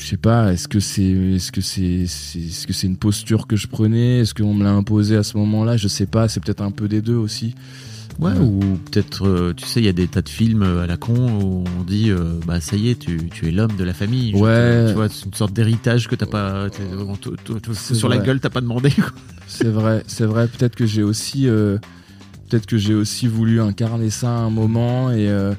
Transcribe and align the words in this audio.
Je 0.00 0.06
sais 0.06 0.16
pas, 0.16 0.52
est-ce 0.52 0.68
que 0.68 0.80
c'est 0.80 1.02
est-ce 1.02 1.52
que 1.52 1.60
c'est 1.60 2.06
c'est- 2.06 2.38
est-ce 2.38 2.66
que 2.66 2.72
c'est 2.72 2.86
une 2.86 2.96
posture 2.96 3.46
que 3.46 3.56
je 3.56 3.66
prenais? 3.66 4.20
Est-ce 4.20 4.34
qu'on 4.34 4.54
me 4.54 4.64
l'a 4.64 4.72
imposé 4.72 5.16
à 5.16 5.22
ce 5.22 5.36
moment-là? 5.36 5.76
Je 5.76 5.88
sais 5.88 6.06
pas, 6.06 6.28
c'est 6.28 6.40
peut-être 6.42 6.62
un 6.62 6.70
peu 6.70 6.88
des 6.88 7.02
deux 7.02 7.14
aussi. 7.16 7.54
Ouais, 8.18 8.32
Ouais. 8.32 8.38
ou 8.40 8.58
peut-être, 8.90 9.28
euh, 9.28 9.52
tu 9.56 9.64
sais, 9.64 9.80
il 9.80 9.86
y 9.86 9.88
a 9.88 9.92
des 9.92 10.08
tas 10.08 10.22
de 10.22 10.28
films 10.28 10.62
euh, 10.64 10.82
à 10.82 10.86
la 10.88 10.96
con 10.96 11.14
où 11.40 11.64
on 11.78 11.84
dit, 11.84 12.10
euh, 12.10 12.40
bah 12.46 12.60
ça 12.60 12.74
y 12.74 12.88
est, 12.90 12.98
tu, 12.98 13.28
tu 13.32 13.46
es 13.46 13.52
l'homme 13.52 13.76
de 13.76 13.84
la 13.84 13.94
famille. 13.94 14.34
Ouais. 14.34 14.86
te- 14.86 14.88
tu 14.88 14.94
vois, 14.94 15.08
c'est 15.08 15.24
une 15.26 15.34
sorte 15.34 15.52
d'héritage 15.52 16.08
que 16.08 16.16
t'as 16.16 16.26
pas, 16.26 16.66
sur 17.72 18.08
la 18.08 18.18
gueule, 18.18 18.40
t'as 18.40 18.50
pas 18.50 18.60
demandé. 18.60 18.90
C'est 19.46 19.68
vrai, 19.68 20.02
c'est 20.08 20.26
vrai. 20.26 20.48
Peut-être 20.48 20.74
que 20.74 20.84
j'ai 20.86 21.02
aussi, 21.04 21.46
euh, 21.48 21.78
peut-être 22.48 22.66
que 22.66 22.76
j'ai 22.76 22.94
aussi 22.94 23.28
voulu 23.28 23.60
incarner 23.60 24.10
ça 24.10 24.28
à 24.28 24.38
un 24.40 24.50
moment 24.50 25.10
et 25.12 25.28
euh, 25.28 25.54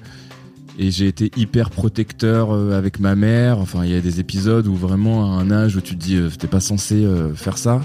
et 0.81 0.91
j'ai 0.91 1.07
été 1.07 1.29
hyper 1.35 1.69
protecteur 1.69 2.51
euh, 2.55 2.77
avec 2.77 2.99
ma 2.99 3.13
mère. 3.15 3.59
Enfin, 3.59 3.83
il 3.85 3.91
y 3.91 3.95
a 3.95 4.01
des 4.01 4.19
épisodes 4.19 4.65
où 4.65 4.75
vraiment 4.75 5.37
à 5.37 5.41
un 5.41 5.51
âge 5.51 5.75
où 5.75 5.81
tu 5.81 5.95
te 5.95 6.01
dis, 6.01 6.15
euh, 6.15 6.29
t'es 6.29 6.47
pas 6.47 6.61
censé 6.61 7.03
euh, 7.03 7.35
faire 7.35 7.57
ça. 7.57 7.81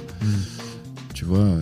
Tu 1.12 1.24
vois. 1.24 1.38
euh, 1.40 1.60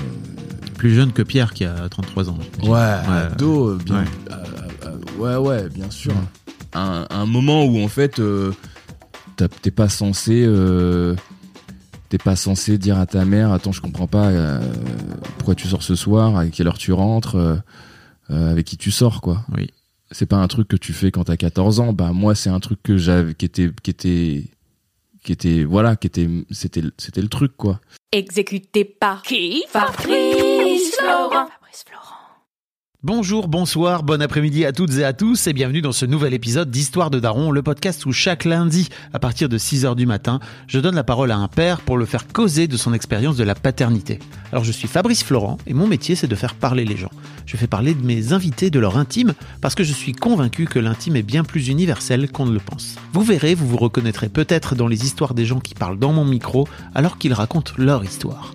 Plus 0.76 0.94
jeune 0.94 1.12
que 1.12 1.22
Pierre 1.22 1.54
qui 1.54 1.64
a 1.64 1.88
33 1.88 2.28
ans. 2.30 2.38
Ouais, 2.64 2.78
ado, 2.78 3.70
euh, 3.70 3.78
bien. 3.84 4.00
Ouais. 4.00 4.04
euh, 4.84 4.98
ouais, 5.18 5.36
ouais, 5.36 5.68
bien 5.70 5.90
sûr. 5.90 6.12
Ouais. 6.12 6.18
Un, 6.74 7.06
un 7.10 7.26
moment 7.26 7.64
où 7.64 7.82
en 7.82 7.88
fait, 7.88 8.18
euh, 8.18 8.52
t'es 9.62 9.70
pas 9.70 9.88
censé, 9.88 10.42
euh, 10.46 11.14
t'es 12.08 12.18
pas 12.18 12.34
censé 12.36 12.78
dire 12.78 12.98
à 12.98 13.06
ta 13.06 13.24
mère, 13.24 13.52
attends, 13.52 13.72
je 13.72 13.80
comprends 13.80 14.06
pas, 14.06 14.28
euh, 14.28 14.60
pourquoi 15.38 15.54
tu 15.54 15.68
sors 15.68 15.82
ce 15.82 15.94
soir, 15.94 16.36
à 16.36 16.46
quelle 16.46 16.66
heure 16.68 16.78
tu 16.78 16.92
rentres, 16.92 17.36
euh, 17.36 17.56
euh, 18.30 18.50
avec 18.50 18.66
qui 18.66 18.76
tu 18.76 18.90
sors, 18.90 19.20
quoi. 19.20 19.44
Oui. 19.56 19.70
C'est 20.12 20.26
pas 20.26 20.36
un 20.36 20.48
truc 20.48 20.68
que 20.68 20.76
tu 20.76 20.92
fais 20.92 21.10
quand 21.10 21.24
t'as 21.24 21.36
14 21.36 21.80
ans. 21.80 21.92
Bah 21.92 22.12
moi, 22.12 22.34
c'est 22.34 22.50
un 22.50 22.60
truc 22.60 22.82
que 22.82 22.96
j'avais, 22.96 23.34
qui 23.34 23.46
était, 23.46 23.70
qui 23.82 23.90
était, 23.90 24.44
qui 25.24 25.32
était, 25.32 25.64
voilà, 25.64 25.96
qui 25.96 26.06
était, 26.06 26.28
c'était, 26.50 26.82
c'était 26.98 27.22
le 27.22 27.28
truc, 27.28 27.56
quoi. 27.56 27.80
Exécuté 28.12 28.84
par 28.84 29.22
qui? 29.22 29.64
Fabrice 29.68 30.96
Florent. 30.96 31.30
Fabrice 31.30 31.84
Florent. 31.86 32.21
Bonjour, 33.04 33.48
bonsoir, 33.48 34.04
bon 34.04 34.22
après-midi 34.22 34.64
à 34.64 34.70
toutes 34.70 34.96
et 34.98 35.02
à 35.02 35.12
tous 35.12 35.48
et 35.48 35.52
bienvenue 35.52 35.82
dans 35.82 35.90
ce 35.90 36.06
nouvel 36.06 36.34
épisode 36.34 36.70
d'Histoire 36.70 37.10
de 37.10 37.18
Daron, 37.18 37.50
le 37.50 37.60
podcast 37.60 38.06
où 38.06 38.12
chaque 38.12 38.44
lundi, 38.44 38.90
à 39.12 39.18
partir 39.18 39.48
de 39.48 39.58
6h 39.58 39.96
du 39.96 40.06
matin, 40.06 40.38
je 40.68 40.78
donne 40.78 40.94
la 40.94 41.02
parole 41.02 41.32
à 41.32 41.36
un 41.36 41.48
père 41.48 41.80
pour 41.80 41.98
le 41.98 42.06
faire 42.06 42.28
causer 42.28 42.68
de 42.68 42.76
son 42.76 42.94
expérience 42.94 43.36
de 43.36 43.42
la 43.42 43.56
paternité. 43.56 44.20
Alors 44.52 44.62
je 44.62 44.70
suis 44.70 44.86
Fabrice 44.86 45.24
Florent 45.24 45.58
et 45.66 45.74
mon 45.74 45.88
métier 45.88 46.14
c'est 46.14 46.28
de 46.28 46.36
faire 46.36 46.54
parler 46.54 46.84
les 46.84 46.96
gens. 46.96 47.10
Je 47.44 47.56
fais 47.56 47.66
parler 47.66 47.94
de 47.94 48.06
mes 48.06 48.32
invités 48.32 48.70
de 48.70 48.78
leur 48.78 48.96
intime 48.96 49.34
parce 49.60 49.74
que 49.74 49.82
je 49.82 49.92
suis 49.92 50.12
convaincu 50.12 50.66
que 50.66 50.78
l'intime 50.78 51.16
est 51.16 51.24
bien 51.24 51.42
plus 51.42 51.66
universel 51.66 52.30
qu'on 52.30 52.46
ne 52.46 52.52
le 52.52 52.60
pense. 52.60 52.94
Vous 53.12 53.22
verrez, 53.22 53.56
vous 53.56 53.66
vous 53.66 53.78
reconnaîtrez 53.78 54.28
peut-être 54.28 54.76
dans 54.76 54.86
les 54.86 55.04
histoires 55.04 55.34
des 55.34 55.44
gens 55.44 55.58
qui 55.58 55.74
parlent 55.74 55.98
dans 55.98 56.12
mon 56.12 56.24
micro 56.24 56.68
alors 56.94 57.18
qu'ils 57.18 57.34
racontent 57.34 57.72
leur 57.78 58.04
histoire. 58.04 58.54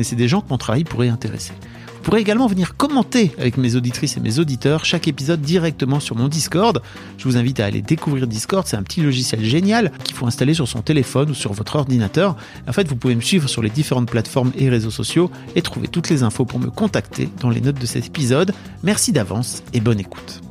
des 0.15 0.27
gens 0.27 0.41
que 0.41 0.49
mon 0.49 0.57
travail 0.57 0.83
pourrait 0.83 1.09
intéresser. 1.09 1.53
Vous 2.01 2.05
pourrez 2.05 2.21
également 2.21 2.47
venir 2.47 2.75
commenter 2.77 3.31
avec 3.37 3.57
mes 3.57 3.75
auditrices 3.75 4.17
et 4.17 4.19
mes 4.19 4.39
auditeurs 4.39 4.85
chaque 4.85 5.07
épisode 5.07 5.39
directement 5.41 5.99
sur 5.99 6.15
mon 6.15 6.29
Discord. 6.29 6.81
Je 7.19 7.25
vous 7.25 7.37
invite 7.37 7.59
à 7.59 7.65
aller 7.67 7.83
découvrir 7.83 8.25
Discord, 8.25 8.65
c'est 8.65 8.75
un 8.75 8.81
petit 8.81 9.01
logiciel 9.01 9.43
génial 9.45 9.91
qu'il 10.03 10.15
faut 10.15 10.25
installer 10.25 10.55
sur 10.55 10.67
son 10.67 10.81
téléphone 10.81 11.29
ou 11.29 11.33
sur 11.35 11.53
votre 11.53 11.75
ordinateur. 11.75 12.35
En 12.67 12.73
fait, 12.73 12.87
vous 12.87 12.95
pouvez 12.95 13.13
me 13.13 13.21
suivre 13.21 13.47
sur 13.47 13.61
les 13.61 13.69
différentes 13.69 14.09
plateformes 14.09 14.51
et 14.57 14.67
réseaux 14.67 14.89
sociaux 14.89 15.29
et 15.55 15.61
trouver 15.61 15.87
toutes 15.87 16.09
les 16.09 16.23
infos 16.23 16.43
pour 16.43 16.57
me 16.59 16.71
contacter 16.71 17.29
dans 17.39 17.51
les 17.51 17.61
notes 17.61 17.79
de 17.79 17.85
cet 17.85 18.07
épisode. 18.07 18.51
Merci 18.81 19.11
d'avance 19.11 19.61
et 19.73 19.79
bonne 19.79 19.99
écoute. 19.99 20.41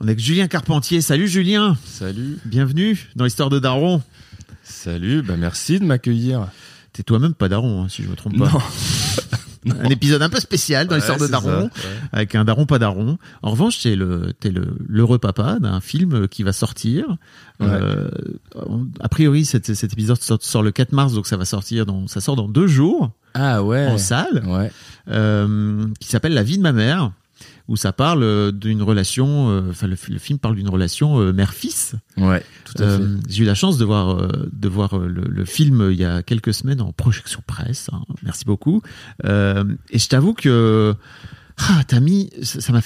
On 0.00 0.06
est 0.06 0.10
avec 0.10 0.20
Julien 0.20 0.46
Carpentier. 0.46 1.00
Salut 1.00 1.26
Julien, 1.26 1.76
Salut. 1.84 2.38
bienvenue 2.44 3.08
dans 3.16 3.24
l'histoire 3.24 3.50
de 3.50 3.58
Daron. 3.58 4.02
Salut. 4.62 5.22
Bah 5.22 5.34
merci 5.36 5.80
de 5.80 5.84
m'accueillir. 5.84 6.46
T'es 6.98 7.04
toi-même 7.04 7.32
pas 7.34 7.48
Daron, 7.48 7.84
hein, 7.84 7.86
si 7.88 8.02
je 8.02 8.08
me 8.08 8.16
trompe 8.16 8.36
pas. 8.36 8.50
Un 9.68 9.88
épisode 9.90 10.20
un 10.22 10.28
peu 10.28 10.40
spécial 10.40 10.88
dans 10.88 10.96
l'histoire 10.96 11.16
de 11.18 11.24
Ouais, 11.24 11.30
Daron, 11.30 11.62
ouais. 11.64 11.70
avec 12.10 12.34
un 12.34 12.44
Daron 12.44 12.66
pas 12.66 12.78
Daron. 12.80 13.18
En 13.42 13.50
revanche, 13.52 13.80
t'es 13.82 13.94
le 13.94 14.32
t'es 14.40 14.50
le 14.50 14.66
l'heureux 14.88 15.18
papa 15.18 15.58
d'un 15.60 15.80
film 15.80 16.26
qui 16.26 16.42
va 16.42 16.52
sortir. 16.52 17.04
Euh, 17.60 18.08
a 19.00 19.08
priori, 19.08 19.44
cet, 19.44 19.74
cet 19.74 19.92
épisode 19.92 20.20
sort, 20.20 20.38
sort 20.40 20.62
le 20.64 20.70
4 20.72 20.90
mars, 20.92 21.12
donc 21.12 21.26
ça 21.28 21.36
va 21.36 21.44
sortir 21.44 21.86
dans 21.86 22.08
ça 22.08 22.20
sort 22.20 22.34
dans 22.34 22.48
deux 22.48 22.66
jours 22.66 23.10
Ah 23.34 23.62
ouais. 23.62 23.86
en 23.86 23.98
salle, 23.98 24.42
Ouais. 24.46 24.72
euh, 25.10 25.86
qui 26.00 26.08
s'appelle 26.08 26.34
La 26.34 26.42
vie 26.42 26.56
de 26.58 26.62
ma 26.62 26.72
mère, 26.72 27.12
où 27.68 27.76
ça 27.76 27.92
parle 27.92 28.22
euh, 28.22 28.50
d'une 28.50 28.82
relation. 28.82 29.50
euh, 29.50 29.70
Enfin, 29.70 29.86
le, 29.86 29.96
le 30.08 30.18
film 30.18 30.38
parle 30.38 30.56
d'une 30.56 30.68
relation 30.68 31.20
euh, 31.20 31.32
mère-fils. 31.32 31.94
Ouais. 32.16 32.42
Tout 32.64 32.82
à 32.82 32.96
fait. 32.98 33.04
J'ai 33.28 33.42
eu 33.44 33.46
la 33.46 33.54
chance 33.54 33.78
de 33.78 33.84
voir 33.84 34.28
de 34.52 34.68
voir 34.68 34.98
le, 34.98 35.22
le 35.28 35.44
film 35.44 35.88
il 35.92 35.98
y 35.98 36.04
a 36.04 36.22
quelques 36.22 36.54
semaines 36.54 36.80
en 36.80 36.92
projection 36.92 37.42
presse. 37.46 37.90
hein. 37.92 38.02
merci 38.22 38.44
beaucoup. 38.44 38.82
Et 39.24 39.98
je 39.98 40.08
t'avoue 40.08 40.34
que 40.34 40.94
ah, 41.58 41.82
t'as 41.86 42.00
mis 42.00 42.30
ça 42.42 42.72
m'a 42.72 42.80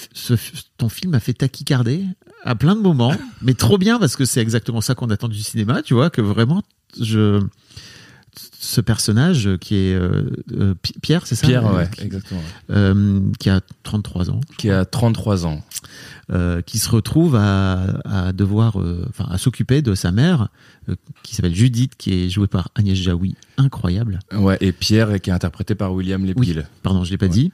ton 0.79 0.89
film 0.89 1.13
m'a 1.13 1.21
fait 1.21 1.35
taquicarder 1.35 2.05
à 2.45 2.55
plein 2.55 2.75
de 2.75 2.81
moments, 2.81 3.15
mais 3.43 3.55
trop 3.55 3.79
bien 3.79 3.99
parce 3.99 4.17
que 4.17 4.25
c'est 4.25 4.41
exactement 4.41 4.81
ça 4.81 4.95
qu'on 4.95 5.11
attend 5.11 5.29
du 5.29 5.39
cinéma. 5.43 5.83
Tu 5.83 5.95
vois 5.95 6.11
que 6.11 6.21
vraiment 6.23 6.63
je 7.01 7.41
ce 8.65 8.81
personnage 8.81 9.51
qui 9.61 9.75
est 9.75 9.95
euh, 9.95 10.31
euh, 10.53 10.75
Pi- 10.81 10.95
Pierre, 11.03 11.27
c'est 11.27 11.35
ça 11.35 11.47
Pierre, 11.49 11.67
euh, 11.67 11.77
ouais, 11.79 11.91
qui, 11.91 12.05
exactement. 12.05 12.41
euh, 12.71 13.21
qui 13.41 13.51
a 13.51 13.61
33 13.83 14.31
ans 14.31 14.41
Qui 14.57 14.71
a 14.71 14.85
33 14.85 15.47
ans. 15.47 15.61
euh, 16.31 16.63
qui 16.63 16.79
se 16.79 16.89
retrouve 16.89 17.35
à, 17.35 17.83
à 18.05 18.33
devoir, 18.33 18.77
enfin, 19.09 19.27
à 19.31 19.37
s'occuper 19.37 19.83
de 19.83 19.95
sa 19.97 20.13
mère, 20.13 20.49
qui 21.25 21.35
s'appelle 21.35 21.55
Judith, 21.55 21.95
qui 21.99 22.13
est 22.25 22.29
jouée 22.31 22.47
par 22.47 22.69
Agnès 22.77 22.97
Jaoui, 22.97 23.35
incroyable. 23.59 24.21
Ouais. 24.33 24.57
Et 24.61 24.71
Pierre, 24.73 25.21
qui 25.21 25.31
est 25.31 25.33
interprété 25.33 25.75
par 25.75 25.93
William 25.93 26.25
Lepil. 26.25 26.65
Pardon, 26.85 27.03
je 27.05 27.11
l'ai 27.11 27.19
pas 27.19 27.27
Ouais. 27.27 27.33
dit. 27.33 27.53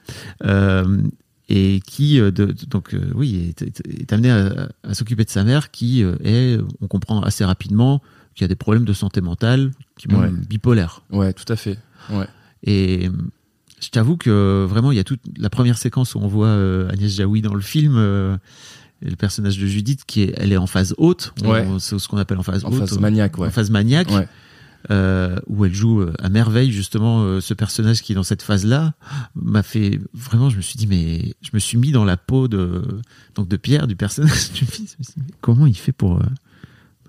Et 1.51 1.81
qui, 1.87 2.21
euh, 2.21 2.31
de, 2.31 2.55
donc, 2.69 2.93
euh, 2.93 3.11
oui, 3.15 3.49
est, 3.49 3.63
est- 3.63 4.01
est 4.03 4.13
amené 4.13 4.31
à, 4.31 4.69
à 4.83 4.93
s'occuper 4.93 5.25
de 5.25 5.31
sa 5.31 5.45
mère, 5.45 5.71
qui 5.71 6.05
euh, 6.05 6.17
est, 6.23 6.59
on 6.83 6.89
comprend 6.89 7.23
assez 7.23 7.43
rapidement, 7.43 8.03
qui 8.38 8.44
a 8.44 8.49
des 8.49 8.55
problèmes 8.55 8.85
de 8.85 8.93
santé 8.93 9.20
mentale, 9.20 9.73
qui 9.99 10.06
Ouais. 10.14 10.31
bipolaire. 10.49 11.02
Ouais, 11.11 11.32
tout 11.32 11.50
à 11.52 11.56
fait. 11.56 11.76
Ouais. 12.11 12.26
Et 12.62 13.08
euh, 13.08 13.12
je 13.81 13.88
t'avoue 13.88 14.17
que 14.17 14.64
vraiment, 14.64 14.93
il 14.93 14.96
y 14.96 15.00
a 15.00 15.05
toute 15.05 15.20
la 15.37 15.50
première 15.50 15.76
séquence 15.76 16.14
où 16.14 16.20
on 16.20 16.29
voit 16.29 16.46
euh, 16.46 16.88
Agnès 16.90 17.11
Jaoui 17.12 17.43
dans 17.43 17.55
le 17.55 17.61
film. 17.61 17.94
euh, 17.96 18.37
et 19.02 19.11
le 19.11 19.17
personnage 19.17 19.58
de 19.58 19.67
Judith 19.67 20.02
qui 20.06 20.23
est, 20.23 20.35
elle 20.37 20.52
est 20.52 20.56
en 20.56 20.67
phase 20.69 20.94
haute. 20.99 21.32
Ouais. 21.44 21.67
C'est 21.81 21.99
ce 21.99 22.06
qu'on 22.08 22.17
appelle 22.19 22.38
en 22.38 22.43
phase 22.44 22.64
En 22.64 22.70
haute. 22.70 22.79
phase 22.79 22.99
maniaque, 22.99 23.38
ouais. 23.38 23.49
En 23.49 23.50
phase 23.50 23.70
maniaque. 23.70 24.11
Ouais. 24.11 24.29
euh, 24.93 25.37
où 25.49 25.64
elle 25.64 25.75
joue 25.75 26.00
euh, 26.02 26.12
à 26.20 26.29
merveille 26.29 26.70
justement 26.70 27.23
euh, 27.23 27.40
ce 27.40 27.52
personnage 27.52 28.00
qui 28.02 28.12
est 28.12 28.14
dans 28.14 28.23
cette 28.23 28.43
phase-là 28.43 28.94
m'a 29.35 29.64
fait 29.64 30.00
vraiment 30.14 30.50
je 30.50 30.56
me 30.56 30.62
suis 30.62 30.76
dit 30.76 30.87
mais 30.87 31.35
je 31.43 31.50
me 31.52 31.58
suis 31.58 31.76
mis 31.79 31.90
dans 31.90 32.05
la 32.05 32.17
peau 32.17 32.46
de 32.46 32.82
donc 33.35 33.49
de 33.49 33.56
Pierre 33.56 33.88
du 33.88 33.96
personnage 33.96 34.52
du 34.52 34.64
mais 35.17 35.25
comment 35.40 35.67
il 35.67 35.76
fait 35.76 35.90
pour 35.90 36.19
euh, 36.19 36.23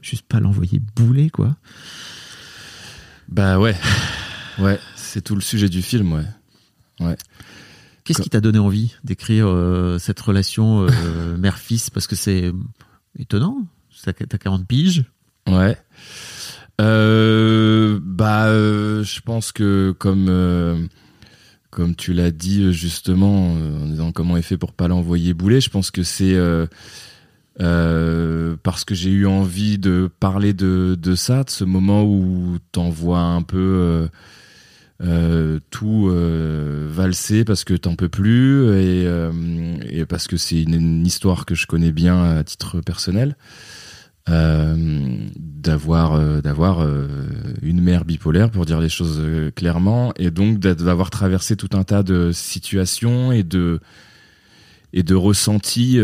juste 0.01 0.25
pas 0.27 0.39
l'envoyer 0.39 0.81
bouler 0.95 1.29
quoi 1.29 1.55
Bah 3.27 3.59
ouais. 3.59 3.75
Ouais, 4.57 4.77
c'est 4.97 5.21
tout 5.21 5.35
le 5.35 5.41
sujet 5.41 5.69
du 5.69 5.81
film, 5.81 6.11
ouais. 6.11 7.15
qu'est-ce 8.03 8.17
Quoi 8.17 8.23
qui 8.23 8.29
t'a 8.29 8.41
donné 8.41 8.59
envie 8.59 8.93
d'écrire 9.05 9.45
euh, 9.47 9.97
cette 9.99 10.19
relation 10.19 10.85
euh, 10.85 11.37
mère-fils? 11.37 11.89
Parce 11.89 12.07
que 12.07 12.17
c'est 12.17 12.51
étonnant 13.17 13.65
t'as 14.03 14.11
t'as 14.11 14.37
40 14.37 14.67
piges 14.67 15.05
Ouais. 15.47 15.77
Euh, 16.81 17.99
bah, 18.03 18.47
je 18.51 19.21
pense 19.21 19.53
que 19.53 19.95
comme 19.97 20.89
comme 21.69 21.95
tu 21.95 22.11
l'as 22.13 22.31
dit 22.31 22.73
justement 22.73 23.53
en 23.53 23.85
disant 23.85 24.11
comment 24.11 24.35
est 24.35 24.41
fait 24.41 24.57
pour 24.57 24.73
pas 24.73 24.89
l'envoyer 24.89 25.33
bouler, 25.33 25.61
je 25.61 25.69
pense 25.69 25.89
que 25.89 26.03
c'est 26.03 26.35
euh, 27.61 28.55
parce 28.63 28.85
que 28.85 28.95
j'ai 28.95 29.09
eu 29.09 29.25
envie 29.25 29.77
de 29.77 30.09
parler 30.19 30.53
de, 30.53 30.97
ça, 31.15 31.43
de 31.43 31.49
ce 31.49 31.65
moment 31.65 32.05
où 32.05 32.57
t'envoies 32.71 33.19
un 33.19 33.41
peu 33.41 33.57
euh, 33.57 34.07
euh, 35.03 35.59
tout 35.69 36.09
valser 36.89 37.43
parce 37.43 37.65
que 37.65 37.73
t'en 37.73 37.95
peux 37.95 38.09
plus 38.09 38.73
et, 38.77 40.05
parce 40.07 40.27
que 40.27 40.37
c'est 40.37 40.61
une, 40.61 41.05
histoire 41.05 41.45
que 41.45 41.55
je 41.55 41.67
connais 41.67 41.91
bien 41.91 42.37
à 42.37 42.43
titre 42.43 42.81
personnel 42.81 43.35
d'avoir 44.27 46.19
d'avoir 46.43 46.87
une 47.63 47.81
mère 47.81 48.05
bipolaire 48.05 48.51
pour 48.51 48.65
dire 48.65 48.79
les 48.79 48.89
choses 48.89 49.19
clairement 49.55 50.13
et 50.17 50.29
donc 50.29 50.59
d'avoir 50.59 51.09
traversé 51.09 51.55
tout 51.55 51.69
un 51.73 51.83
tas 51.83 52.03
de 52.03 52.31
situations 52.31 53.31
et 53.31 53.41
de 53.41 53.79
et 54.93 55.01
de 55.01 55.15
ressentis 55.15 55.97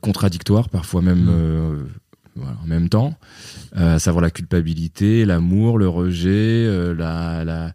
contradictoires 0.00 0.68
parfois 0.68 1.02
même 1.02 1.24
Mm. 1.24 1.30
euh, 1.30 1.82
voilà, 2.36 2.56
en 2.62 2.66
même 2.66 2.88
temps 2.88 3.14
euh, 3.76 3.96
à 3.96 3.98
savoir 3.98 4.22
la 4.22 4.30
culpabilité 4.30 5.24
l'amour 5.24 5.78
le 5.78 5.88
rejet 5.88 6.30
euh, 6.66 6.94
la, 6.94 7.44
la 7.44 7.72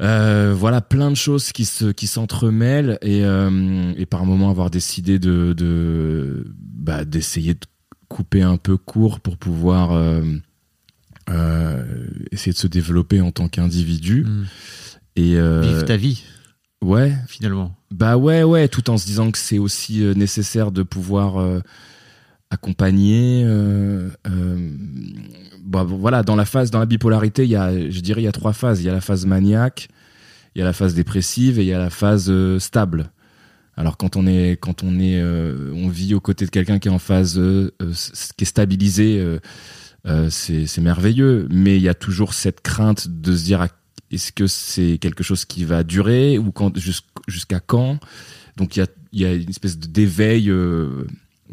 euh, 0.00 0.54
voilà 0.56 0.80
plein 0.80 1.10
de 1.10 1.16
choses 1.16 1.52
qui 1.52 1.64
se 1.64 1.92
qui 1.92 2.06
s'entremêlent 2.06 2.98
et 3.02 3.24
euh, 3.24 3.92
et 3.96 4.06
par 4.06 4.24
moment 4.24 4.50
avoir 4.50 4.70
décidé 4.70 5.18
de 5.18 5.52
de 5.52 6.46
bah, 6.58 7.04
d'essayer 7.04 7.54
de 7.54 7.60
couper 8.08 8.42
un 8.42 8.56
peu 8.56 8.76
court 8.76 9.20
pour 9.20 9.36
pouvoir 9.36 9.92
euh, 9.92 10.22
euh, 11.30 11.84
essayer 12.32 12.52
de 12.52 12.58
se 12.58 12.66
développer 12.66 13.20
en 13.20 13.30
tant 13.30 13.48
qu'individu 13.48 14.24
Mm. 14.24 14.44
et 15.16 15.36
euh, 15.36 15.60
vivre 15.60 15.84
ta 15.84 15.96
vie 15.96 16.24
ouais. 16.82 17.14
Finalement. 17.26 17.74
Bah 17.90 18.16
ouais 18.16 18.42
ouais 18.42 18.68
tout 18.68 18.90
en 18.90 18.98
se 18.98 19.06
disant 19.06 19.30
que 19.30 19.38
c'est 19.38 19.58
aussi 19.58 20.02
euh, 20.02 20.14
nécessaire 20.14 20.72
de 20.72 20.82
pouvoir 20.82 21.38
euh, 21.40 21.60
accompagner 22.52 23.42
euh, 23.46 24.10
euh, 24.26 24.70
bah, 25.64 25.84
voilà 25.84 26.22
dans 26.22 26.36
la 26.36 26.44
phase 26.44 26.70
dans 26.70 26.78
la 26.78 26.86
bipolarité 26.86 27.44
il 27.44 27.50
y 27.50 27.56
a 27.56 27.90
je 27.90 28.00
dirais 28.00 28.20
il 28.20 28.24
y 28.24 28.28
a 28.28 28.32
trois 28.32 28.52
phases. 28.52 28.80
Il 28.82 28.86
y 28.86 28.90
a 28.90 28.92
la 28.92 29.00
phase 29.00 29.24
maniaque 29.24 29.88
il 30.54 30.58
y 30.58 30.62
a 30.62 30.64
la 30.66 30.74
phase 30.74 30.94
dépressive 30.94 31.58
et 31.58 31.62
il 31.62 31.68
y 31.68 31.72
a 31.72 31.78
la 31.78 31.90
phase 31.90 32.26
euh, 32.28 32.58
stable. 32.58 33.10
Alors 33.74 33.96
quand 33.96 34.16
on 34.16 34.26
est 34.26 34.58
quand 34.60 34.82
on 34.82 35.00
est 35.00 35.22
on 35.22 35.88
vit 35.88 36.14
aux 36.14 36.20
côtés 36.20 36.44
de 36.44 36.50
quelqu'un 36.50 36.78
qui 36.78 36.88
est 36.88 36.90
en 36.90 36.98
phase 36.98 37.40
qui 38.36 38.44
est 38.44 38.46
stabilisé 38.46 39.38
c'est 40.28 40.80
merveilleux. 40.80 41.48
Mais 41.50 41.76
il 41.76 41.82
y 41.82 41.88
a 41.88 41.94
toujours 41.94 42.34
cette 42.34 42.60
crainte 42.60 43.08
de 43.08 43.34
se 43.34 43.44
dire 43.44 43.62
ah, 43.62 43.68
est-ce 44.10 44.32
que 44.32 44.46
c'est 44.46 44.98
quelque 44.98 45.22
chose 45.22 45.44
qui 45.44 45.64
va 45.64 45.82
durer 45.84 46.38
ou 46.38 46.52
jusqu'à 47.26 47.60
quand? 47.60 47.98
Donc 48.56 48.76
il 48.76 48.86
y 49.12 49.24
a 49.24 49.32
une 49.34 49.48
espèce 49.48 49.78
d'éveil 49.78 50.50
euh, 50.50 51.06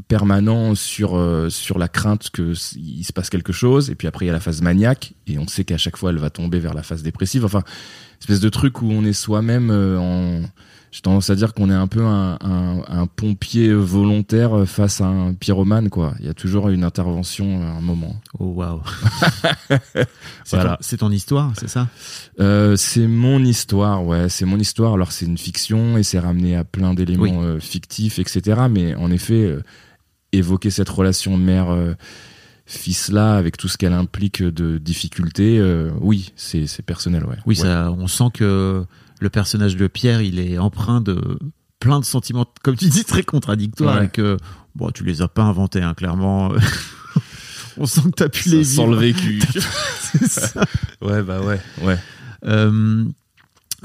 permanent 0.07 0.75
sur 0.75 1.15
euh, 1.15 1.49
sur 1.49 1.77
la 1.77 1.87
crainte 1.87 2.29
que 2.29 2.51
s- 2.51 2.75
il 2.77 3.03
se 3.03 3.13
passe 3.13 3.29
quelque 3.29 3.53
chose 3.53 3.89
et 3.89 3.95
puis 3.95 4.07
après 4.07 4.25
il 4.25 4.27
y 4.27 4.31
a 4.31 4.33
la 4.33 4.39
phase 4.39 4.61
maniaque 4.61 5.13
et 5.27 5.37
on 5.39 5.47
sait 5.47 5.63
qu'à 5.63 5.77
chaque 5.77 5.97
fois 5.97 6.09
elle 6.11 6.17
va 6.19 6.29
tomber 6.29 6.59
vers 6.59 6.73
la 6.73 6.83
phase 6.83 7.03
dépressive. 7.03 7.45
Enfin 7.45 7.63
espèce 8.19 8.39
de 8.41 8.49
truc 8.49 8.81
où 8.81 8.91
on 8.91 9.05
est 9.05 9.13
soi-même 9.13 9.69
euh, 9.71 9.97
en 9.97 10.41
j'ai 10.91 11.01
tendance 11.01 11.29
à 11.29 11.35
dire 11.35 11.53
qu'on 11.53 11.69
est 11.69 11.73
un 11.75 11.87
peu 11.87 12.03
un, 12.03 12.37
un, 12.41 12.81
un 12.87 13.05
pompier 13.07 13.71
volontaire 13.73 14.67
face 14.67 15.01
à 15.01 15.05
un 15.05 15.33
pyromane 15.33 15.89
quoi 15.89 16.15
il 16.19 16.25
y 16.25 16.29
a 16.29 16.33
toujours 16.33 16.69
une 16.69 16.83
intervention 16.83 17.61
à 17.61 17.77
un 17.77 17.81
moment 17.81 18.15
oh 18.39 18.45
waouh 18.47 18.81
c'est 19.69 20.07
Voilà. 20.51 20.71
ton- 20.71 20.77
c'est 20.81 20.97
ton 20.97 21.11
histoire 21.11 21.53
c'est 21.57 21.69
ça? 21.69 21.87
Euh, 22.39 22.75
c'est 22.75 23.07
mon 23.07 23.43
histoire, 23.43 24.05
ouais, 24.05 24.29
c'est 24.29 24.45
mon 24.45 24.57
histoire. 24.57 24.93
Alors 24.93 25.11
c'est 25.11 25.25
une 25.25 25.37
fiction 25.37 25.97
et 25.97 26.03
c'est 26.03 26.19
ramené 26.19 26.55
à 26.55 26.63
plein 26.63 26.93
d'éléments 26.93 27.23
Oui. 27.23 27.31
euh, 27.33 27.59
fictifs, 27.59 28.17
etc. 28.19 28.61
Mais 28.69 28.95
en 28.95 29.11
effet, 29.11 29.43
euh, 29.45 29.61
évoquer 30.31 30.69
cette 30.69 30.89
relation 30.89 31.37
mère-fils 32.65 33.09
là, 33.11 33.35
avec 33.35 33.57
tout 33.57 33.67
ce 33.67 33.77
qu'elle 33.77 33.93
implique 33.93 34.41
de 34.43 34.77
difficultés, 34.77 35.57
euh, 35.59 35.91
oui, 36.01 36.31
c'est 36.35 36.67
c'est 36.67 36.83
personnel, 36.83 37.25
ouais. 37.25 37.37
Oui, 37.45 37.55
Ouais. 37.57 37.63
ça, 37.67 37.91
on 37.97 38.07
sent 38.07 38.29
que 38.33 38.85
le 39.19 39.29
personnage 39.29 39.75
de 39.75 39.87
Pierre, 39.87 40.21
il 40.21 40.39
est 40.39 40.57
empreint 40.57 41.01
de 41.01 41.39
plein 41.79 41.99
de 41.99 42.05
sentiments, 42.05 42.45
comme 42.63 42.75
tu 42.75 42.89
dis, 42.89 43.05
très 43.05 43.23
contradictoires 43.23 43.97
Ouais. 43.99 44.05
et 44.05 44.09
que, 44.09 44.37
bon, 44.75 44.91
tu 44.91 45.03
les 45.03 45.21
as 45.21 45.27
pas 45.27 45.43
inventés, 45.43 45.81
hein, 45.81 45.93
clairement. 45.93 46.51
on 47.77 47.85
sent 47.85 48.01
que 48.11 48.15
tu 48.17 48.23
as 48.23 48.29
pu 48.29 48.49
Ça 48.49 48.55
les 48.55 48.63
sent 48.63 48.81
vivre. 48.81 48.91
le 48.91 48.97
vécu. 48.99 49.41
Ça. 50.27 50.65
ouais, 51.01 51.21
bah 51.23 51.41
ouais, 51.41 51.59
ouais. 51.83 51.97
Euh, 52.45 53.05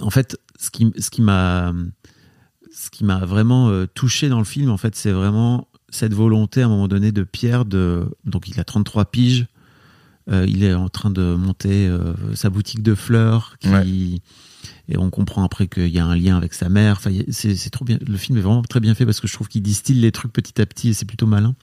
en 0.01 0.11
fait, 0.11 0.37
ce 0.59 0.71
qui, 0.71 0.93
ce 0.99 1.11
qui 1.11 1.23
m'a, 1.23 1.73
ce 2.73 2.91
qui 2.91 3.05
m'a 3.05 3.25
vraiment 3.25 3.69
euh, 3.69 3.87
touché 3.87 4.29
dans 4.29 4.39
le 4.39 4.45
film, 4.45 4.71
en 4.71 4.77
fait, 4.77 4.97
c'est 4.97 5.13
vraiment 5.13 5.69
cette 5.91 6.15
volonté 6.15 6.63
à 6.63 6.67
un 6.67 6.69
moment 6.69 6.89
donné 6.89 7.13
de 7.13 7.23
Pierre 7.23 7.65
de, 7.65 8.09
donc 8.25 8.49
il 8.49 8.59
a 8.59 8.65
33 8.65 9.05
piges, 9.07 9.47
euh, 10.31 10.45
il 10.49 10.65
est 10.65 10.75
en 10.75 10.89
train 10.89 11.11
de 11.11 11.35
monter 11.37 11.89
sa 12.35 12.51
boutique 12.51 12.83
de 12.83 12.95
fleurs, 12.97 13.57
qui, 13.61 13.69
Ouais. 13.69 13.85
Et 14.89 14.97
on 14.97 15.11
comprend 15.11 15.45
après 15.45 15.67
qu'il 15.67 15.89
y 15.89 15.99
a 15.99 16.05
un 16.05 16.17
lien 16.17 16.37
avec 16.37 16.55
sa 16.55 16.69
mère. 16.69 17.01
Le 17.07 18.17
film 18.17 18.39
est 18.39 18.43
vraiment 18.43 18.63
très 18.63 18.81
bien 18.81 18.95
fait 18.95 19.05
parce 19.05 19.21
que 19.21 19.29
je 19.29 19.33
trouve 19.33 19.49
qu'il 19.49 19.63
distille 19.63 20.01
les 20.01 20.13
trucs 20.13 20.33
petit 20.33 20.61
à 20.61 20.67
petit 20.67 20.91
et 20.91 20.93
c'est 20.93 21.05
plutôt 21.05 21.27
malin. 21.27 21.55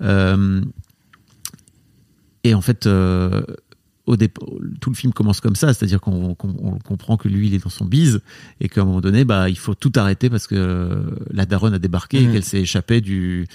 Euh, 0.00 0.62
et 2.44 2.54
en 2.54 2.60
fait, 2.60 2.86
euh, 2.86 3.42
au 4.06 4.16
tout 4.16 4.90
le 4.90 4.96
film 4.96 5.12
commence 5.12 5.40
comme 5.40 5.54
ça, 5.54 5.72
c'est-à-dire 5.72 6.00
qu'on 6.00 6.34
qu'on- 6.34 6.54
on 6.60 6.78
comprend 6.78 7.16
que 7.16 7.28
lui, 7.28 7.46
il 7.46 7.54
est 7.54 7.62
dans 7.62 7.70
son 7.70 7.84
bise 7.84 8.20
et 8.60 8.68
qu'à 8.68 8.82
un 8.82 8.84
moment 8.84 9.00
donné, 9.00 9.24
bah, 9.24 9.48
il 9.48 9.56
faut 9.58 9.74
tout 9.74 9.92
arrêter 9.96 10.28
parce 10.28 10.46
que 10.46 10.56
euh, 10.56 11.02
la 11.32 11.46
daronne 11.46 11.74
a 11.74 11.78
débarqué 11.78 12.20
et 12.20 12.26
Mhm. 12.26 12.32
qu'elle 12.32 12.44
s'est 12.44 12.60
échappée 12.62 13.00
du 13.00 13.46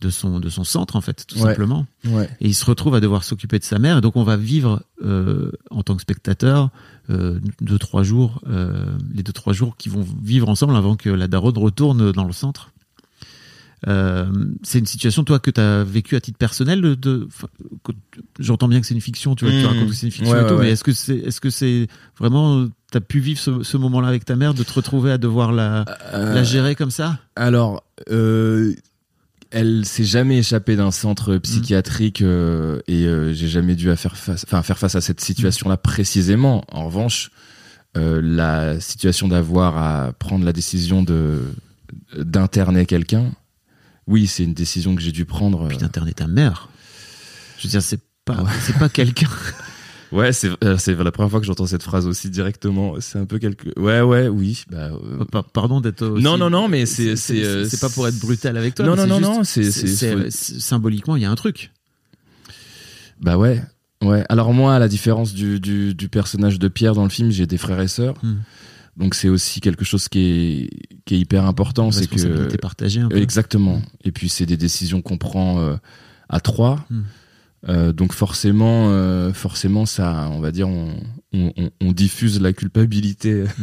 de 0.00 0.08
son 0.08 0.40
de 0.40 0.48
son 0.48 0.64
centre 0.64 0.96
en 0.96 1.02
fait, 1.02 1.26
tout 1.26 1.36
Ouais. 1.36 1.42
simplement. 1.50 1.84
Ouais. 2.06 2.26
Et 2.40 2.48
il 2.48 2.54
se 2.54 2.64
retrouve 2.64 2.94
à 2.94 3.00
devoir 3.00 3.22
s'occuper 3.22 3.58
de 3.58 3.64
sa 3.64 3.78
mère. 3.78 3.98
Et 3.98 4.00
donc 4.00 4.16
on 4.16 4.22
va 4.24 4.38
vivre 4.38 4.82
euh, 5.04 5.52
en 5.70 5.82
tant 5.82 5.94
que 5.94 6.00
spectateur 6.00 6.70
euh, 7.10 7.38
deux 7.60 7.78
trois 7.78 8.02
jours, 8.02 8.40
euh, 8.48 8.96
les 9.14 9.22
deux 9.22 9.32
trois 9.34 9.52
jours 9.52 9.76
qui 9.76 9.90
vont 9.90 10.06
vivre 10.22 10.48
ensemble 10.48 10.74
avant 10.74 10.96
que 10.96 11.10
la 11.10 11.28
daronne 11.28 11.58
retourne 11.58 12.12
dans 12.12 12.24
le 12.24 12.32
centre. 12.32 12.70
Euh, 13.88 14.26
c'est 14.62 14.78
une 14.78 14.86
situation 14.86 15.24
toi 15.24 15.38
que 15.38 15.50
tu 15.50 15.58
as 15.60 15.84
vécu 15.84 16.14
à 16.14 16.20
titre 16.20 16.36
personnel 16.36 16.82
de, 16.82 17.28
j'entends 18.38 18.68
bien 18.68 18.78
que 18.80 18.86
c'est 18.86 18.92
une 18.94 19.00
fiction 19.00 19.34
tu 19.34 19.46
vois 19.46 19.54
tu 19.54 19.62
Mmh. 19.62 19.66
racontes 19.66 19.88
que 19.88 19.94
c'est 19.94 20.06
une 20.06 20.12
fiction 20.12 20.34
Ouais, 20.36 20.42
et 20.42 20.46
tout 20.46 20.54
ouais, 20.54 20.64
mais 20.64 20.70
est-ce 20.72 20.84
que 20.84 20.92
c'est 20.92 21.16
est-ce 21.16 21.40
que 21.40 21.48
c'est 21.48 21.86
vraiment 22.18 22.66
tu 22.92 22.98
as 22.98 23.00
pu 23.00 23.20
vivre 23.20 23.40
ce, 23.40 23.62
ce 23.62 23.76
moment-là 23.78 24.08
avec 24.08 24.26
ta 24.26 24.36
mère 24.36 24.52
de 24.52 24.62
te 24.64 24.72
retrouver 24.74 25.12
à 25.12 25.16
devoir 25.18 25.52
la 25.52 25.86
Euh, 26.12 26.34
la 26.34 26.42
gérer 26.42 26.74
comme 26.74 26.90
ça? 26.90 27.18
Alors, 27.36 27.82
euh, 28.10 28.74
elle 29.50 29.86
s'est 29.86 30.04
jamais 30.04 30.38
échappée 30.40 30.76
d'un 30.76 30.90
centre 30.90 31.38
psychiatrique 31.38 32.20
euh, 32.20 32.80
et 32.86 33.06
j'ai 33.34 33.48
jamais 33.48 33.76
dû 33.76 33.90
à 33.90 33.96
faire 33.96 34.16
face, 34.16 34.44
enfin 34.46 34.62
faire 34.62 34.76
face 34.78 34.94
à 34.94 35.00
cette 35.00 35.22
situation-là 35.22 35.78
précisément. 35.78 36.64
En 36.70 36.84
revanche, 36.84 37.30
la 37.94 38.78
situation 38.78 39.26
d'avoir 39.26 39.78
à 39.78 40.12
prendre 40.12 40.44
la 40.44 40.52
décision 40.52 41.02
de 41.02 41.40
d'interner 42.16 42.86
quelqu'un, 42.86 43.32
oui, 44.10 44.26
c'est 44.26 44.44
une 44.44 44.52
décision 44.54 44.94
que 44.94 45.00
j'ai 45.00 45.12
dû 45.12 45.24
prendre. 45.24 45.66
puis 45.68 45.78
d'interner 45.78 46.12
ta 46.12 46.26
mère 46.26 46.68
je 47.58 47.64
veux 47.66 47.70
dire 47.70 47.82
c'est 47.82 48.00
pas 48.24 48.42
Ouais. 48.42 48.50
c'est 48.60 48.76
pas 48.78 48.88
quelqu'un 48.90 49.28
Ouais, 50.12 50.32
c'est 50.32 50.48
euh, 50.64 50.76
la 51.04 51.12
première 51.12 51.30
fois 51.30 51.38
que 51.38 51.46
j'entends 51.46 51.66
cette 51.66 51.84
phrase 51.84 52.04
aussi 52.08 52.30
directement. 52.30 52.96
C'est 52.98 53.16
un 53.20 53.26
peu 53.26 53.38
quelque. 53.38 53.68
Ouais, 53.78 54.00
ouais, 54.00 54.26
oui. 54.26 54.64
Bah, 54.68 54.90
euh, 54.90 55.24
Pa- 55.30 55.44
Pardon 55.44 55.80
d'être 55.80 56.02
aussi- 56.04 56.24
Non, 56.24 56.36
non, 56.36 56.50
non, 56.50 56.66
mais 56.66 56.84
c'est- 56.84 57.14
c'est, 57.14 57.44
euh, 57.44 57.64
pas 57.80 57.88
pour 57.88 58.08
être 58.08 58.18
brutal 58.18 58.56
avec 58.56 58.74
toi. 58.74 58.84
Non, 58.84 58.96
non, 58.96 59.06
non, 59.06 59.20
non, 59.20 59.44
c'est- 59.44 59.70
symboliquement 60.30 61.14
il 61.14 61.22
y 61.22 61.24
a 61.24 61.30
un 61.30 61.36
truc. 61.36 61.70
Bah 63.20 63.36
ouais, 63.38 63.62
ouais. 64.02 64.24
Alors 64.28 64.52
moi, 64.52 64.74
à 64.74 64.78
la 64.80 64.88
différence 64.88 65.32
du, 65.32 65.60
du, 65.60 65.94
du 65.94 66.08
personnage 66.08 66.58
de 66.58 66.66
Pierre 66.66 66.94
dans 66.94 67.04
le 67.04 67.10
film, 67.10 67.30
j'ai 67.30 67.46
des 67.46 67.58
frères 67.58 67.80
et 67.80 67.86
sœurs. 67.88 68.14
Hmm. 68.24 68.38
Donc 68.96 69.14
c'est 69.14 69.28
aussi 69.28 69.60
quelque 69.60 69.84
chose 69.84 70.08
qui 70.08 70.20
est, 70.20 70.70
qui 71.04 71.14
est 71.14 71.18
hyper 71.18 71.44
important. 71.46 71.90
C'est 71.90 72.06
que 72.08 72.56
partagée 72.56 73.00
un 73.00 73.08
peu. 73.08 73.16
Exactement. 73.16 73.80
Et 74.04 74.12
puis 74.12 74.28
c'est 74.28 74.46
des 74.46 74.56
décisions 74.56 75.00
qu'on 75.02 75.18
prend 75.18 75.60
euh, 75.60 75.76
à 76.28 76.40
trois. 76.40 76.84
Hmm. 76.90 77.02
Euh, 77.68 77.92
donc 77.92 78.12
forcément, 78.12 78.88
euh, 78.90 79.32
forcément, 79.32 79.84
ça, 79.84 80.30
on 80.32 80.40
va 80.40 80.50
dire, 80.50 80.68
on, 80.68 80.94
on, 81.32 81.92
diffuse 81.92 82.40
la 82.40 82.52
culpabilité. 82.52 83.44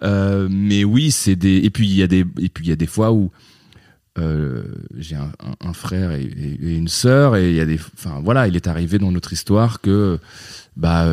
Euh, 0.00 0.46
mais 0.48 0.84
oui, 0.84 1.10
c'est 1.10 1.34
des. 1.34 1.56
Et 1.56 1.70
puis 1.70 1.88
il 1.88 1.96
y 1.96 2.04
a 2.04 2.06
des. 2.06 2.24
Et 2.38 2.48
puis 2.48 2.66
il 2.66 2.68
y 2.68 2.72
a 2.72 2.76
des 2.76 2.86
fois 2.86 3.10
où 3.10 3.32
j'ai 4.96 5.16
un, 5.16 5.32
un- 5.40 5.68
un 5.68 5.72
frère 5.72 6.12
et, 6.12 6.22
et- 6.22 6.76
une 6.76 6.86
sœur 6.86 7.34
et 7.34 7.50
il 7.50 7.56
y 7.56 7.60
a 7.60 7.66
des. 7.66 7.80
Enfin 7.94 8.20
voilà, 8.22 8.46
il 8.46 8.54
est 8.54 8.68
arrivé 8.68 8.98
dans 8.98 9.10
notre 9.10 9.32
histoire 9.32 9.80
que 9.80 10.20
bah 10.76 11.04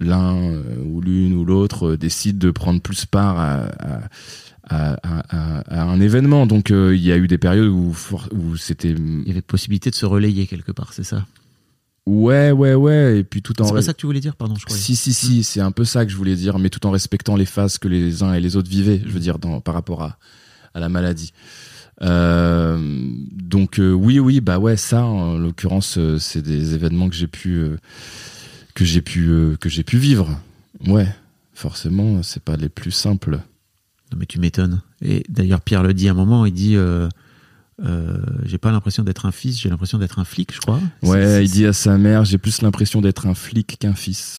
l'un 0.00 0.36
euh, 0.36 0.62
ou 0.84 1.00
l'une 1.00 1.34
ou 1.34 1.44
l'autre 1.44 1.88
euh, 1.90 1.96
décide 1.96 2.38
de 2.38 2.50
prendre 2.50 2.80
plus 2.80 3.04
part 3.06 3.38
à, 3.38 3.68
à, 3.78 4.00
à, 4.70 5.22
à- 5.30 5.80
à 5.80 5.82
un 5.84 6.00
événement. 6.00 6.46
Donc 6.46 6.70
euh, 6.70 6.94
il 6.94 7.02
y 7.02 7.10
a 7.12 7.16
eu 7.16 7.26
des 7.26 7.38
périodes 7.38 7.68
où, 7.68 7.94
c'était 8.56 8.90
Il 8.90 9.26
y 9.26 9.30
avait 9.30 9.42
possibilité 9.42 9.90
de 9.90 9.94
se 9.96 10.06
relayer 10.06 10.46
quelque 10.46 10.72
part, 10.72 10.92
c'est 10.92 11.04
ça? 11.04 11.26
Ouais 12.06 12.52
ouais 12.52 12.74
ouais 12.74 13.18
et 13.18 13.24
puis 13.24 13.42
tout 13.42 13.60
en 13.60 13.66
C'est 13.66 13.74
pas 13.74 13.82
ça 13.82 13.92
que 13.92 13.98
tu 13.98 14.06
voulais 14.06 14.20
dire, 14.20 14.34
pardon, 14.34 14.54
je 14.56 14.64
croyais. 14.64 14.80
si 14.82 14.96
si 14.96 15.12
si 15.12 15.42
c'est 15.42 15.60
un 15.60 15.72
peu 15.72 15.84
ça 15.84 16.06
que 16.06 16.10
je 16.10 16.16
voulais 16.16 16.36
dire 16.36 16.58
mais 16.58 16.70
tout 16.70 16.86
en 16.86 16.90
respectant 16.90 17.36
les 17.36 17.44
phases 17.44 17.76
que 17.76 17.86
les 17.86 18.22
uns 18.22 18.32
et 18.32 18.40
les 18.40 18.56
autres 18.56 18.70
vivaient 18.70 19.02
je 19.04 19.10
veux 19.10 19.20
dire 19.20 19.38
dans, 19.38 19.60
par 19.60 19.74
rapport 19.74 20.02
à, 20.02 20.16
à 20.74 20.80
la 20.80 20.88
maladie 20.88 21.32
Euh, 22.00 22.78
donc 23.32 23.78
euh, 23.80 23.90
oui 23.92 24.20
oui 24.20 24.40
bah 24.40 24.58
ouais 24.60 24.76
ça 24.76 25.04
en 25.04 25.36
l'occurrence 25.36 25.98
c'est 26.18 26.42
des 26.42 26.74
événements 26.74 27.08
que 27.08 27.14
j'ai 27.16 27.26
pu 27.26 27.60
que 28.78 28.84
j'ai 28.84 29.02
pu 29.02 29.26
euh, 29.28 29.56
que 29.56 29.68
j'ai 29.68 29.82
pu 29.82 29.98
vivre 29.98 30.38
ouais 30.86 31.08
forcément 31.52 32.22
c'est 32.22 32.42
pas 32.42 32.54
les 32.56 32.68
plus 32.68 32.92
simples 32.92 33.40
Non, 34.12 34.18
mais 34.18 34.26
tu 34.26 34.38
m'étonnes. 34.38 34.80
Et 35.02 35.24
d'ailleurs, 35.28 35.60
Pierre 35.60 35.82
le 35.82 35.92
dit 35.92 36.06
à 36.08 36.12
un 36.12 36.14
moment, 36.14 36.46
il 36.46 36.52
dit 36.54 36.76
euh, 36.76 37.08
euh, 37.84 38.18
J'ai 38.44 38.56
pas 38.58 38.70
l'impression 38.70 39.02
d'être 39.02 39.26
un 39.26 39.32
fils, 39.32 39.58
j'ai 39.60 39.68
l'impression 39.68 39.98
d'être 39.98 40.18
un 40.20 40.24
flic, 40.24 40.54
je 40.54 40.60
crois. 40.60 40.80
C'est- 41.02 41.08
ouais 41.10 41.26
c'est- 41.26 41.44
il 41.44 41.50
dit 41.50 41.66
à 41.66 41.72
sa 41.72 41.98
mère 41.98 42.24
j'ai 42.24 42.38
plus 42.38 42.62
l'impression 42.62 43.00
d'être 43.02 43.26
un 43.26 43.34
flic 43.34 43.76
qu'un 43.80 43.94
fils 43.94 44.36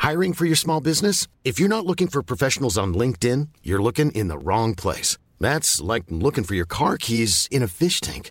Hiring 0.00 0.32
for 0.34 0.46
your 0.46 0.56
small 0.56 0.80
business? 0.80 1.26
If 1.44 1.58
you're 1.58 1.68
not 1.68 1.84
looking 1.84 2.08
for 2.08 2.22
professionals 2.22 2.78
on 2.78 2.92
LinkedIn, 2.94 3.48
you're 3.64 3.82
looking 3.82 4.10
in 4.14 4.28
the 4.28 4.38
wrong 4.42 4.74
place. 4.76 5.18
That's 5.40 5.80
like 5.82 6.04
looking 6.08 6.44
for 6.44 6.54
your 6.54 6.66
car 6.66 6.96
keys 6.96 7.46
in 7.50 7.62
a 7.62 7.66
fish 7.68 8.00
tank. 8.00 8.30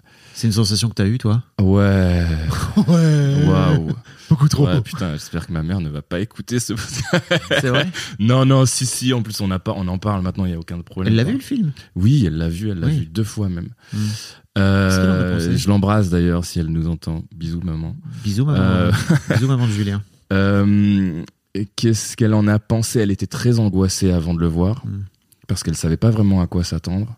C'est 0.33 0.47
une 0.47 0.53
sensation 0.53 0.89
que 0.89 0.95
tu 0.95 1.01
as 1.01 1.07
eue, 1.07 1.17
toi? 1.17 1.43
Ouais 1.61 2.25
Ouais. 2.87 3.45
waouh 3.45 3.91
Beaucoup 4.29 4.47
trop. 4.47 4.65
Ouais, 4.65 4.79
putain, 4.81 5.11
j'espère 5.13 5.45
que 5.45 5.51
ma 5.51 5.61
mère 5.61 5.81
ne 5.81 5.89
va 5.89 6.01
pas 6.01 6.19
écouter 6.21 6.59
ce. 6.59 6.73
C'est 7.49 7.67
vrai? 7.67 7.85
Non, 8.19 8.45
non, 8.45 8.65
si, 8.65 8.85
si. 8.85 9.11
En 9.13 9.21
plus, 9.21 9.41
on, 9.41 9.51
a 9.51 9.59
pas, 9.59 9.73
on 9.75 9.87
en 9.89 9.97
parle 9.97 10.21
maintenant. 10.21 10.45
Il 10.45 10.51
y 10.51 10.53
a 10.55 10.59
aucun 10.59 10.79
problème. 10.79 11.11
Elle 11.11 11.17
l'a 11.17 11.23
vu 11.25 11.33
le 11.33 11.39
film? 11.41 11.73
Oui, 11.95 12.23
elle 12.25 12.37
l'a 12.37 12.47
vu. 12.47 12.69
Elle 12.71 12.79
l'a 12.79 12.87
Oui. 12.87 12.99
vu 12.99 13.05
deux 13.07 13.25
fois 13.25 13.49
même. 13.49 13.67
Hmm. 13.93 13.97
Euh, 14.57 15.55
je 15.57 15.67
l'embrasse 15.67 16.09
d'ailleurs 16.09 16.45
si 16.45 16.59
elle 16.59 16.67
nous 16.67 16.87
entend. 16.87 17.23
Bisous, 17.35 17.61
maman. 17.61 17.95
Bisous, 18.23 18.45
maman. 18.45 18.59
Euh. 18.61 18.91
Bisous, 19.29 19.47
maman 19.47 19.67
de 19.67 19.71
Julien. 19.71 20.01
Euh, 20.33 21.23
Qu'est-ce 21.75 22.15
qu'elle 22.15 22.33
en 22.33 22.47
a 22.47 22.57
pensé? 22.57 22.99
Elle 23.01 23.11
était 23.11 23.27
très 23.27 23.59
angoissée 23.59 24.11
avant 24.13 24.33
de 24.33 24.39
le 24.39 24.47
voir 24.47 24.85
Hmm. 24.85 25.01
parce 25.49 25.61
qu'elle 25.61 25.75
savait 25.75 25.97
pas 25.97 26.09
vraiment 26.09 26.39
à 26.41 26.47
quoi 26.47 26.63
s'attendre. 26.63 27.17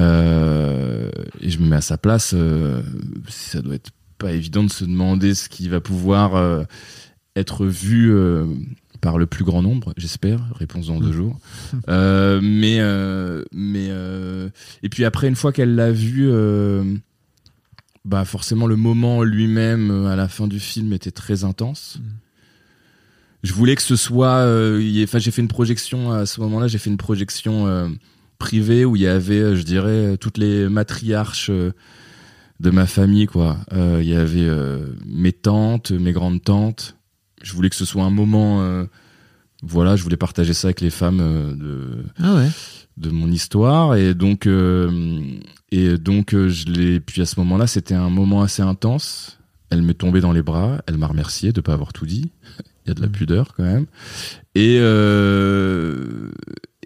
Euh, 0.00 1.10
et 1.40 1.50
je 1.50 1.58
me 1.60 1.66
mets 1.68 1.76
à 1.76 1.80
sa 1.80 1.98
place. 1.98 2.32
euh, 2.34 2.82
ça 3.28 3.60
doit 3.60 3.74
être 3.74 3.90
pas 4.18 4.32
évident 4.32 4.64
de 4.64 4.70
se 4.70 4.84
demander 4.84 5.34
ce 5.34 5.48
qui 5.48 5.68
va 5.68 5.80
pouvoir 5.80 6.36
euh, 6.36 6.64
être 7.36 7.66
vu 7.66 8.12
euh, 8.12 8.44
par 9.00 9.18
le 9.18 9.26
plus 9.26 9.44
grand 9.44 9.62
nombre, 9.62 9.92
j'espère. 9.96 10.40
Réponse 10.54 10.88
dans 10.88 11.00
deux 11.00 11.12
jours. 11.12 11.38
Euh, 11.88 12.40
mais 12.42 12.80
mais 13.52 13.88
et 14.82 14.88
puis 14.88 15.04
après 15.04 15.28
une 15.28 15.36
fois 15.36 15.52
qu'elle 15.52 15.74
l'a 15.74 15.92
vu. 15.92 16.30
bah 18.04 18.24
forcément 18.24 18.66
le 18.66 18.76
moment 18.76 19.22
lui-même 19.22 20.06
à 20.06 20.16
la 20.16 20.26
fin 20.28 20.48
du 20.48 20.58
film 20.60 20.92
était 20.92 21.10
très 21.10 21.44
intense. 21.44 22.00
Je 23.42 23.54
voulais 23.54 23.74
que 23.74 23.82
ce 23.82 23.96
soit, 23.96 24.36
euh, 24.44 25.02
enfin 25.04 25.18
j'ai 25.18 25.30
fait 25.30 25.40
une 25.40 25.48
projection 25.48 26.12
à 26.12 26.26
ce 26.26 26.40
moment-là, 26.42 26.68
j'ai 26.68 26.76
fait 26.76 26.90
une 26.90 26.98
projection 26.98 27.66
euh, 27.66 27.88
privée 28.40 28.84
où 28.84 28.96
il 28.96 29.02
y 29.02 29.06
avait, 29.06 29.38
euh, 29.40 29.54
je 29.54 29.62
dirais, 29.62 29.88
euh, 30.14 30.16
toutes 30.16 30.38
les 30.38 30.68
matriarches 30.68 31.50
euh, 31.50 31.70
de 32.58 32.70
ma 32.70 32.86
famille 32.86 33.26
quoi. 33.26 33.58
Euh, 33.72 34.00
Il 34.02 34.08
y 34.08 34.16
avait 34.16 34.40
euh, 34.48 34.86
mes 35.06 35.32
tantes, 35.32 35.92
mes 35.92 36.12
grandes 36.12 36.42
tantes. 36.42 36.96
Je 37.42 37.52
voulais 37.54 37.70
que 37.70 37.76
ce 37.76 37.84
soit 37.84 38.02
un 38.02 38.10
moment, 38.10 38.60
euh, 38.62 38.84
voilà, 39.62 39.94
je 39.96 40.02
voulais 40.02 40.16
partager 40.18 40.52
ça 40.54 40.66
avec 40.68 40.80
les 40.80 40.90
femmes 40.90 41.18
de 41.58 42.04
Ah 42.20 42.34
ouais 42.34 42.48
de 42.96 43.08
mon 43.08 43.30
histoire 43.30 43.94
et 43.94 44.12
donc 44.12 44.46
et 44.46 45.96
donc 45.96 46.32
je 46.34 46.66
l'ai 46.66 47.00
puis 47.00 47.22
à 47.22 47.24
ce 47.24 47.40
moment-là 47.40 47.66
c'était 47.66 47.94
un 47.94 48.10
moment 48.10 48.42
assez 48.42 48.60
intense 48.60 49.38
elle 49.70 49.80
m'est 49.80 49.94
tombée 49.94 50.20
dans 50.20 50.32
les 50.32 50.42
bras 50.42 50.82
elle 50.86 50.98
m'a 50.98 51.06
remercié 51.06 51.52
de 51.52 51.62
pas 51.62 51.72
avoir 51.72 51.94
tout 51.94 52.04
dit 52.04 52.30
il 52.84 52.88
y 52.88 52.90
a 52.90 52.94
de 52.94 53.00
la 53.00 53.06
Mhm. 53.06 53.12
pudeur 53.12 53.54
quand 53.56 53.62
même 53.62 53.86
et 54.54 54.76
euh, 54.80 56.30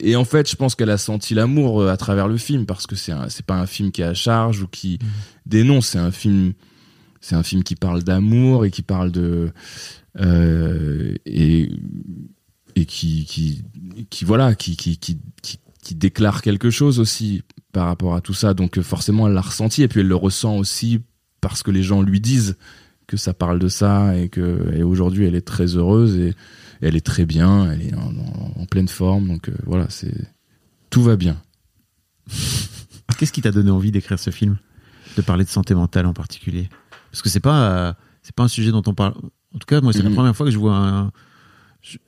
et 0.00 0.16
en 0.16 0.24
fait 0.24 0.50
je 0.50 0.56
pense 0.56 0.74
qu'elle 0.74 0.90
a 0.90 0.98
senti 0.98 1.34
l'amour 1.34 1.82
euh, 1.82 1.90
à 1.90 1.96
travers 1.96 2.28
le 2.28 2.36
film 2.36 2.66
parce 2.66 2.86
que 2.86 2.96
c'est 2.96 3.12
c'est 3.28 3.46
pas 3.46 3.58
un 3.58 3.66
film 3.66 3.92
qui 3.92 4.02
est 4.02 4.06
à 4.06 4.14
charge 4.14 4.62
ou 4.62 4.68
qui 4.68 4.98
dénonce 5.46 5.88
c'est 5.88 5.98
un 5.98 6.10
film 6.10 6.52
c'est 7.20 7.36
un 7.36 7.42
film 7.42 7.62
qui 7.62 7.74
parle 7.74 8.02
d'amour 8.02 8.64
et 8.64 8.70
qui 8.70 8.82
parle 8.82 9.10
de 9.10 9.50
euh, 10.20 11.14
et 11.24 11.70
et 12.76 12.84
qui 12.84 13.24
qui 13.24 13.64
qui 14.10 14.24
voilà 14.24 14.54
qui 14.54 14.76
qui 14.76 14.98
qui 14.98 15.18
qui, 15.42 15.58
qui 15.82 15.94
déclare 15.94 16.42
quelque 16.42 16.70
chose 16.70 16.98
aussi 16.98 17.42
par 17.72 17.86
rapport 17.86 18.14
à 18.14 18.20
tout 18.20 18.34
ça. 18.34 18.54
Donc 18.54 18.78
euh, 18.78 18.82
forcément 18.82 19.28
elle 19.28 19.34
l'a 19.34 19.40
ressenti 19.40 19.82
et 19.82 19.88
puis 19.88 20.00
elle 20.00 20.08
le 20.08 20.16
ressent 20.16 20.56
aussi 20.56 21.00
parce 21.40 21.62
que 21.62 21.70
les 21.70 21.82
gens 21.82 22.02
lui 22.02 22.20
disent 22.20 22.56
que 23.06 23.16
ça 23.16 23.34
parle 23.34 23.58
de 23.58 23.68
ça 23.68 24.16
et 24.16 24.28
que 24.28 24.72
et 24.74 24.82
aujourd'hui 24.82 25.26
elle 25.26 25.34
est 25.34 25.46
très 25.46 25.76
heureuse 25.76 26.16
et 26.16 26.34
elle 26.81 26.97
est 26.97 27.04
très 27.04 27.26
bien 27.26 27.71
elle 27.71 27.83
est 27.83 27.95
en, 27.95 28.09
en- 28.16 28.61
en 28.62 28.66
pleine 28.66 28.88
forme 28.88 29.28
donc 29.28 29.49
euh, 29.49 29.54
voilà 29.66 29.87
c'est 29.90 30.14
tout 30.90 31.02
va 31.02 31.16
bien 31.16 31.40
Qu'est-ce 33.19 33.33
qui 33.33 33.43
t'a 33.43 33.52
donné 33.52 33.71
envie 33.71 33.93
d'écrire 33.93 34.19
ce 34.19 34.31
film? 34.31 34.57
De 35.16 35.23
parler 35.23 35.45
de 35.45 35.49
santé 35.49 35.75
mentale 35.75 36.07
en 36.07 36.12
particulier? 36.14 36.69
Parce 37.12 37.23
que 37.23 37.28
c'est 37.28 37.38
pas, 37.40 37.71
euh, 37.71 37.93
c'est 38.23 38.35
pas 38.35 38.43
un 38.43 38.49
sujet 38.49 38.73
dont 38.73 38.83
on 38.87 38.95
parle. 38.95 39.14
En 39.54 39.59
tout 39.59 39.66
cas, 39.66 39.81
moi, 39.81 39.93
c'est 39.93 40.02
la 40.02 40.09
Mhm. 40.09 40.16
première 40.16 40.35
fois 40.37 40.47
que 40.47 40.50
je 40.52 40.59
vois 40.59 40.76
un. 40.76 41.12
je- 41.81 41.99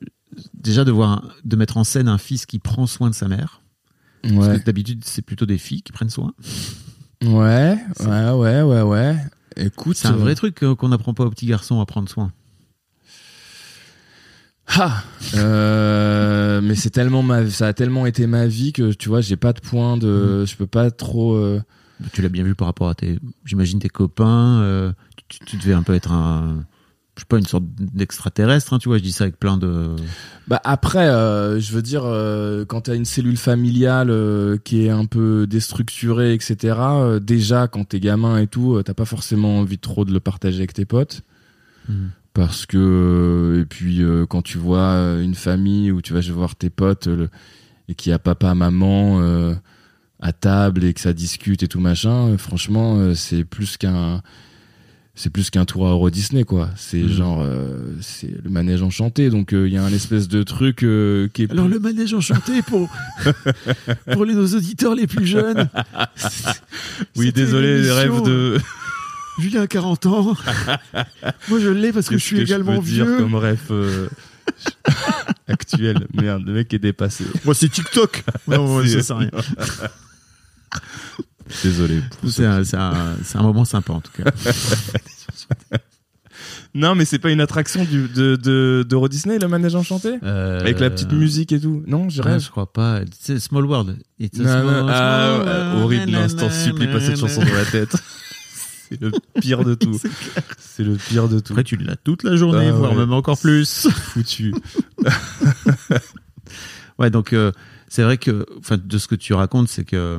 déjà, 0.53 0.83
de, 0.83 0.91
voir 0.91 1.09
un- 1.11 1.23
de 1.45 1.55
mettre 1.55 1.77
en 1.77 1.83
scène 1.85 2.07
un 2.09 2.17
fils 2.17 2.45
qui 2.45 2.59
prend 2.59 2.87
soin 2.87 3.09
de 3.09 3.15
sa 3.15 3.27
mère. 3.29 3.61
Parce 4.23 4.33
ouais 4.47 4.59
que 4.59 4.65
d'habitude, 4.65 5.03
c'est 5.05 5.21
plutôt 5.21 5.45
des 5.45 5.57
filles 5.57 5.81
qui 5.83 5.91
prennent 5.93 6.09
soin. 6.09 6.33
ouais 7.23 7.77
ouais 8.01 8.29
ouais 8.31 8.61
ouais 8.63 8.81
ouais 8.81 9.15
écoute 9.55 9.95
C'est 9.95 10.07
un 10.09 10.13
euh, 10.13 10.17
vrai 10.17 10.35
truc 10.35 10.61
euh, 10.63 10.75
qu'on 10.75 10.89
n'apprend 10.89 11.13
pas 11.13 11.23
aux 11.25 11.29
petits 11.29 11.45
garçons 11.47 11.79
à 11.79 11.85
prendre 11.85 12.09
soin. 12.09 12.33
Ah, 14.67 15.01
euh, 15.35 16.61
mais 16.61 16.75
c'est 16.75 16.89
tellement 16.89 17.23
ma, 17.23 17.49
ça 17.49 17.67
a 17.67 17.73
tellement 17.73 18.05
été 18.05 18.27
ma 18.27 18.47
vie 18.47 18.73
que 18.73 18.91
tu 18.93 19.09
vois, 19.09 19.21
j'ai 19.21 19.37
pas 19.37 19.53
de 19.53 19.61
point 19.61 19.97
de, 19.97 20.45
je 20.45 20.55
peux 20.55 20.67
pas 20.67 20.91
trop. 20.91 21.35
euh, 21.35 21.61
Tu 22.13 22.21
l'as 22.21 22.29
bien 22.29 22.43
vu 22.43 22.53
par 22.55 22.67
rapport 22.67 22.89
à 22.89 22.95
tes. 22.95 23.17
J'imagine 23.45 23.79
tes 23.79 23.89
copains. 23.89 24.61
euh, 24.61 24.91
tu, 25.29 25.39
tu 25.45 25.57
devais 25.57 25.73
un 25.73 25.83
peu 25.83 25.93
être 25.93 26.11
un. 26.11 26.65
Je 27.15 27.21
sais 27.21 27.25
pas, 27.27 27.37
une 27.39 27.47
sorte 27.47 27.63
d'extraterrestre, 27.79 28.73
hein, 28.73 28.77
tu 28.77 28.89
vois, 28.89 28.99
je 28.99 29.03
dis 29.03 29.11
ça 29.11 29.23
avec 29.23 29.39
plein 29.39 29.57
de. 29.57 29.95
Bah 30.47 30.61
après, 30.63 31.07
je 31.07 31.71
veux 31.73 31.81
dire, 31.81 32.03
quand 32.67 32.81
t'as 32.81 32.95
une 32.95 33.05
cellule 33.05 33.37
familiale 33.37 34.13
qui 34.63 34.85
est 34.85 34.91
un 34.91 35.05
peu 35.05 35.47
déstructurée, 35.47 36.33
etc. 36.35 36.75
déjà, 37.19 37.67
quand 37.67 37.85
t'es 37.85 37.99
gamin 37.99 38.37
et 38.37 38.45
tout, 38.45 38.79
t'as 38.85 38.93
pas 38.93 39.05
forcément 39.05 39.57
envie 39.57 39.79
trop 39.79 40.05
de 40.05 40.13
le 40.13 40.19
partager 40.19 40.57
avec 40.59 40.73
tes 40.73 40.85
potes. 40.85 41.21
Mhm. 41.89 42.11
Parce 42.37 42.67
que 42.67 42.77
euh, 42.77 43.61
et 43.61 43.65
puis 43.65 44.03
euh, 44.03 44.27
quand 44.27 44.43
tu 44.43 44.59
vois 44.59 44.79
euh, 44.93 45.23
une 45.23 45.33
famille 45.35 45.91
où 45.91 46.01
tu 46.03 46.13
vas 46.13 46.21
voir 46.31 46.55
tes 46.55 46.69
potes 46.69 47.07
le- 47.07 47.29
et 47.89 47.95
qu'il 47.95 48.11
y 48.11 48.13
a 48.13 48.19
papa 48.19 48.53
maman 48.53 49.19
à 50.21 50.31
table 50.33 50.83
et 50.83 50.93
que 50.93 50.99
ça 51.01 51.13
discute 51.13 51.63
et 51.63 51.67
tout 51.67 51.79
machin 51.79 52.37
franchement 52.37 53.13
c'est 53.15 53.43
plus 53.43 53.77
qu'un 53.77 54.21
c'est 55.19 55.31
plus 55.31 55.49
qu'un 55.49 55.65
tour 55.65 55.87
à 55.87 55.91
Euro 55.91 56.11
Disney 56.11 56.43
quoi. 56.43 56.69
C'est 56.75 57.01
Mhm. 57.01 57.07
genre 57.09 57.39
euh, 57.41 57.95
c'est 58.01 58.29
le 58.43 58.49
manège 58.51 58.83
enchanté 58.83 59.31
donc 59.31 59.51
euh, 59.53 59.67
il 59.67 59.73
y 59.73 59.77
a 59.77 59.83
un 59.83 59.91
espèce 59.91 60.27
de 60.27 60.43
truc 60.43 60.83
euh, 60.83 61.27
qui 61.33 61.41
est 61.43 61.51
Alors 61.51 61.67
le 61.67 61.79
manège 61.79 62.13
enchanté 62.13 62.61
pour 62.61 62.87
pour 64.13 64.25
les, 64.25 64.35
nos 64.35 64.45
auditeurs 64.53 64.93
les 64.93 65.07
plus 65.07 65.25
jeunes. 65.25 65.69
oui 67.15 67.31
désolé 67.31 67.81
les 67.81 67.91
rêves 67.91 68.21
de 68.23 68.59
Julien 69.39 69.61
a 69.61 69.67
40 69.67 70.05
ans. 70.07 70.35
Moi 71.49 71.59
je 71.59 71.69
l'ai 71.69 71.91
parce 71.93 72.07
que 72.09 72.17
je 72.17 72.23
suis 72.23 72.39
également 72.39 72.77
peux 72.79 72.85
dire 72.87 73.05
vieux. 73.05 73.17
comme 73.17 73.35
rêve 73.35 73.59
euh, 73.71 74.07
actuel? 75.47 76.07
Merde 76.13 76.43
le 76.45 76.53
mec 76.53 76.73
est 76.73 76.79
dépassé 76.79 77.23
Moi 77.45 77.53
c'est 77.53 77.69
TikTok. 77.69 78.23
Non, 78.47 78.81
C'est- 78.83 79.01
ça 79.01 79.03
sert 79.03 79.15
à 79.15 79.19
rien. 79.19 79.31
désolé 81.63 82.01
C'est 82.27 82.45
un, 82.75 83.41
moment 83.41 83.65
sympa 83.65 83.93
en 83.93 84.01
tout 84.01 84.11
cas. 84.11 84.31
non 86.75 86.93
mais 86.95 87.05
c'est 87.05 87.19
pas 87.19 87.31
une 87.31 87.41
attraction 87.41 87.83
du, 87.85 88.07
de 88.07 88.35
de 88.35 88.85
d'Euro 88.87 89.07
Disney 89.07 89.39
le 89.39 89.47
manège 89.47 89.75
enchanté? 89.75 90.15
Avec 90.23 90.79
la 90.79 90.89
petite 90.89 91.11
musique 91.13 91.51
et 91.51 91.59
tout 91.59 91.83
non 91.87 92.09
je 92.09 92.21
rêve 92.21 92.41
je 92.41 92.49
crois 92.49 92.71
pas. 92.71 93.01
C'est 93.19 93.39
Small 93.39 93.65
World. 93.65 93.97
It's 94.19 94.39
a 94.39 94.43
Non, 94.43 94.63
non, 94.63 94.69
small- 94.69 94.89
ah, 94.89 94.93
small 95.37 95.47
euh, 95.47 95.63
world. 95.73 95.83
horrible, 95.83 96.11
non, 96.11 96.27
je 96.27 96.35
t'en 96.35 96.49
supplie, 96.49 96.87
pas 96.87 96.99
cette 96.99 97.19
chanson 97.19 97.41
dans 97.43 97.53
la 97.53 97.65
tête. 97.65 97.95
C'est 98.89 99.01
le 99.01 99.11
pire 99.41 99.63
de 99.63 99.75
tout. 99.75 99.99
C'est 100.57 100.83
le 100.83 100.95
pire 100.95 101.27
de 101.29 101.39
tout. 101.39 101.53
Après, 101.53 101.63
tu 101.63 101.75
l'as 101.77 101.95
toute 101.95 102.23
la 102.23 102.35
journée, 102.35 102.67
Ah, 102.69 102.71
voire 102.71 102.91
ouais. 102.91 102.97
même 102.97 103.13
encore 103.13 103.39
plus. 103.39 103.87
foutu. 103.91 104.53
Ouais, 106.99 107.09
donc 107.11 107.33
euh, 107.33 107.51
c'est 107.87 108.01
vrai 108.03 108.17
que, 108.17 108.45
enfin, 108.57 108.77
de 108.83 108.97
ce 108.97 109.07
que 109.07 109.15
tu 109.15 109.33
racontes, 109.33 109.67
c'est 109.67 109.83
que 109.85 110.17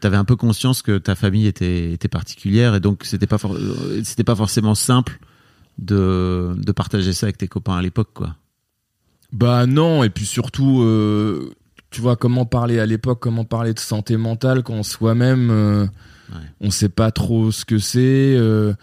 tu 0.00 0.06
avais 0.06 0.16
un 0.16 0.24
peu 0.24 0.36
conscience 0.36 0.80
que 0.80 0.96
ta 0.96 1.14
famille 1.14 1.46
était, 1.46 1.92
était 1.92 2.08
particulière 2.08 2.74
et 2.74 2.80
donc 2.80 3.02
c'était 3.04 3.26
pas 3.26 3.36
for- 3.36 3.54
euh, 3.54 4.00
c'était 4.04 4.24
pas 4.24 4.34
forcément 4.36 4.74
simple 4.74 5.18
de, 5.78 6.54
de 6.56 6.72
partager 6.72 7.12
ça 7.12 7.26
avec 7.26 7.36
tes 7.36 7.46
copains 7.48 7.76
à 7.76 7.82
l'époque, 7.82 8.10
quoi. 8.14 8.36
Bah 9.32 9.66
non, 9.66 10.02
et 10.02 10.08
puis 10.08 10.24
surtout, 10.24 10.80
euh, 10.80 11.50
tu 11.90 12.00
vois, 12.00 12.16
comment 12.16 12.44
parler 12.46 12.78
à 12.78 12.86
l'époque, 12.86 13.18
comment 13.20 13.44
parler 13.44 13.72
de 13.74 13.78
santé 13.80 14.16
mentale 14.16 14.62
quand 14.62 14.82
soi-même, 14.82 15.50
euh, 15.50 15.86
Ouais. 16.30 16.40
on 16.60 16.70
sait 16.70 16.90
pas 16.90 17.10
trop 17.10 17.50
ce 17.50 17.64
que 17.64 17.78
c'est. 17.78 18.34
euh. 18.36 18.74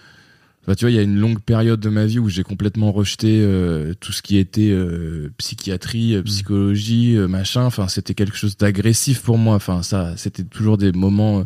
Bah, 0.65 0.73
tu 0.73 0.85
vois, 0.85 0.89
il 0.89 0.95
y 0.95 0.99
a 0.99 1.03
une 1.03 1.19
longue 1.19 1.39
période 1.39 1.79
de 1.79 1.89
ma 1.89 2.07
vie 2.07 2.17
où 2.17 2.27
j'ai 2.27 2.41
complètement 2.41 2.91
rejeté 2.91 3.39
euh, 3.43 3.93
tout 3.99 4.11
ce 4.11 4.23
qui 4.23 4.37
était 4.37 4.71
euh, 4.71 5.29
psychiatrie, 5.37 6.15
euh, 6.15 6.23
psychologie, 6.23 7.15
euh, 7.15 7.27
machin. 7.27 7.61
Enfin, 7.65 7.87
c'était 7.87 8.15
quelque 8.15 8.35
chose 8.35 8.57
d'agressif 8.57 9.21
pour 9.21 9.37
moi. 9.37 9.53
Enfin, 9.53 9.83
ça, 9.83 10.13
c'était 10.17 10.43
toujours 10.43 10.79
des 10.79 10.91
moments. 10.91 11.45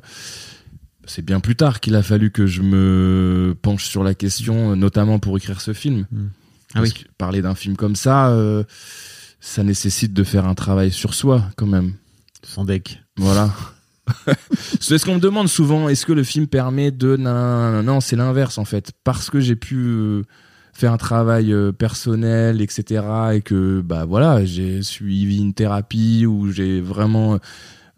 c'est 1.06 1.26
bien 1.26 1.42
plus 1.42 1.58
tard 1.58 1.82
qu'il 1.82 1.96
a 1.96 2.02
fallu 2.02 2.32
que 2.32 2.48
je 2.48 2.62
me 2.62 3.54
penche 3.62 3.84
sur 3.90 4.06
la 4.06 4.14
question, 4.14 4.78
notamment 4.78 5.20
pour 5.20 5.36
écrire 5.36 5.60
ce 5.60 5.74
film. 5.74 6.06
Ah 6.14 6.76
Parce 6.76 6.94
oui. 6.94 7.04
que 7.04 7.10
parler 7.18 7.42
d'un 7.42 7.56
film 7.56 7.76
comme 7.76 7.98
ça, 7.98 8.34
ça 9.40 9.64
nécessite 9.64 10.14
de 10.14 10.24
faire 10.24 10.46
un 10.46 10.56
travail 10.56 10.92
sur 10.92 11.14
soi, 11.14 11.44
quand 11.56 11.68
même. 11.68 11.94
Sans 12.44 12.66
deck. 12.66 13.02
Voilà. 13.18 13.52
c'est 14.80 14.98
ce 14.98 15.06
qu'on 15.06 15.16
me 15.16 15.20
demande 15.20 15.48
souvent. 15.48 15.88
Est-ce 15.90 16.06
que 16.06 16.14
le 16.14 16.24
film 16.24 16.48
permet 16.48 16.92
de 16.92 17.16
non, 17.18 18.02
c'est 18.02 18.16
l'inverse 18.16 18.58
en 18.58 18.66
fait, 18.66 18.92
parce 19.04 19.30
que 19.30 19.40
j'ai 19.40 19.56
pu 19.56 19.76
euh, 19.78 20.24
faire 20.74 20.94
un 20.94 20.98
travail 20.98 21.54
euh, 21.54 21.72
personnel, 21.72 22.62
etc. 22.62 23.04
Et 23.34 23.42
que 23.42 23.82
bah 23.82 24.06
voilà, 24.06 24.46
j'ai 24.46 24.82
suivi 24.82 25.40
une 25.40 25.54
thérapie 25.54 26.26
où 26.26 26.52
j'ai 26.52 26.82
vraiment 26.82 27.38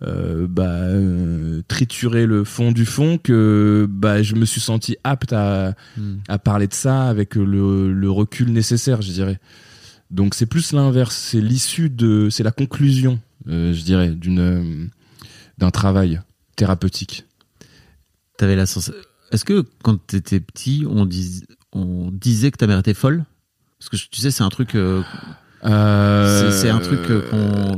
euh, 0.03 0.47
bah, 0.49 0.63
euh, 0.63 1.61
trituré 1.67 2.25
le 2.25 2.43
fond 2.43 2.71
du 2.71 2.85
fond 2.85 3.17
que 3.17 3.87
bah 3.89 4.23
je 4.23 4.35
me 4.35 4.45
suis 4.45 4.61
senti 4.61 4.97
apte 5.03 5.31
à 5.31 5.75
Hmm. 5.97 6.17
à 6.27 6.39
parler 6.39 6.67
de 6.67 6.73
ça 6.73 7.07
avec 7.07 7.35
le, 7.35 7.93
le 7.93 8.11
recul 8.11 8.51
nécessaire, 8.51 9.01
je 9.01 9.11
dirais. 9.11 9.39
Donc 10.11 10.35
c'est 10.35 10.45
plus 10.45 10.73
l'inverse, 10.73 11.15
c'est 11.15 11.41
l'issue 11.41 11.89
de, 11.89 12.29
c'est 12.29 12.43
la 12.43 12.51
conclusion, 12.51 13.19
euh, 13.47 13.73
je 13.73 13.81
dirais, 13.83 14.09
d'une 14.09 14.39
euh, 14.39 14.85
d'un 15.57 15.71
travail 15.71 16.19
thérapeutique. 16.55 17.25
T'avais 18.37 18.55
la 18.55 18.65
sensation. 18.65 18.99
Est-ce 19.31 19.45
que 19.45 19.65
quand 19.83 20.05
t'étais 20.05 20.39
petit, 20.41 20.85
on, 20.89 21.05
dis... 21.05 21.43
on 21.71 22.11
disait 22.11 22.51
que 22.51 22.57
ta 22.57 22.67
mère 22.67 22.79
était 22.79 22.93
folle? 22.93 23.23
Parce 23.79 23.89
que 23.89 23.95
tu 23.95 24.19
sais, 24.19 24.31
c'est 24.31 24.43
un 24.43 24.49
truc. 24.49 24.75
euh, 24.75 25.01
c'est 25.63 26.51
c'est 26.63 26.69
un 26.69 26.79
truc 26.79 26.99
euh, 27.09 27.21
qu'on. 27.29 27.77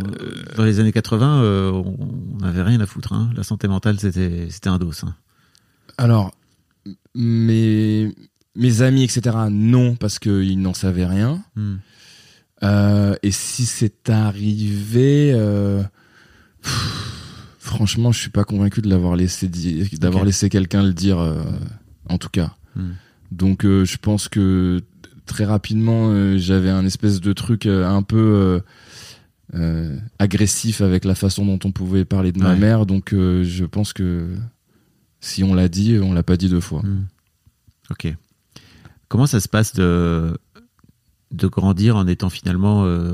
Dans 0.58 0.64
les 0.64 0.80
années 0.80 0.92
80, 0.92 1.44
euh, 1.44 1.72
on 1.72 2.38
n'avait 2.40 2.64
rien 2.64 2.80
à 2.80 2.86
foutre. 2.86 3.14
hein. 3.14 3.30
La 3.36 3.44
santé 3.44 3.68
mentale, 3.68 4.00
c'était 4.00 4.48
c'était 4.50 4.70
un 4.70 4.80
dos. 4.80 4.92
hein. 5.06 5.16
Alors, 5.98 6.34
mes 7.14 8.14
mes 8.56 8.82
amis, 8.82 9.04
etc. 9.04 9.36
Non, 9.52 9.96
parce 9.96 10.18
qu'ils 10.20 10.60
n'en 10.60 10.74
savaient 10.74 11.06
rien. 11.06 11.44
Hmm. 11.56 11.76
Euh, 12.64 13.16
et 13.24 13.32
si 13.32 13.66
c'est 13.66 14.10
arrivé, 14.10 15.32
euh, 15.34 15.84
pff, 16.62 17.56
franchement, 17.60 18.12
je 18.12 18.20
suis 18.20 18.30
pas 18.30 18.44
convaincu 18.44 18.82
de 18.82 18.90
l'avoir 18.90 19.16
laissé 19.16 19.50
d'avoir 20.00 20.24
laissé 20.24 20.50
quelqu'un 20.50 20.84
le 20.84 20.94
dire, 20.94 21.20
euh, 21.20 21.44
en 22.10 22.18
tout 22.18 22.30
cas. 22.30 22.56
Hmm. 22.76 22.92
Donc, 23.32 23.64
je 23.64 23.98
pense 23.98 24.30
que 24.30 24.82
très 25.26 25.46
rapidement, 25.46 26.38
j'avais 26.38 26.70
un 26.70 26.86
espèce 26.86 27.20
de 27.20 27.34
truc 27.34 27.66
un 27.66 28.04
peu 28.04 28.62
agressif 30.20 30.82
avec 30.82 31.04
la 31.04 31.16
façon 31.16 31.46
dont 31.46 31.60
on 31.66 31.72
pouvait 31.72 32.06
parler 32.06 32.32
de 32.32 32.40
ma 32.40 32.56
mère. 32.56 32.86
Donc, 32.86 33.10
je 33.12 33.66
pense 33.66 33.92
que 33.92 34.36
si 35.20 35.44
on 35.44 35.56
l'a 35.56 35.68
dit, 35.68 35.98
on 36.00 36.14
l'a 36.14 36.24
pas 36.24 36.38
dit 36.38 36.48
deux 36.48 36.62
fois. 36.62 36.84
Hmm. 36.84 37.06
Ok. 37.90 38.14
Comment 39.08 39.26
ça 39.26 39.40
se 39.40 39.48
passe 39.48 39.74
de, 39.74 40.38
de 41.34 41.48
grandir 41.48 41.96
en 41.98 42.08
étant 42.08 42.30
finalement 42.30 42.86
euh, 42.86 43.14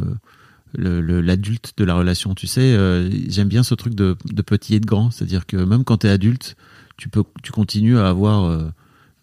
l'adulte 0.78 1.74
de 1.78 1.84
la 1.84 1.96
relation 1.96 2.36
Tu 2.36 2.48
sais, 2.48 2.74
euh, 2.74 3.10
j'aime 3.28 3.48
bien 3.48 3.64
ce 3.64 3.74
truc 3.76 3.96
de, 3.96 4.16
de 4.26 4.42
petit 4.42 4.76
et 4.76 4.80
de 4.80 4.86
grand. 4.86 5.10
C'est-à-dire 5.12 5.46
que 5.46 5.58
même 5.58 5.84
quand 5.84 6.00
tu 6.00 6.08
es 6.08 6.10
adulte, 6.10 6.56
tu, 6.98 7.10
peux, 7.10 7.24
tu 7.42 7.52
continues 7.52 7.98
à 7.98 8.10
avoir. 8.10 8.72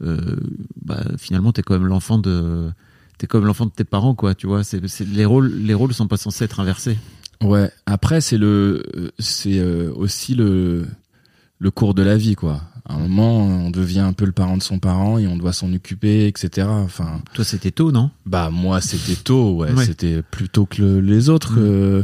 euh, 0.02 0.36
bah, 0.84 1.02
finalement, 1.18 1.52
tu 1.52 1.60
es 1.60 1.62
quand 1.62 1.74
même 1.74 1.86
l'enfant 1.88 2.18
de. 2.18 2.70
T'es 3.18 3.26
comme 3.26 3.46
l'enfant 3.46 3.64
de 3.64 3.70
tes 3.70 3.84
parents, 3.84 4.14
quoi, 4.14 4.34
tu 4.34 4.46
vois. 4.46 4.62
C'est, 4.62 4.82
les 5.00 5.24
rôles, 5.24 5.50
les 5.50 5.72
rôles 5.72 5.94
sont 5.94 6.06
pas 6.06 6.18
censés 6.18 6.44
être 6.44 6.60
inversés. 6.60 6.98
Ouais. 7.42 7.70
Après, 7.86 8.20
c'est 8.20 8.36
le, 8.36 8.82
c'est 9.18 9.62
aussi 9.62 10.34
le, 10.34 10.86
le 11.58 11.70
cours 11.70 11.94
de 11.94 12.02
la 12.02 12.16
vie, 12.18 12.34
quoi. 12.34 12.60
À 12.88 12.94
un 12.94 12.98
moment, 12.98 13.38
on 13.38 13.70
devient 13.70 13.98
un 14.00 14.12
peu 14.12 14.24
le 14.24 14.32
parent 14.32 14.56
de 14.56 14.62
son 14.62 14.78
parent 14.78 15.18
et 15.18 15.26
on 15.26 15.36
doit 15.36 15.52
s'en 15.52 15.72
occuper, 15.72 16.26
etc. 16.28 16.68
Enfin, 16.70 17.20
Toi, 17.34 17.44
c'était 17.44 17.72
tôt, 17.72 17.90
non? 17.90 18.10
bah 18.26 18.50
moi, 18.50 18.80
c'était 18.80 19.16
tôt, 19.16 19.56
ouais. 19.56 19.72
Ouais. 19.72 19.84
C'était 19.84 20.22
plus 20.22 20.48
tôt 20.48 20.66
que 20.66 20.80
le- 20.82 21.00
les 21.00 21.28
autres. 21.28 21.54
Mm. 21.54 21.64
euh, 21.64 22.02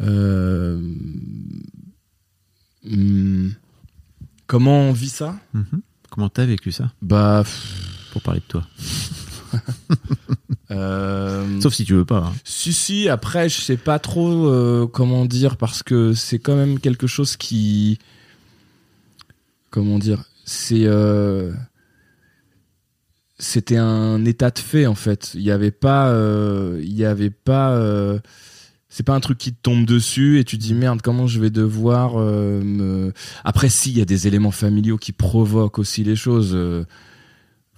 euh, 0.00 0.80
hum, 2.90 3.52
comment 4.46 4.80
on 4.88 4.92
vit 4.92 5.08
ça? 5.10 5.36
Mhm. 5.52 5.82
Comment 6.10 6.28
t'as 6.28 6.46
vécu 6.46 6.72
ça? 6.72 6.90
Bah, 7.02 7.42
pff, 7.44 8.08
Pour 8.12 8.22
parler 8.22 8.40
de 8.40 8.46
toi. 8.46 8.66
euh, 10.70 11.60
Sauf 11.60 11.74
si 11.74 11.84
tu 11.84 11.94
veux 11.94 12.04
pas. 12.04 12.24
hein. 12.28 12.32
Si 12.44 12.72
si, 12.72 13.08
après 13.08 13.48
je 13.48 13.60
sais 13.60 13.76
pas 13.76 13.98
trop 13.98 14.46
euh, 14.48 14.86
comment 14.86 15.24
dire 15.24 15.56
parce 15.56 15.82
que 15.82 16.14
c'est 16.14 16.38
quand 16.38 16.56
même 16.56 16.78
quelque 16.80 17.06
chose 17.06 17.36
qui 17.36 17.98
comment 19.70 19.98
dire, 19.98 20.24
euh, 20.72 21.52
c'était 23.38 23.76
un 23.76 24.24
état 24.24 24.50
de 24.50 24.58
fait 24.58 24.86
en 24.86 24.94
fait. 24.94 25.32
Il 25.34 25.42
y 25.42 25.50
avait 25.50 25.70
pas 25.70 26.08
euh, 26.10 26.80
y 26.82 27.04
avait 27.04 27.30
pas 27.30 27.72
euh, 27.72 28.18
c'est 28.88 29.04
pas 29.04 29.14
un 29.14 29.20
truc 29.20 29.38
qui 29.38 29.52
te 29.52 29.58
tombe 29.62 29.86
dessus 29.86 30.38
et 30.38 30.44
tu 30.44 30.56
dis 30.58 30.74
merde 30.74 31.00
comment 31.02 31.26
je 31.26 31.40
vais 31.40 31.50
devoir 31.50 32.14
euh, 32.16 32.60
me 32.62 33.12
après 33.44 33.68
si 33.68 33.92
y 33.92 34.00
a 34.00 34.04
des 34.04 34.26
éléments 34.26 34.50
familiaux 34.50 34.98
qui 34.98 35.12
provoquent 35.12 35.78
aussi 35.78 36.04
les 36.04 36.16
choses 36.16 36.52
euh, 36.54 36.84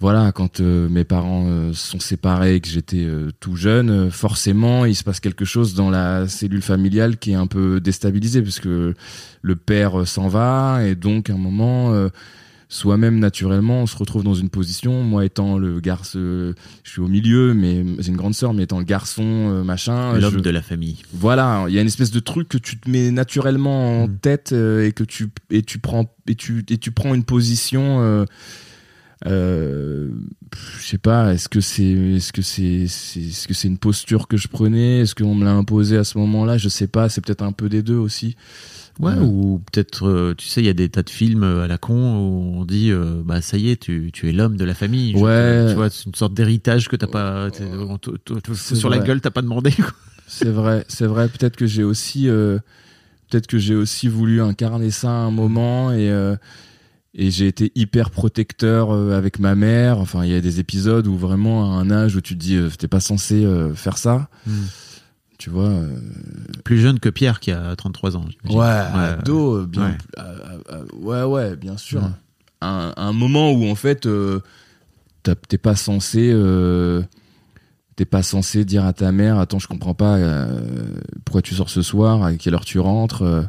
voilà, 0.03 0.33
quand 0.33 0.59
euh, 0.59 0.89
mes 0.89 1.05
parents 1.05 1.45
euh, 1.47 1.71
sont 1.73 1.99
séparés 2.01 2.55
et 2.55 2.59
que 2.59 2.67
j'étais 2.67 3.05
euh, 3.05 3.29
tout 3.39 3.55
jeune, 3.55 4.11
forcément, 4.11 4.83
il 4.83 4.95
se 4.95 5.03
passe 5.05 5.21
quelque 5.21 5.45
chose 5.45 5.75
dans 5.75 5.89
la 5.89 6.27
cellule 6.27 6.61
familiale 6.61 7.15
qui 7.17 7.31
est 7.31 7.35
un 7.35 7.47
peu 7.47 7.79
déstabilisée 7.79 8.41
puisque 8.41 8.65
le 8.65 9.55
père 9.55 10.05
s'en 10.05 10.27
va 10.27 10.81
et 10.85 10.95
donc 10.95 11.29
à 11.29 11.33
un 11.33 11.37
moment, 11.37 11.93
soi-même 12.67 13.17
naturellement, 13.19 13.83
on 13.83 13.85
se 13.87 13.95
retrouve 13.95 14.23
dans 14.25 14.33
une 14.33 14.49
position. 14.49 15.03
Moi 15.03 15.23
étant 15.25 15.57
le 15.57 15.79
garçon, 15.79 16.53
je 16.83 16.89
suis 16.91 16.99
au 17.01 17.07
milieu, 17.07 17.53
mais 17.53 17.85
j'ai 17.99 18.09
une 18.09 18.17
grande 18.17 18.33
sœur, 18.33 18.53
mais 18.53 18.63
étant 18.63 18.79
le 18.79 18.85
garçon, 18.85 19.63
machin, 19.63 20.17
L'homme 20.19 20.33
je- 20.33 20.39
de 20.39 20.49
la 20.49 20.61
famille. 20.61 20.97
voilà, 21.13 21.65
il 21.69 21.73
y 21.73 21.77
a 21.77 21.81
une 21.81 21.87
espèce 21.87 22.11
de 22.11 22.19
truc 22.19 22.49
que 22.49 22.57
tu 22.57 22.77
te 22.77 22.89
mets 22.89 23.09
naturellement 23.11 24.03
en 24.03 24.07
Mm. 24.09 24.17
tête 24.17 24.51
et 24.51 24.91
que 24.93 25.05
tu 25.05 25.29
et 25.49 25.61
tu 25.61 25.79
prends 25.79 26.13
et 26.27 26.35
tu 26.35 26.65
et 26.69 26.77
tu 26.77 26.91
prends 26.91 27.13
une 27.13 27.23
position 27.23 28.25
euh, 29.25 29.29
euh, 29.29 30.09
je 30.79 30.85
sais 30.87 30.97
pas, 30.97 31.33
est-ce 31.33 31.49
que 31.49 31.61
c'est, 31.61 31.83
est-ce 31.83 32.33
que 32.33 32.41
c'est, 32.41 32.63
est-ce 32.83 33.47
que 33.47 33.53
c'est 33.53 33.67
une 33.67 33.77
posture 33.77 34.27
que 34.27 34.37
je 34.37 34.47
prenais, 34.47 34.99
est-ce 34.99 35.15
qu'on 35.15 35.35
me 35.35 35.45
l'a 35.45 35.53
imposé 35.53 35.97
à 35.97 36.03
ce 36.03 36.17
moment-là, 36.17 36.57
je 36.57 36.69
sais 36.69 36.87
pas, 36.87 37.09
c'est 37.09 37.21
peut-être 37.21 37.43
un 37.43 37.51
peu 37.51 37.69
des 37.69 37.81
deux 37.83 37.95
aussi. 37.95 38.35
Ouais, 38.99 39.13
Ouais. 39.13 39.19
ou 39.21 39.59
peut-être, 39.71 40.07
euh, 40.07 40.35
tu 40.37 40.47
sais, 40.47 40.61
il 40.61 40.65
y 40.65 40.69
a 40.69 40.73
des 40.73 40.87
tas 40.87 41.01
de 41.01 41.09
films 41.09 41.43
euh, 41.43 41.63
à 41.63 41.67
la 41.67 41.79
con 41.79 41.95
où 41.95 42.59
on 42.59 42.65
dit, 42.65 42.91
euh, 42.91 43.23
bah 43.25 43.41
ça 43.41 43.57
y 43.57 43.69
est, 43.71 43.81
tu, 43.81 44.11
tu 44.13 44.29
es 44.29 44.31
l'homme 44.31 44.55
de 44.55 44.65
la 44.65 44.75
famille. 44.75 45.15
Ouais. 45.15 45.65
Tu 45.69 45.73
vois, 45.75 45.89
c'est 45.89 46.05
une 46.05 46.13
sorte 46.13 46.35
d'héritage 46.35 46.89
que 46.89 46.95
t'as 46.95 47.07
pas, 47.07 47.47
sur 48.53 48.89
la 48.91 48.99
gueule, 48.99 49.19
t'as 49.19 49.31
pas 49.31 49.41
demandé. 49.41 49.73
C'est 50.27 50.49
vrai, 50.49 50.85
c'est 50.87 51.05
vrai. 51.07 51.27
Peut-être 51.27 51.55
que 51.55 51.65
j'ai 51.65 51.83
aussi, 51.83 52.29
euh, 52.29 52.59
peut-être 53.29 53.47
que 53.47 53.57
j'ai 53.57 53.75
aussi 53.75 54.07
voulu 54.07 54.41
incarner 54.41 54.91
ça 54.91 55.09
à 55.09 55.13
un 55.13 55.31
moment 55.31 55.91
et 55.91 56.09
euh, 56.09 56.35
et 57.15 57.29
j'ai 57.31 57.47
été 57.47 57.71
hyper 57.75 58.09
protecteur 58.09 58.91
euh, 58.91 59.17
avec 59.17 59.39
ma 59.39 59.55
mère. 59.55 59.99
Enfin, 59.99 60.23
il 60.25 60.31
y 60.31 60.35
a 60.35 60.41
des 60.41 60.59
épisodes 60.59 61.05
où 61.07 61.15
vraiment 61.15 61.73
à 61.77 61.81
un 61.81 61.91
âge 61.91 62.15
où 62.15 62.21
tu 62.21 62.33
te 62.35 62.39
dis, 62.39 62.55
euh, 62.55 62.69
t'es 62.77 62.87
pas 62.87 62.99
censé 62.99 63.43
euh, 63.45 63.73
faire 63.75 63.97
ça. 63.97 64.29
Tu 65.37 65.49
vois. 65.49 65.67
euh, 65.69 65.89
Plus 66.63 66.79
jeune 66.79 66.99
que 66.99 67.09
Pierre 67.09 67.39
qui 67.39 67.51
a 67.51 67.75
33 67.75 68.15
ans. 68.17 68.25
j'imagine. 68.29 68.59
Ouais, 68.59 68.65
Ouais, 68.99 69.09
ado, 69.19 69.57
euh, 69.57 69.65
bien. 69.67 69.89
ouais. 69.89 69.97
euh, 70.19 70.21
euh, 70.23 70.57
euh, 70.71 70.85
ouais, 71.01 71.23
ouais, 71.49 71.55
bien 71.55 71.77
sûr. 71.77 72.01
Ouais. 72.01 72.09
Un, 72.61 72.93
un 72.95 73.11
moment 73.13 73.51
où 73.51 73.65
en 73.69 73.75
fait, 73.75 74.05
euh, 74.05 74.39
t'es 75.23 75.57
pas 75.57 75.75
censé, 75.75 76.31
euh, 76.33 77.01
t'es 77.97 78.05
pas 78.05 78.23
censé 78.23 78.63
dire 78.65 78.85
à 78.85 78.93
ta 78.93 79.11
mère, 79.11 79.37
attends, 79.37 79.59
je 79.59 79.67
comprends 79.67 79.93
pas, 79.93 80.15
euh, 80.17 80.61
pourquoi 81.25 81.41
tu 81.41 81.55
sors 81.55 81.69
ce 81.69 81.81
soir, 81.81 82.23
à 82.23 82.33
quelle 82.35 82.53
heure 82.55 82.63
tu 82.65 82.79
rentres, 82.79 83.21
euh, 83.23 83.41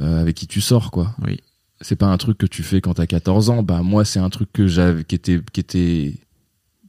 euh, 0.00 0.20
avec 0.20 0.36
qui 0.36 0.46
tu 0.46 0.60
sors, 0.60 0.90
quoi. 0.92 1.14
Oui. 1.24 1.40
C'est 1.86 1.94
pas 1.96 2.06
un 2.06 2.16
truc 2.16 2.36
que 2.38 2.46
tu 2.46 2.64
fais 2.64 2.80
quand 2.80 2.94
t'as 2.94 3.06
14 3.06 3.48
ans. 3.50 3.62
Bah 3.62 3.82
moi, 3.82 4.04
c'est 4.04 4.18
un 4.18 4.28
truc 4.30 4.48
que 4.52 4.66
j'avais, 4.66 5.04
qui 5.04 5.14
était, 5.14 5.40
qui 5.52 5.60
était, 5.60 6.14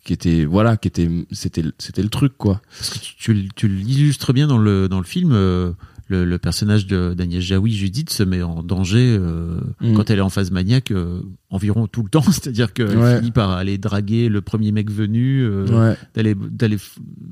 qui 0.03 0.13
était, 0.13 0.43
voilà, 0.45 0.75
qui 0.75 0.87
était, 0.87 1.07
c'était, 1.31 1.63
c'était 1.77 2.01
le 2.01 2.09
truc, 2.09 2.33
quoi. 2.37 2.61
Parce 2.77 2.89
que 2.89 2.99
tu, 2.99 3.13
tu, 3.17 3.49
tu 3.55 3.67
l'illustres 3.67 4.33
bien 4.33 4.47
dans 4.47 4.57
le, 4.57 4.89
dans 4.89 4.97
le 4.97 5.05
film. 5.05 5.31
euh, 5.33 5.71
le, 6.09 6.23
le 6.23 6.37
personnage 6.39 6.87
de 6.87 7.13
Daniel 7.17 7.41
Jaoui, 7.41 7.73
Judith, 7.73 8.09
se 8.11 8.23
met 8.23 8.41
en 8.41 8.63
danger 8.63 9.17
euh, 9.19 9.59
Mm. 9.81 9.93
quand 9.93 10.09
elle 10.09 10.19
est 10.19 10.21
en 10.21 10.29
phase 10.29 10.51
maniaque 10.51 10.91
euh, 10.91 11.21
environ 11.49 11.85
tout 11.87 12.01
le 12.01 12.09
temps. 12.09 12.21
C'est-à-dire 12.31 12.71
qu'elle 12.73 12.97
Ouais. 12.97 13.17
finit 13.19 13.31
par 13.31 13.51
aller 13.51 13.77
draguer 13.77 14.29
le 14.29 14.39
premier 14.41 14.71
mec 14.71 14.89
venu, 14.89 15.41
euh, 15.43 15.65
Ouais, 15.67 15.97
d'aller 16.15 16.33
d'aller 16.33 16.77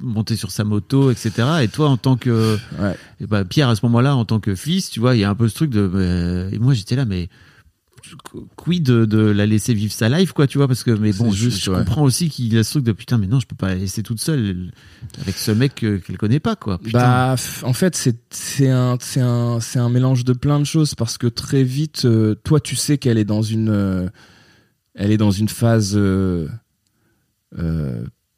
monter 0.02 0.36
sur 0.36 0.52
sa 0.52 0.66
moto, 0.66 1.10
etc. 1.10 1.32
Et 1.64 1.70
toi, 1.70 1.88
en 1.90 1.96
tant 1.98 2.18
que 2.18 2.58
ouais. 2.82 2.98
bah, 3.28 3.46
Pierre, 3.46 3.70
à 3.70 3.76
ce 3.76 3.86
moment-là, 3.86 4.14
en 4.18 4.26
tant 4.26 4.42
que 4.42 4.54
fils, 4.56 4.90
tu 4.92 5.00
vois, 5.00 5.16
il 5.16 5.20
y 5.22 5.24
a 5.24 5.30
un 5.30 5.36
peu 5.36 5.48
ce 5.48 5.56
truc 5.56 5.70
de. 5.72 5.90
euh, 5.96 6.50
et 6.52 6.60
moi, 6.60 6.74
j'étais 6.74 6.98
là, 6.98 7.06
mais 7.06 7.30
quid 8.56 8.84
de, 8.84 9.06
de 9.06 9.18
la 9.20 9.46
laisser 9.46 9.74
vivre 9.74 9.94
sa 9.94 10.10
life, 10.10 10.32
quoi, 10.34 10.48
tu 10.48 10.58
vois, 10.58 10.68
parce 10.68 10.84
que 10.84 10.92
mais 10.92 11.14
bon, 11.14 11.32
je, 11.32 11.36
juste, 11.46 11.64
je 11.64 11.72
ouais. 11.72 11.78
comprends 11.80 12.04
aussi 12.04 12.30
qu'il 12.30 12.58
a 12.58 12.64
ce 12.64 12.72
truc 12.72 12.84
de 12.84 12.92
putain, 12.92 13.18
mais 13.18 13.28
non, 13.28 13.40
je 13.40 13.48
peux 13.48 13.56
pas 13.56 13.70
la 13.70 13.76
laisser 13.76 14.04
toute 14.04 14.20
seule 14.20 14.72
avec 15.22 15.36
ce 15.36 15.52
mec 15.52 15.76
que- 15.76 15.98
qu'elle 15.98 16.18
connaît 16.18 16.40
pas, 16.40 16.56
quoi. 16.56 16.78
Putain. 16.78 17.00
Bah, 17.00 17.36
en 17.64 17.74
fait, 17.74 17.96
c'est 17.96 18.18
c'est 18.30 18.70
un 18.70 18.98
c'est 19.00 19.22
un 19.22 19.60
c'est 19.60 19.80
un 19.80 19.90
mélange 19.90 20.24
de 20.26 20.34
plein 20.34 20.60
de 20.60 20.66
choses 20.66 20.96
parce 20.96 21.18
que 21.18 21.28
très 21.28 21.64
vite, 21.64 22.06
euh, 22.06 22.36
toi, 22.44 22.60
tu 22.60 22.76
sais 22.76 22.98
qu'elle 22.98 23.18
est 23.18 23.26
dans 23.26 23.42
une 23.42 23.70
euh, 23.70 24.08
elle 24.94 25.12
est 25.12 25.18
dans 25.18 25.32
une 25.32 25.50
phase 25.50 25.94
euh, 25.98 26.48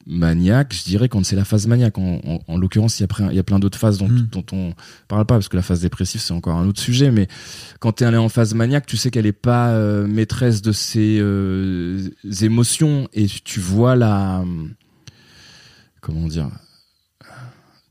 maniaque. 0.09 0.73
Je 0.73 0.83
dirais 0.85 1.09
quand 1.09 1.23
c'est 1.25 1.35
la 1.35 1.43
phase 1.43 1.67
maniaque. 1.67 1.97
En, 1.97 2.21
en, 2.23 2.39
en 2.47 2.57
l'occurrence, 2.57 2.99
il 2.99 3.03
y 3.03 3.05
a 3.05 3.07
plein 3.07 3.29
il 3.29 3.35
y 3.35 3.39
a 3.39 3.43
plein 3.43 3.59
d'autres 3.59 3.77
phases 3.77 3.97
dont, 3.97 4.07
Mm. 4.07 4.27
dont 4.31 4.45
on 4.53 4.73
parle 5.09 5.25
pas 5.25 5.35
parce 5.35 5.49
que 5.49 5.57
la 5.57 5.61
phase 5.61 5.81
dépressive 5.81 6.21
c'est 6.21 6.33
encore 6.33 6.55
un 6.57 6.65
autre 6.65 6.79
sujet. 6.79 7.11
Mais 7.11 7.27
quand 7.79 8.01
elle 8.01 8.13
est 8.13 8.17
en 8.17 8.29
phase 8.29 8.53
maniaque, 8.53 8.85
tu 8.85 8.95
sais 8.97 9.11
qu'elle 9.11 9.25
est 9.25 9.31
pas 9.33 9.69
euh, 9.71 10.07
maîtresse 10.07 10.61
de 10.61 10.71
ses 10.71 11.17
euh, 11.19 12.09
émotions 12.41 13.09
et 13.13 13.25
tu 13.27 13.59
vois 13.59 13.95
la 13.97 14.43
comment 16.01 16.27
dire 16.27 16.49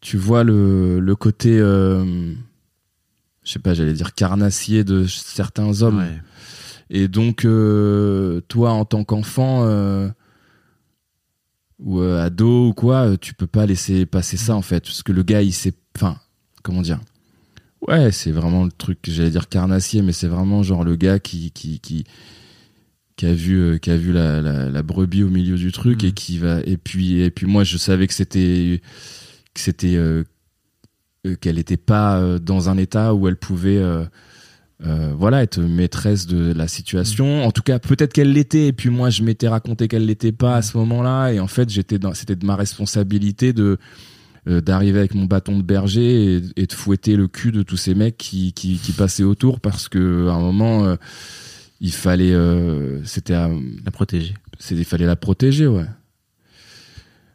tu 0.00 0.16
vois 0.16 0.44
le, 0.44 1.00
le 1.00 1.16
côté 1.16 1.58
euh, 1.58 2.32
je 3.44 3.50
sais 3.52 3.58
pas 3.58 3.74
j'allais 3.74 3.92
dire 3.92 4.14
carnassier 4.14 4.84
de 4.84 5.04
certains 5.06 5.82
hommes 5.82 5.98
Ouais. 5.98 6.20
et 6.90 7.08
donc 7.08 7.44
euh, 7.44 8.40
toi 8.48 8.70
en 8.72 8.84
tant 8.84 9.04
qu'enfant 9.04 9.64
euh, 9.64 10.08
ou 11.78 12.00
euh, 12.00 12.24
ado 12.24 12.68
ou 12.68 12.72
quoi 12.72 13.10
euh, 13.10 13.16
tu 13.20 13.34
peux 13.34 13.46
pas 13.46 13.66
laisser 13.66 14.06
passer 14.06 14.36
ça 14.36 14.54
en 14.54 14.62
fait. 14.62 14.80
Parce 14.84 15.02
que 15.02 15.12
le 15.12 15.22
gars 15.22 15.42
il 15.42 15.52
sait 15.52 15.74
enfin 15.96 16.18
comment 16.62 16.82
dire? 16.82 17.00
Ouais 17.86 18.10
c'est 18.12 18.32
vraiment 18.32 18.64
le 18.64 18.72
truc 18.72 18.98
j'allais 19.06 19.30
dire 19.30 19.48
carnassier 19.48 20.02
mais 20.02 20.12
c'est 20.12 20.26
vraiment 20.28 20.62
genre 20.62 20.84
le 20.84 20.96
gars 20.96 21.18
qui 21.18 21.50
qui 21.52 21.78
qui 21.80 22.04
qui 23.16 23.26
a 23.26 23.32
vu 23.32 23.58
euh, 23.58 23.78
qui 23.78 23.90
a 23.90 23.96
vu 23.96 24.12
la, 24.12 24.40
la, 24.42 24.68
la 24.68 24.82
brebis 24.82 25.22
au 25.22 25.28
milieu 25.28 25.56
du 25.56 25.72
truc 25.72 26.04
et 26.04 26.12
qui 26.12 26.38
va 26.38 26.60
et 26.64 26.76
puis 26.76 27.20
et 27.20 27.30
puis 27.30 27.46
moi 27.46 27.64
je 27.64 27.76
savais 27.78 28.06
que 28.06 28.14
c'était 28.14 28.80
que 29.54 29.60
c'était 29.60 29.96
euh, 29.96 30.24
euh, 31.26 31.34
qu'elle 31.36 31.58
était 31.58 31.78
pas 31.78 32.38
dans 32.38 32.68
un 32.68 32.76
état 32.76 33.14
où 33.14 33.26
elle 33.28 33.36
pouvait 33.36 33.82
euh, 34.84 35.14
voilà 35.18 35.42
être 35.42 35.58
maîtresse 35.60 36.26
de 36.26 36.52
la 36.52 36.68
situation. 36.68 37.44
En 37.46 37.50
tout 37.50 37.62
cas 37.62 37.78
peut-être 37.78 38.12
qu'elle 38.12 38.32
l'était 38.32 38.66
et 38.68 38.72
puis 38.72 38.90
moi 38.90 39.08
je 39.10 39.22
m'étais 39.22 39.48
raconté 39.48 39.88
qu'elle 39.88 40.04
l'était 40.06 40.32
pas 40.32 40.56
à 40.56 40.62
ce 40.62 40.76
moment-là 40.76 41.30
et 41.32 41.40
en 41.40 41.46
fait 41.46 41.70
j'étais 41.70 41.98
dans 41.98 42.12
c'était 42.14 42.36
de 42.36 42.44
ma 42.44 42.56
responsabilité 42.56 43.52
de 43.54 43.78
euh, 44.48 44.60
d'arriver 44.60 44.98
avec 44.98 45.14
mon 45.14 45.24
bâton 45.24 45.56
de 45.58 45.62
berger 45.62 46.36
et, 46.36 46.42
et 46.56 46.66
de 46.66 46.72
fouetter 46.72 47.16
le 47.16 47.26
cul 47.26 47.52
de 47.52 47.62
tous 47.62 47.76
ces 47.78 47.94
mecs 47.94 48.16
qui, 48.18 48.52
qui, 48.52 48.76
qui 48.78 48.92
passaient 48.92 49.24
autour 49.24 49.60
parce 49.60 49.88
que 49.88 50.28
à 50.28 50.34
un 50.34 50.40
moment 50.40 50.84
euh, 50.84 50.96
il 51.80 51.92
fallait 51.92 52.32
euh, 52.34 53.02
c'était 53.04 53.34
à- 53.34 53.50
La 53.84 53.90
protéger. 53.90 54.34
c'est 54.58 54.74
il 54.76 54.84
fallait 54.84 55.06
la 55.06 55.16
protéger 55.16 55.66
ouais. 55.66 55.86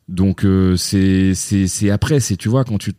Donc 0.08 0.46
euh, 0.46 0.76
c'est 0.76 1.34
c'est 1.36 1.68
c'est 1.68 1.90
après 1.90 2.20
c'est 2.20 2.36
tu 2.38 2.50
vois 2.50 2.64
quand 2.66 2.78
tu 2.78 2.92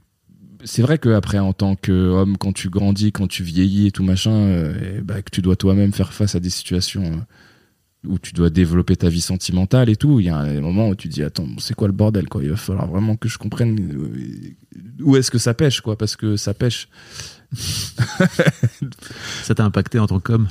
c'est 0.64 0.83
vrai 0.83 0.98
que 0.98 1.09
après 1.11 1.38
en 1.38 1.53
tant 1.53 1.77
qu'homme 1.77 2.37
quand 2.38 2.53
tu 2.53 2.68
grandis 2.70 3.12
quand 3.12 3.27
tu 3.29 3.42
vieillis 3.42 3.87
et 3.88 3.90
tout 3.90 4.03
machin 4.05 4.31
euh, 4.33 4.98
et 4.98 5.01
bah, 5.01 5.20
que 5.22 5.31
tu 5.31 5.42
dois 5.42 5.57
toi-même 5.57 5.92
faire 5.92 6.12
face 6.12 6.35
à 6.35 6.40
des 6.40 6.51
situations 6.51 7.05
euh, 7.05 8.09
où 8.09 8.18
tu 8.18 8.33
dois 8.33 8.51
développer 8.51 8.96
ta 8.96 9.09
vie 9.09 9.20
sentimentale 9.20 9.88
et 9.88 9.96
tout 9.96 10.20
il 10.20 10.27
y 10.27 10.29
a 10.29 10.37
un 10.37 10.61
moment 10.61 10.88
où 10.88 10.94
tu 10.94 11.09
dis 11.09 11.22
attends 11.22 11.46
c'est 11.59 11.75
quoi 11.75 11.87
le 11.88 11.92
bordel 11.94 12.29
quoi? 12.29 12.42
Il 12.42 12.51
va 12.51 12.57
falloir 12.57 12.87
vraiment 12.88 13.16
que 13.16 13.29
je 13.29 13.38
comprenne 13.38 13.79
euh, 13.81 14.55
où 15.03 15.16
est-ce 15.16 15.31
que 15.31 15.38
ça 15.38 15.55
pêche 15.55 15.81
quoi? 15.81 15.96
Parce 15.96 16.16
que 16.16 16.37
ça 16.37 16.55
pêche 16.55 16.88
Ça 19.42 19.55
t'a 19.55 19.64
impacté 19.64 19.98
en 19.98 20.07
tant 20.07 20.20
qu'homme? 20.20 20.48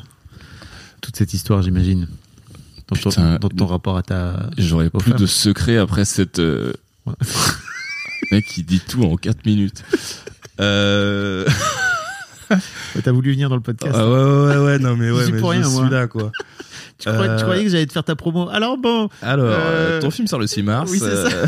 Toute 1.02 1.16
cette 1.16 1.34
histoire, 1.34 1.62
j'imagine. 1.62 2.08
Dans, 2.88 2.96
ton- 2.96 3.10
Putain. 3.10 3.38
dans 3.40 3.50
ton 3.50 3.66
rapport 3.66 3.98
à 3.98 4.04
ta. 4.04 4.50
j'aurais 4.58 4.90
plus 4.90 5.12
femmes. 5.12 5.20
de 5.20 5.26
secrets 5.26 5.78
après 5.78 6.06
cette 6.06 6.40
euh, 6.40 6.74
Ouais. 7.08 7.14
mec 8.32 8.46
qui 8.46 8.64
dit 8.64 8.80
tout 8.80 9.04
en 9.04 9.16
4 9.16 9.46
minutes 9.46 9.84
euh... 10.60 11.46
Ouais, 12.50 13.02
T'as 13.02 13.12
voulu 13.14 13.32
venir 13.32 13.48
dans 13.48 13.56
le 13.56 13.62
podcast. 13.62 13.96
Ah 13.98 14.06
ouais, 14.10 14.14
ouais, 14.50 14.58
ouais, 14.58 14.80
non, 14.80 14.98
mais 14.98 15.10
ouais, 15.12 15.24
suis 15.24 15.32
mais 15.34 15.40
pour 15.40 15.54
je 15.54 15.60
rien, 15.60 15.70
suis 15.70 15.80
moi. 15.80 15.90
là, 15.90 16.08
quoi. 16.08 16.32
tu, 16.98 17.08
croyais, 17.08 17.28
tu 17.28 17.32
euh, 17.32 17.42
croyais 17.44 17.64
que 17.64 17.70
j'allais 17.70 17.86
te 17.86 17.94
faire 17.94 18.04
ta 18.04 18.16
promo? 18.18 18.50
Alors 18.50 18.78
bon. 18.78 19.08
Alors, 19.22 19.46
Euh, 19.48 20.02
ton 20.02 20.12
film 20.12 20.28
sur 20.28 20.38
le 20.38 20.48
6 20.48 20.62
mars. 20.64 20.92
oui, 20.92 21.00
c'est 21.00 21.30
ça. 21.30 21.30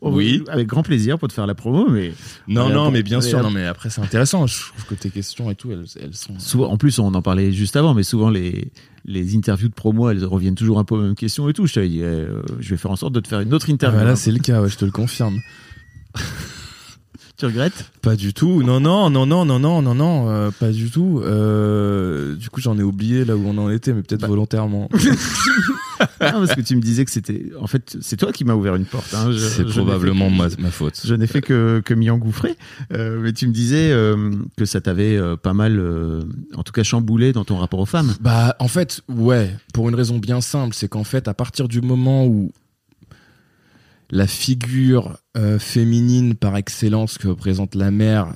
Oui. 0.00 0.44
Avec 0.50 0.66
grand 0.66 0.82
plaisir 0.82 1.18
pour 1.18 1.28
te 1.28 1.32
faire 1.32 1.46
la 1.46 1.54
promo, 1.54 1.88
mais. 1.88 2.12
non, 2.46 2.68
non, 2.68 2.90
mais 2.90 3.02
bien 3.02 3.22
sûr, 3.22 3.42
non, 3.42 3.50
mais 3.50 3.64
après, 3.64 3.88
c'est 3.88 4.02
intéressant. 4.02 4.46
Je 4.46 4.58
trouve 4.68 4.84
que 4.84 4.94
tes 4.94 5.08
questions 5.08 5.50
et 5.50 5.54
tout, 5.54 5.72
elles, 5.72 5.86
elles 5.98 6.14
sont. 6.14 6.38
Souvent, 6.38 6.70
en 6.70 6.76
plus, 6.76 6.98
on 6.98 7.14
en 7.14 7.22
parlait 7.22 7.52
juste 7.52 7.74
avant, 7.74 7.94
mais 7.94 8.02
souvent 8.02 8.28
les, 8.28 8.70
les 9.06 9.34
interviews 9.34 9.68
de 9.68 9.72
promo, 9.74 10.10
elles 10.10 10.22
reviennent 10.26 10.56
toujours 10.56 10.78
un 10.78 10.84
peu 10.84 10.94
aux 10.94 11.00
mêmes 11.02 11.14
questions 11.14 11.48
et 11.48 11.54
tout. 11.54 11.66
Je 11.66 11.72
t'avais 11.72 11.88
dit, 11.88 12.02
euh, 12.02 12.42
je 12.60 12.68
vais 12.68 12.76
faire 12.76 12.90
en 12.90 12.96
sorte 12.96 13.14
de 13.14 13.20
te 13.20 13.28
faire 13.28 13.40
une 13.40 13.54
autre 13.54 13.64
Ah, 13.68 13.72
interview. 13.72 13.98
bah 14.00 14.04
là, 14.04 14.14
c'est 14.14 14.30
le 14.30 14.40
cas, 14.40 14.60
ouais, 14.60 14.68
je 14.68 14.76
te 14.76 14.84
le 14.84 14.90
confirme. 14.90 15.38
tu 17.36 17.46
regrettes? 17.46 17.90
Pas 18.02 18.16
du 18.16 18.32
tout. 18.32 18.62
Non, 18.62 18.80
non, 18.80 19.10
non, 19.10 19.26
non, 19.26 19.44
non, 19.44 19.58
non, 19.58 19.82
non, 19.82 19.94
non, 19.94 20.28
euh, 20.30 20.50
pas 20.52 20.70
du 20.70 20.90
tout. 20.90 21.20
Euh, 21.24 22.36
du 22.36 22.48
coup, 22.50 22.60
j'en 22.60 22.78
ai 22.78 22.82
oublié 22.82 23.24
là 23.24 23.36
où 23.36 23.42
on 23.46 23.58
en 23.58 23.70
était, 23.70 23.92
mais 23.92 24.02
peut-être 24.02 24.20
Bah. 24.22 24.28
volontairement. 24.28 24.88
Ah, 26.20 26.32
Parce 26.32 26.54
que 26.56 26.60
tu 26.60 26.74
me 26.74 26.80
disais 26.82 27.04
que 27.04 27.10
c'était. 27.10 27.50
En 27.60 27.66
fait, 27.68 27.96
c'est 28.00 28.16
toi 28.16 28.32
qui 28.32 28.44
m'as 28.44 28.54
ouvert 28.54 28.74
une 28.74 28.84
porte. 28.84 29.14
hein. 29.14 29.30
Je- 29.30 29.38
C'est 29.38 29.64
probablement 29.64 30.28
que- 30.28 30.34
ma, 30.36 30.48
ma 30.58 30.70
faute. 30.70 31.00
Je 31.04 31.14
n'ai 31.14 31.28
fait 31.28 31.40
que, 31.40 31.80
que 31.84 31.94
m'y 31.94 32.10
engouffrer. 32.10 32.56
Euh, 32.92 33.20
mais 33.22 33.32
tu 33.32 33.46
me 33.46 33.52
disais 33.52 33.92
euh, 33.92 34.32
que 34.56 34.64
ça 34.64 34.80
t'avait 34.80 35.16
euh, 35.16 35.36
pas 35.36 35.54
mal, 35.54 35.78
euh, 35.78 36.20
en 36.56 36.62
tout 36.64 36.72
cas, 36.72 36.82
chamboulé 36.82 37.32
dans 37.32 37.44
ton 37.44 37.58
rapport 37.58 37.78
aux 37.78 37.86
femmes. 37.86 38.12
Bah, 38.20 38.56
en 38.58 38.68
fait, 38.68 39.02
ouais, 39.08 39.54
pour 39.72 39.88
une 39.88 39.94
raison 39.94 40.18
bien 40.18 40.40
simple, 40.40 40.74
c'est 40.74 40.88
qu'en 40.88 41.04
fait, 41.04 41.28
à 41.28 41.34
partir 41.34 41.68
du 41.68 41.80
moment 41.80 42.26
où 42.26 42.50
la 44.10 44.26
figure 44.26 45.18
euh, 45.36 45.58
féminine 45.58 46.34
par 46.34 46.56
excellence 46.56 47.18
que 47.18 47.28
représente 47.28 47.74
la 47.74 47.90
mère 47.90 48.34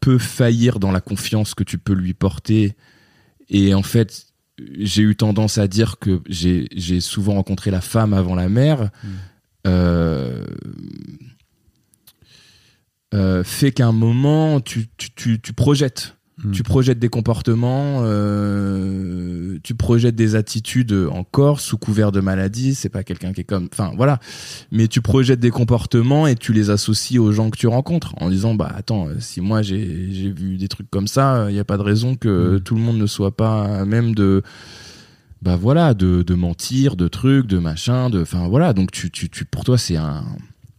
peut 0.00 0.18
faillir 0.18 0.78
dans 0.78 0.92
la 0.92 1.00
confiance 1.00 1.54
que 1.54 1.64
tu 1.64 1.76
peux 1.78 1.92
lui 1.92 2.14
porter, 2.14 2.74
et 3.48 3.74
en 3.74 3.82
fait, 3.82 4.26
j'ai 4.78 5.02
eu 5.02 5.16
tendance 5.16 5.58
à 5.58 5.68
dire 5.68 5.98
que 5.98 6.22
j'ai 6.28 7.00
souvent 7.00 7.34
rencontré 7.34 7.70
la 7.70 7.80
femme 7.80 8.14
avant 8.14 8.34
la 8.34 8.48
mère. 8.48 8.90
euh, 9.66 10.46
euh, 13.12 13.42
fait 13.42 13.72
qu'à 13.72 13.88
un 13.88 13.92
moment 13.92 14.60
tu, 14.60 14.88
tu, 14.96 15.10
tu, 15.10 15.40
tu 15.40 15.52
projettes 15.52 16.16
Hmm. 16.42 16.52
Tu 16.52 16.62
projettes 16.62 16.98
des 16.98 17.08
comportements, 17.08 18.00
euh, 18.04 19.58
tu 19.62 19.74
projettes 19.74 20.14
des 20.16 20.36
attitudes 20.36 20.92
encore 21.10 21.60
sous 21.60 21.76
couvert 21.76 22.12
de 22.12 22.20
maladie. 22.20 22.74
C'est 22.74 22.88
pas 22.88 23.02
quelqu'un 23.04 23.32
qui 23.32 23.42
est 23.42 23.44
comme, 23.44 23.68
enfin 23.72 23.92
voilà. 23.96 24.18
Mais 24.72 24.88
tu 24.88 25.00
projettes 25.02 25.40
des 25.40 25.50
comportements 25.50 26.26
et 26.26 26.36
tu 26.36 26.52
les 26.52 26.70
associes 26.70 27.18
aux 27.18 27.32
gens 27.32 27.50
que 27.50 27.58
tu 27.58 27.66
rencontres 27.66 28.14
en 28.22 28.30
disant 28.30 28.54
bah 28.54 28.72
attends, 28.74 29.08
euh, 29.08 29.16
si 29.18 29.40
moi 29.40 29.62
j'ai 29.62 30.12
j'ai 30.12 30.30
vu 30.30 30.56
des 30.56 30.68
trucs 30.68 30.90
comme 30.90 31.06
ça, 31.06 31.46
il 31.50 31.56
y 31.56 31.58
a 31.58 31.64
pas 31.64 31.76
de 31.76 31.82
raison 31.82 32.14
que 32.14 32.56
Mm. 32.56 32.60
tout 32.60 32.74
le 32.74 32.80
monde 32.80 32.96
ne 32.98 33.06
soit 33.06 33.36
pas 33.36 33.80
à 33.80 33.84
même 33.84 34.14
de 34.14 34.42
bah 35.42 35.56
voilà 35.56 35.94
de 35.94 36.22
de 36.22 36.34
mentir, 36.34 36.96
de 36.96 37.08
trucs, 37.08 37.46
de 37.46 37.58
machin, 37.58 38.08
de 38.10 38.22
enfin 38.22 38.48
voilà. 38.48 38.72
Donc 38.72 38.92
tu 38.92 39.10
tu 39.10 39.28
tu 39.28 39.44
pour 39.44 39.64
toi 39.64 39.76
c'est 39.78 39.96
un 39.96 40.24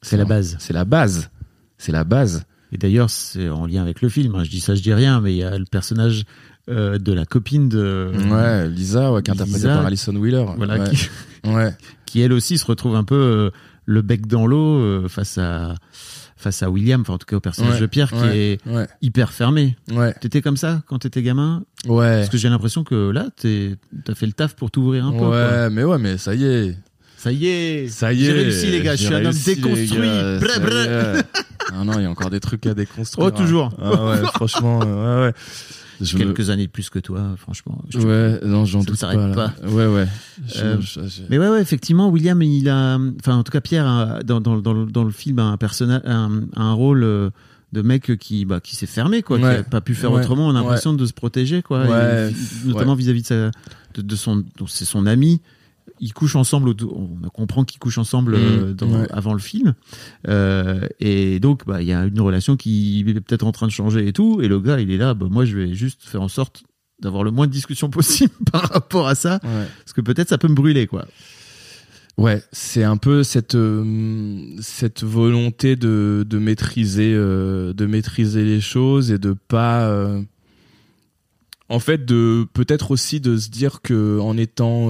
C'est 0.02 0.18
la 0.18 0.26
base. 0.26 0.56
c'est 0.60 0.74
la 0.74 0.86
base, 0.86 1.30
c'est 1.78 1.92
la 1.92 2.04
base. 2.04 2.46
Et 2.72 2.78
d'ailleurs, 2.78 3.10
c'est 3.10 3.50
en 3.50 3.66
lien 3.66 3.82
avec 3.82 4.02
le 4.02 4.10
film. 4.10 4.36
hein. 4.36 4.44
Je 4.44 4.50
dis 4.50 4.60
ça, 4.62 4.76
je 4.76 4.82
dis 4.82 4.94
rien, 4.94 5.20
mais 5.22 5.34
il 5.34 5.38
y 5.38 5.44
a 5.44 5.58
le 5.58 5.66
personnage 5.66 6.24
euh, 6.70 6.98
de 6.98 7.12
la 7.12 7.26
copine 7.26 7.68
de. 7.70 8.12
Ouais, 8.30 8.70
Lisa, 8.70 9.12
ouais, 9.12 9.22
qui 9.22 9.32
est 9.32 9.34
interprétée 9.34 9.68
par 9.68 9.86
Alison 9.86 10.16
Wheeler. 10.16 10.46
Voilà, 10.58 10.78
ouais. 10.80 10.90
qui, 10.92 11.10
ouais. 11.50 11.76
qui, 12.06 12.22
elle 12.22 12.34
aussi 12.34 12.58
se 12.58 12.66
retrouve 12.66 12.96
un 12.96 13.04
peu 13.04 13.16
euh, 13.16 13.50
le 13.86 14.02
bec 14.02 14.26
dans 14.28 14.48
l'eau 14.48 14.78
euh, 14.80 15.08
face 15.10 15.38
à 15.38 15.76
face 16.38 16.64
à 16.64 16.72
William, 16.72 17.02
enfin 17.02 17.14
en 17.14 17.18
tout 17.20 17.28
cas 17.28 17.36
au 17.36 17.40
personnage 17.40 17.80
de 17.80 17.86
Pierre 17.86 18.10
qui 18.10 18.26
est 18.26 18.60
hyper 19.04 19.32
fermé. 19.32 19.76
ouais, 19.92 20.12
T'étais 20.22 20.42
comme 20.42 20.58
ça 20.58 20.82
quand 20.88 20.98
t'étais 20.98 21.22
gamin? 21.22 21.64
Ouais. 21.88 22.16
Parce 22.18 22.30
que 22.30 22.38
j'ai 22.40 22.50
l'impression 22.50 22.84
que 22.84 23.12
là, 23.12 23.28
t'as 23.36 24.16
fait 24.16 24.26
le 24.26 24.32
taf 24.32 24.56
pour 24.56 24.72
t'ouvrir 24.72 25.06
un 25.06 25.12
peu. 25.12 25.18
ouais, 25.20 25.48
quoi. 25.50 25.70
mais 25.70 25.84
ouais, 25.84 26.00
mais 26.00 26.18
ça 26.18 26.34
y 26.34 26.46
est. 26.46 26.76
Ça 27.16 27.32
y 27.32 27.46
est, 27.46 27.88
Ça 27.90 28.12
y 28.12 28.24
est. 28.24 28.26
J'ai 28.26 28.32
réussi 28.32 28.68
les 28.72 28.82
gars, 28.82 28.96
je 28.96 29.04
suis 29.06 29.14
un 29.14 29.24
homme 29.24 29.36
déconstruit. 29.46 30.10
brr. 30.40 31.22
Ah 31.74 31.84
non, 31.84 31.94
il 31.98 32.04
y 32.04 32.06
a 32.06 32.10
encore 32.10 32.30
des 32.30 32.40
trucs 32.40 32.66
à 32.68 32.74
déconstruire. 32.74 33.28
Oh, 33.28 33.32
toujours. 33.32 33.72
hein. 33.80 33.92
Ah 33.96 34.06
ouais, 34.06 34.18
franchement, 34.36 34.80
euh, 34.84 35.22
ouais, 35.22 35.28
ouais. 35.28 35.34
Je 36.02 36.18
me- 36.18 36.24
Quelques 36.24 36.50
années 36.50 36.66
de 36.66 36.72
plus 36.72 36.90
que 36.90 36.98
toi, 37.00 37.22
franchement. 37.38 37.80
je 37.90 38.00
te- 38.00 38.06
Ouais, 38.06 38.40
non, 38.48 38.66
j'en 38.66 38.84
doute 38.84 38.96
s'arrête 38.98 39.36
pas. 39.36 39.54
là. 39.62 39.70
Ouais, 39.70 39.86
ouais. 39.86 40.08
Je- 40.48 40.60
Euh, 40.62 40.78
je- 40.82 41.02
je- 41.08 41.22
Mais 41.30 41.38
ouais, 41.38 41.48
ouais, 41.50 41.62
effectivement, 41.62 42.10
William, 42.10 42.42
il 42.42 42.68
a, 42.70 42.98
enfin, 43.20 43.36
en 43.38 43.44
tout 43.44 43.52
cas, 43.52 43.62
Pierre, 43.62 43.86
a, 43.88 44.24
dans, 44.24 44.42
dans, 44.42 44.58
dans, 44.58 44.74
le- 44.74 44.88
dans 44.88 45.04
le 45.04 45.12
film, 45.12 45.38
a 45.40 45.44
un 45.44 45.58
personnage, 45.58 46.02
un, 46.06 46.42
un 46.56 46.74
rôle 46.74 47.04
euh, 47.04 47.30
de 47.72 47.82
mec 47.84 48.18
qui, 48.18 48.46
bah, 48.46 48.60
qui 48.60 48.76
s'est 48.76 48.88
fermé, 48.88 49.22
quoi, 49.22 49.38
qui 49.38 49.44
Ouais. 49.44 49.58
a 49.58 49.64
pas 49.64 49.80
pu 49.80 49.94
faire 49.94 50.12
Ouais. 50.12 50.22
autrement. 50.22 50.48
On 50.48 50.50
a 50.50 50.54
l'impression 50.54 50.94
de 50.94 51.06
se 51.06 51.14
protéger, 51.14 51.62
quoi. 51.62 51.86
Ouais. 51.86 52.32
Et 52.32 52.68
notamment 52.68 52.96
vis-à-vis 52.96 53.22
de, 53.22 53.28
sa, 53.28 53.36
de, 53.94 54.02
de 54.02 54.16
son, 54.16 54.38
donc 54.58 54.70
c'est 54.70 54.86
son 54.86 55.06
ami. 55.06 55.40
Ils 56.04 56.14
couchent 56.14 56.36
ensemble. 56.36 56.74
On 56.92 57.30
comprend 57.30 57.64
qu'ils 57.64 57.80
couchent 57.80 58.00
ensemble 58.00 58.34
euh, 58.36 58.72
Mmh, 58.72 58.74
dans- 58.74 59.02
ouais. 59.02 59.08
avant 59.12 59.34
le 59.34 59.40
film. 59.40 59.76
Euh, 60.28 60.88
et 61.00 61.40
donc, 61.40 61.66
bah, 61.68 61.82
il 61.82 61.88
y 61.88 61.94
a 61.94 62.04
une 62.06 62.20
relation 62.20 62.58
qui 62.58 63.06
est 63.08 63.14
peut-être 63.22 63.46
en 63.46 63.52
train 63.52 63.68
de 63.68 63.72
changer 63.72 64.08
et 64.08 64.12
tout. 64.14 64.42
Et 64.42 64.48
le 64.48 64.60
gars, 64.60 64.80
il 64.80 64.90
est 64.92 64.98
là. 64.98 65.14
Bah, 65.14 65.28
moi, 65.30 65.46
je 65.46 65.56
vais 65.56 65.74
juste 65.76 66.02
faire 66.04 66.22
en 66.24 66.28
sorte 66.28 66.64
d'avoir 67.02 67.24
le 67.24 67.30
moins 67.32 67.46
de 67.48 67.52
discussions 67.52 67.90
possible 68.00 68.34
par 68.52 68.64
rapport 68.70 69.08
à 69.08 69.16
ça, 69.16 69.40
ouais. 69.44 69.68
parce 69.80 69.94
que 69.94 70.02
peut-être 70.02 70.30
ça 70.30 70.38
peut 70.38 70.48
me 70.48 70.56
brûler, 70.56 70.88
quoi. 70.88 71.06
Ouais, 72.18 72.44
c'est 72.52 72.84
un 72.84 72.98
peu 72.98 73.24
cette 73.24 73.56
euh, 73.56 74.44
cette 74.60 75.04
volonté 75.04 75.76
de 75.76 76.26
de 76.30 76.38
maîtriser 76.40 77.14
de 77.14 77.86
maîtriser 77.86 78.44
les 78.44 78.60
choses 78.60 79.12
et 79.12 79.18
de 79.18 79.34
pas 79.48 79.90
en 81.70 81.80
fait 81.80 82.06
de 82.06 82.46
peut-être 82.54 82.92
aussi 82.92 83.20
de 83.22 83.38
se 83.38 83.50
dire 83.50 83.82
que 83.82 84.20
en 84.20 84.38
étant 84.38 84.90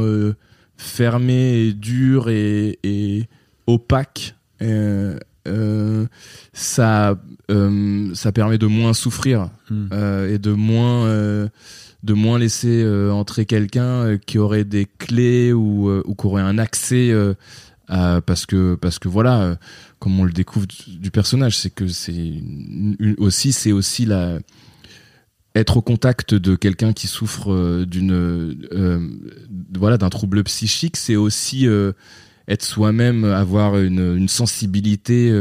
fermé 0.82 1.68
et 1.68 1.74
dur 1.74 2.30
et, 2.30 2.80
et 2.84 3.28
opaque 3.68 4.36
euh, 4.62 5.18
euh, 5.48 6.06
ça 6.54 7.16
euh, 7.50 8.14
ça 8.14 8.32
permet 8.32 8.58
de 8.58 8.68
moins 8.68 8.94
souffrir 8.94 9.50
Hmm. 9.70 9.88
et 10.30 10.38
de 10.38 10.52
moins 10.52 11.06
de 12.04 12.14
moins 12.14 12.38
laisser 12.40 12.86
entrer 13.12 13.46
quelqu'un 13.46 14.18
qui 14.26 14.38
aurait 14.38 14.66
des 14.66 14.86
clés 14.98 15.54
ou 15.54 15.90
ou 15.90 16.14
qui 16.16 16.26
aurait 16.28 16.42
un 16.42 16.58
accès 16.58 17.14
à- 17.88 18.20
parce 18.26 18.46
que 18.46 18.76
parce 18.76 19.00
que 19.00 19.08
voilà 19.08 19.58
comme 20.00 20.20
on 20.20 20.24
le 20.26 20.34
découvre 20.34 20.68
du, 20.68 21.10
personnage 21.12 21.56
c'est 21.58 21.70
que 21.70 21.88
c'est 21.88 22.34
aussi 23.18 23.54
c'est 23.54 23.72
aussi 23.72 24.06
la 24.06 24.40
être 25.56 25.78
au 25.78 25.82
contact 25.82 26.34
de 26.34 26.56
quelqu'un 26.56 26.94
qui 26.94 27.08
souffre 27.08 27.52
euh, 27.52 27.86
d'une 27.86 28.14
euh, 28.14 29.10
voilà 29.78 29.98
d'un 29.98 30.10
trouble 30.10 30.44
psychique 30.44 30.98
c'est 30.98 31.16
aussi 31.16 31.68
euh, 31.68 31.92
être 32.48 32.64
soi-même 32.64 33.26
avoir 33.26 33.78
une, 33.78 34.28
sensibilité 34.28 35.32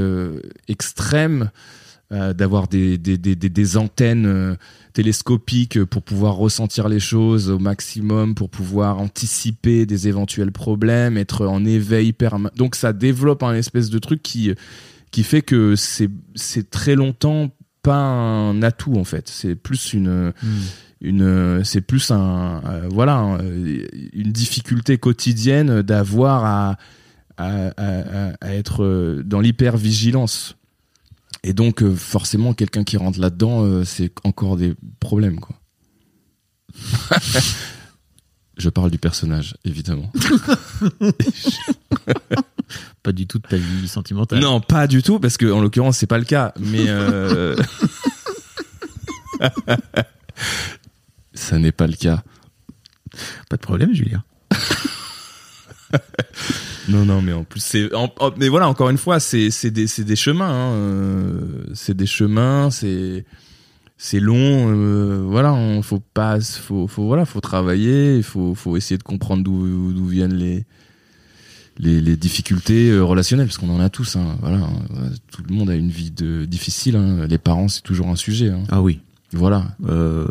extrême 0.69 1.51
d'avoir 2.11 2.69
des, 2.69 2.99
des, 2.99 3.17
des, 3.17 3.35
des, 3.35 3.77
antennes 3.77 4.57
télescopiques 4.93 5.83
pour 5.85 6.03
pouvoir 6.03 6.37
ressentir 6.37 6.89
les 6.89 7.01
choses 7.01 7.51
au 7.51 7.59
maximum, 7.59 8.35
pour 8.35 8.51
pouvoir 8.51 8.99
anticiper 9.01 9.87
des 9.87 10.09
éventuels 10.09 10.53
problèmes, 10.53 11.17
être 11.17 11.47
en 11.47 11.65
éveil 11.65 12.13
permanent. 12.13 12.55
Donc 12.55 12.77
ça 12.77 12.93
développe 12.93 13.43
un 13.43 13.55
espèce 13.55 13.91
de 13.91 13.99
truc 13.99 14.23
qui, 14.23 14.53
qui 15.11 15.25
fait 15.25 15.43
que 15.43 15.75
c'est 15.77 16.71
très 16.71 16.95
longtemps 16.95 17.51
pas 17.83 17.97
un 17.97 18.63
atout 18.63 18.95
en 18.97 19.05
fait. 19.05 19.29
C'est 19.29 19.55
plus 19.55 19.93
une 19.95 20.33
une 21.01 21.65
c'est 21.65 21.81
plus 21.81 22.11
un 22.11 22.63
euh, 22.67 22.89
voilà 22.91 23.17
un- 23.17 23.39
une 23.41 24.33
difficulté 24.33 24.99
quotidienne 24.99 25.81
d'avoir 25.83 26.45
à 26.45 26.77
à, 27.39 27.69
à- 27.79 28.35
à 28.41 28.55
être 28.55 28.85
euh, 28.85 29.23
dans 29.25 29.41
l'hypervigilance. 29.41 30.57
Et 31.43 31.55
donc 31.55 31.83
euh, 31.83 31.95
forcément 31.95 32.53
quelqu'un 32.53 32.85
qui 32.85 32.99
rentre 32.99 33.19
là-dedans 33.19 33.65
euh, 33.65 33.83
c'est 33.85 34.13
encore 34.25 34.59
des 34.59 34.75
problèmes 35.01 35.41
quoi. 35.41 35.57
Je 38.59 38.69
parle 38.69 38.91
du 38.91 38.99
personnage 38.99 39.57
évidemment 39.65 40.13
Pas 43.03 43.13
du 43.13 43.27
tout 43.27 43.39
de 43.39 43.47
ta 43.49 43.57
vie 43.57 43.89
sentimentale. 43.89 44.41
non 44.41 44.61
pas 44.61 44.87
du 44.87 45.03
tout 45.03 45.19
parce 45.21 45.37
que 45.37 45.47
en 45.51 45.61
l'occurrence 45.61 45.97
c'est 45.99 46.07
pas 46.07 46.19
le 46.19 46.25
cas 46.25 46.53
mais 46.61 46.85
euh, 46.89 47.57
ça 51.35 51.59
n'est 51.59 51.73
pas 51.73 51.87
le 51.87 51.95
cas 51.95 52.23
Pas 53.49 53.57
de 53.57 53.63
problème, 53.63 53.95
Julien. 53.95 54.23
Non, 56.89 57.05
non, 57.05 57.21
mais 57.23 57.33
en 57.33 57.45
plus, 57.45 57.61
c'est. 57.61 57.95
en- 57.95 58.13
en- 58.19 58.33
mais 58.37 58.49
voilà, 58.49 58.67
encore 58.69 58.91
une 58.91 58.99
fois, 58.99 59.21
c'est 59.21 59.51
c'est 59.51 59.71
des, 59.71 59.87
c'est 59.87 60.03
des 60.03 60.17
chemins. 60.17 60.49
hein, 60.51 60.73
euh, 60.73 61.65
c'est 61.75 61.97
des 61.97 62.07
chemins, 62.07 62.71
c'est. 62.71 63.25
C'est 63.97 64.19
long, 64.19 64.73
euh, 64.73 65.23
voilà, 65.25 65.53
on 65.53 65.83
faut 65.83 66.01
pas, 66.01 66.41
faut, 66.41 66.89
faut, 66.89 67.07
voilà, 67.07 67.27
faut 67.27 67.41
travailler, 67.43 68.17
il 68.17 68.23
faut, 68.23 68.55
faut 68.55 68.77
essayer 68.79 68.97
de 68.97 69.03
comprendre 69.03 69.45
d'où, 69.45 69.93
d'où 69.93 70.07
viennent 70.07 70.35
les, 70.35 70.65
les, 71.81 72.01
les 72.01 72.17
difficultés 72.17 72.91
euh, 72.91 73.03
relationnelles, 73.03 73.47
parce 73.47 73.59
qu'on 73.59 73.71
en 73.75 73.81
a 73.81 73.89
tous, 73.89 74.17
hein, 74.17 74.37
voilà, 74.41 74.59
hein, 74.59 75.11
tout 75.33 75.43
le 75.49 75.55
monde 75.55 75.71
a 75.71 75.75
une 75.75 75.91
vie 75.91 76.11
de, 76.11 76.45
difficile, 76.45 76.97
hein, 76.97 77.27
les 77.27 77.39
parents 77.39 77.69
c'est 77.69 77.83
toujours 77.83 78.09
un 78.09 78.17
sujet, 78.17 78.51
hein, 78.51 78.63
Ah 78.71 78.83
oui. 78.83 79.01
voilà, 79.33 79.65
Euh, 79.89 80.27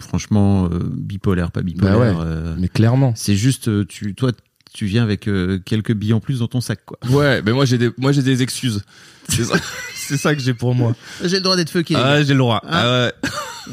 franchement, 0.00 0.66
euh, 0.66 0.78
bipolaire, 0.96 1.50
pas 1.50 1.62
bipolaire. 1.62 1.94
Bah 1.94 2.00
ouais. 2.00 2.14
euh, 2.20 2.54
mais 2.58 2.68
clairement. 2.68 3.12
c'est 3.16 3.36
juste, 3.36 3.86
tu, 3.88 4.14
toi, 4.14 4.30
tu 4.72 4.86
viens 4.86 5.02
avec 5.02 5.26
euh, 5.28 5.58
quelques 5.64 5.92
billes 5.94 6.12
en 6.12 6.20
plus 6.20 6.40
dans 6.40 6.46
ton 6.48 6.60
sac, 6.60 6.80
quoi. 6.84 6.98
Ouais, 7.10 7.42
mais 7.42 7.52
moi 7.52 7.64
j'ai 7.64 7.78
des, 7.78 7.90
moi 7.96 8.12
j'ai 8.12 8.22
des 8.22 8.42
excuses, 8.42 8.82
c'est 9.28 10.16
ça, 10.16 10.34
que 10.36 10.40
j'ai 10.42 10.54
pour 10.54 10.74
moi. 10.74 10.94
J'ai 11.24 11.36
le 11.36 11.42
droit 11.42 11.56
d'être 11.56 11.70
fucké. 11.70 11.94
Ah 11.96 12.14
ouais, 12.14 12.24
j'ai 12.24 12.34
le 12.34 12.38
droit. 12.38 12.60
Ah 12.68 13.06
ouais. 13.06 13.12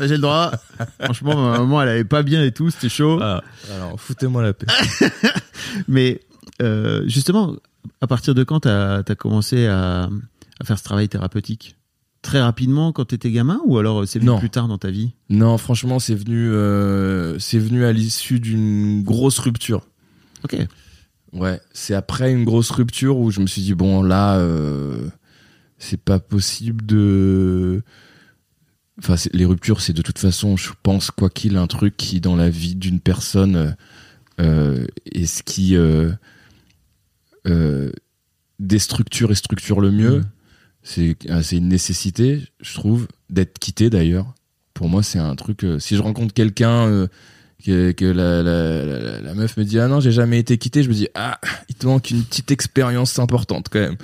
J'ai 0.08 0.16
le 0.16 0.22
droit. 0.22 0.52
Franchement, 1.00 1.52
ma 1.52 1.60
maman, 1.60 1.82
elle 1.82 1.90
avait 1.90 2.04
pas 2.04 2.22
bien 2.24 2.44
et 2.44 2.52
tout, 2.52 2.70
c'était 2.70 2.90
chaud. 2.90 3.20
Ah, 3.22 3.42
alors, 3.74 4.00
foutez-moi 4.00 4.42
la 4.44 4.54
paix. 4.54 4.66
Mais 5.88 6.20
euh, 6.62 7.04
justement, 7.08 7.56
à 8.02 8.08
partir 8.08 8.34
de 8.36 8.44
quand 8.44 8.62
t'as 8.62 9.00
as 9.00 9.16
commencé 9.16 9.68
à, 9.68 10.10
à 10.60 10.64
faire 10.64 10.78
ce 10.80 10.84
travail 10.84 11.10
thérapeutique? 11.10 11.76
Très 12.22 12.42
rapidement 12.42 12.92
quand 12.92 13.06
t'étais 13.06 13.30
gamin 13.32 13.60
ou 13.66 13.78
alors 13.78 14.02
euh, 14.02 14.06
c'est 14.08 14.18
venu 14.18 14.32
Non. 14.32 14.40
plus 14.40 14.50
tard 14.50 14.68
dans 14.68 14.80
ta 14.80 14.90
vie? 14.90 15.12
Non, 15.30 15.58
franchement, 15.60 16.00
c'est 16.00 16.16
venu, 16.16 16.50
euh, 16.52 17.38
c'est 17.38 17.60
venu 17.60 17.86
à 17.86 17.92
l'issue 17.94 18.40
d'une 18.40 19.04
grosse 19.04 19.38
rupture. 19.38 19.88
Ok. 20.44 20.58
Ouais, 21.34 21.60
c'est 21.74 21.94
après 21.94 22.32
une 22.32 22.44
grosse 22.46 22.72
rupture 22.72 23.18
où 23.20 23.30
je 23.30 23.42
me 23.42 23.46
suis 23.48 23.62
dit 23.62 23.74
bon 23.76 24.02
là, 24.02 24.38
euh, 24.40 25.08
c'est 25.78 26.02
pas 26.02 26.18
possible 26.20 26.84
de. 26.86 27.84
Enfin, 28.98 29.16
les 29.34 29.44
ruptures, 29.46 29.82
c'est 29.82 29.92
de 29.94 30.02
toute 30.02 30.18
façon, 30.18 30.56
je 30.56 30.72
pense 30.82 31.12
quoi 31.12 31.30
qu'il, 31.30 31.58
un 31.58 31.68
truc 31.68 31.98
qui 31.98 32.22
dans 32.22 32.38
la 32.38 32.50
vie 32.50 32.76
d'une 32.76 33.02
personne 33.02 33.76
est 34.40 35.26
ce 35.26 35.44
qui 35.44 35.76
euh, 37.48 37.52
euh, 37.52 37.92
déstructure 38.60 39.32
et 39.32 39.36
structure 39.36 39.82
le 39.82 39.92
mieux. 39.92 40.24
C'est 40.84 41.16
ah, 41.30 41.42
c'est 41.44 41.58
une 41.58 41.68
nécessité, 41.68 42.44
je 42.62 42.74
trouve, 42.76 43.08
d'être 43.30 43.58
quitté 43.60 43.90
d'ailleurs. 43.90 44.34
Pour 44.74 44.88
moi, 44.90 45.04
c'est 45.04 45.20
un 45.20 45.36
truc. 45.36 45.64
euh, 45.64 45.80
si 45.80 45.96
je 45.96 46.02
rencontre 46.02 46.34
quelqu'un 46.34 46.88
euh, 46.88 47.08
que, 47.66 47.92
que 47.92 48.06
la, 48.06 48.44
la, 48.44 48.86
la, 48.86 49.22
la 49.22 49.34
meuf 49.34 49.58
me 49.58 49.64
dit 49.64 49.80
ah 49.80 49.88
non 49.88 50.00
j'ai 50.00 50.12
jamais 50.12 50.38
été 50.40 50.58
quitté, 50.58 50.84
je 50.84 50.90
me 50.90 50.94
dis 50.94 51.08
ah 51.16 51.40
il 51.70 51.76
te 51.76 51.88
manque 51.88 52.12
une 52.12 52.24
petite 52.24 52.52
expérience 52.52 53.18
importante 53.18 53.68
quand 53.72 53.80
même. 53.80 53.96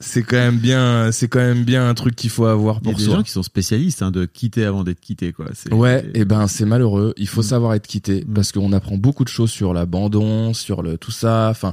c'est 0.00 0.22
quand 0.22 0.36
même 0.36 0.58
bien, 0.58 1.10
c'est 1.10 1.26
quand 1.28 1.40
même 1.40 1.64
bien 1.64 1.88
un 1.88 1.94
truc 1.94 2.14
qu'il 2.14 2.30
faut 2.30 2.46
avoir 2.46 2.78
Il 2.82 2.86
y 2.86 2.90
a 2.90 2.92
pour 2.92 2.98
des 2.98 3.04
soi. 3.06 3.16
gens 3.16 3.22
qui 3.22 3.30
sont 3.32 3.42
spécialistes 3.42 4.02
hein, 4.02 4.10
de 4.12 4.24
quitter 4.26 4.64
avant 4.64 4.84
d'être 4.84 5.00
quitté, 5.00 5.32
quoi. 5.32 5.46
C'est- 5.54 5.72
Ouais, 5.72 6.08
et 6.14 6.24
ben 6.24 6.46
c'est 6.48 6.64
malheureux. 6.66 7.14
Il 7.16 7.26
faut 7.28 7.40
Mm. 7.40 7.44
savoir 7.44 7.74
être 7.74 7.86
quitté 7.88 8.24
Mm. 8.26 8.34
parce 8.34 8.52
qu'on 8.52 8.72
apprend 8.72 8.96
beaucoup 8.96 9.24
de 9.24 9.28
choses 9.30 9.50
sur 9.50 9.72
l'abandon, 9.74 10.54
sur 10.54 10.82
le 10.82 10.96
tout 10.98 11.10
ça. 11.12 11.48
Enfin, 11.50 11.72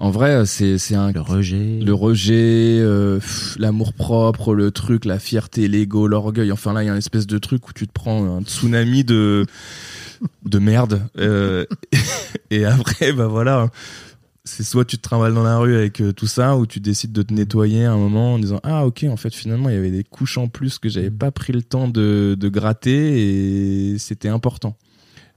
en 0.00 0.10
vrai, 0.10 0.46
c'est 0.46 0.78
c'est 0.78 0.94
un 0.94 1.12
le 1.12 1.20
rejet. 1.20 1.78
le 1.78 1.92
rejet, 1.92 2.78
euh, 2.80 3.20
l'amour 3.58 3.92
propre, 3.92 4.54
le 4.54 4.70
truc, 4.70 5.04
la 5.04 5.18
fierté, 5.18 5.68
l'ego, 5.68 6.08
l'orgueil. 6.08 6.50
Enfin 6.52 6.72
là, 6.72 6.82
il 6.82 6.86
y 6.86 6.88
a 6.88 6.92
une 6.92 6.98
espèce 6.98 7.26
de 7.26 7.36
truc 7.36 7.68
où 7.68 7.74
tu 7.74 7.86
te 7.86 7.92
prends 7.92 8.38
un 8.38 8.42
tsunami 8.42 9.04
de 9.04 9.44
de 10.46 10.58
merde. 10.58 11.02
Euh, 11.18 11.66
et 12.50 12.64
après, 12.64 13.12
bah 13.12 13.26
voilà, 13.26 13.68
c'est 14.44 14.62
soit 14.62 14.86
tu 14.86 14.96
te 14.96 15.02
trimbales 15.02 15.34
dans 15.34 15.42
la 15.42 15.58
rue 15.58 15.76
avec 15.76 16.00
euh, 16.00 16.14
tout 16.14 16.26
ça, 16.26 16.56
ou 16.56 16.64
tu 16.66 16.80
décides 16.80 17.12
de 17.12 17.20
te 17.20 17.34
nettoyer 17.34 17.84
à 17.84 17.92
un 17.92 17.98
moment 17.98 18.34
en 18.34 18.38
disant 18.38 18.60
ah 18.62 18.86
ok, 18.86 19.04
en 19.06 19.18
fait 19.18 19.34
finalement 19.34 19.68
il 19.68 19.74
y 19.74 19.78
avait 19.78 19.90
des 19.90 20.04
couches 20.04 20.38
en 20.38 20.48
plus 20.48 20.78
que 20.78 20.88
j'avais 20.88 21.10
pas 21.10 21.30
pris 21.30 21.52
le 21.52 21.62
temps 21.62 21.88
de, 21.88 22.36
de 22.40 22.48
gratter 22.48 23.92
et 23.92 23.98
c'était 23.98 24.28
important. 24.28 24.78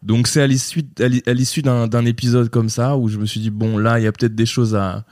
Donc 0.04 0.28
c'est 0.28 0.42
à 0.42 0.48
l'issue 0.48 1.62
d'un 1.62 2.06
épisode 2.06 2.50
comme 2.50 2.70
ça 2.70 2.98
où 2.98 3.08
je 3.08 3.18
me 3.18 3.26
suis 3.26 3.40
dit 3.40 3.50
bon 3.50 3.78
là 3.78 4.00
il 4.00 4.04
y 4.04 4.08
a 4.08 4.12
peut-être 4.12 4.36
des 4.36 4.46
choses 4.46 4.76
à 4.76 5.06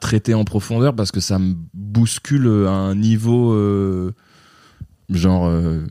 traiter 0.00 0.34
en 0.34 0.44
profondeur 0.44 0.96
parce 0.96 1.12
que 1.12 1.20
ça 1.20 1.38
me 1.38 1.54
bouscule 1.74 2.48
à 2.66 2.72
un 2.72 2.94
niveau 2.94 3.52
euh, 3.52 4.14
genre 5.10 5.46
euh, 5.46 5.86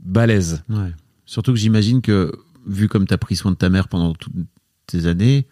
balèze. 0.00 0.64
Surtout 1.26 1.52
que 1.52 1.58
j'imagine 1.58 2.00
que, 2.00 2.32
vu 2.66 2.88
comme 2.88 3.06
tu 3.06 3.14
as 3.14 3.18
pris 3.18 3.36
soin 3.36 3.50
de 3.50 3.56
ta 3.56 3.68
mère 3.68 3.88
pendant 3.88 4.14
toutes 4.14 4.32
tes 4.86 5.06
années, 5.06 5.46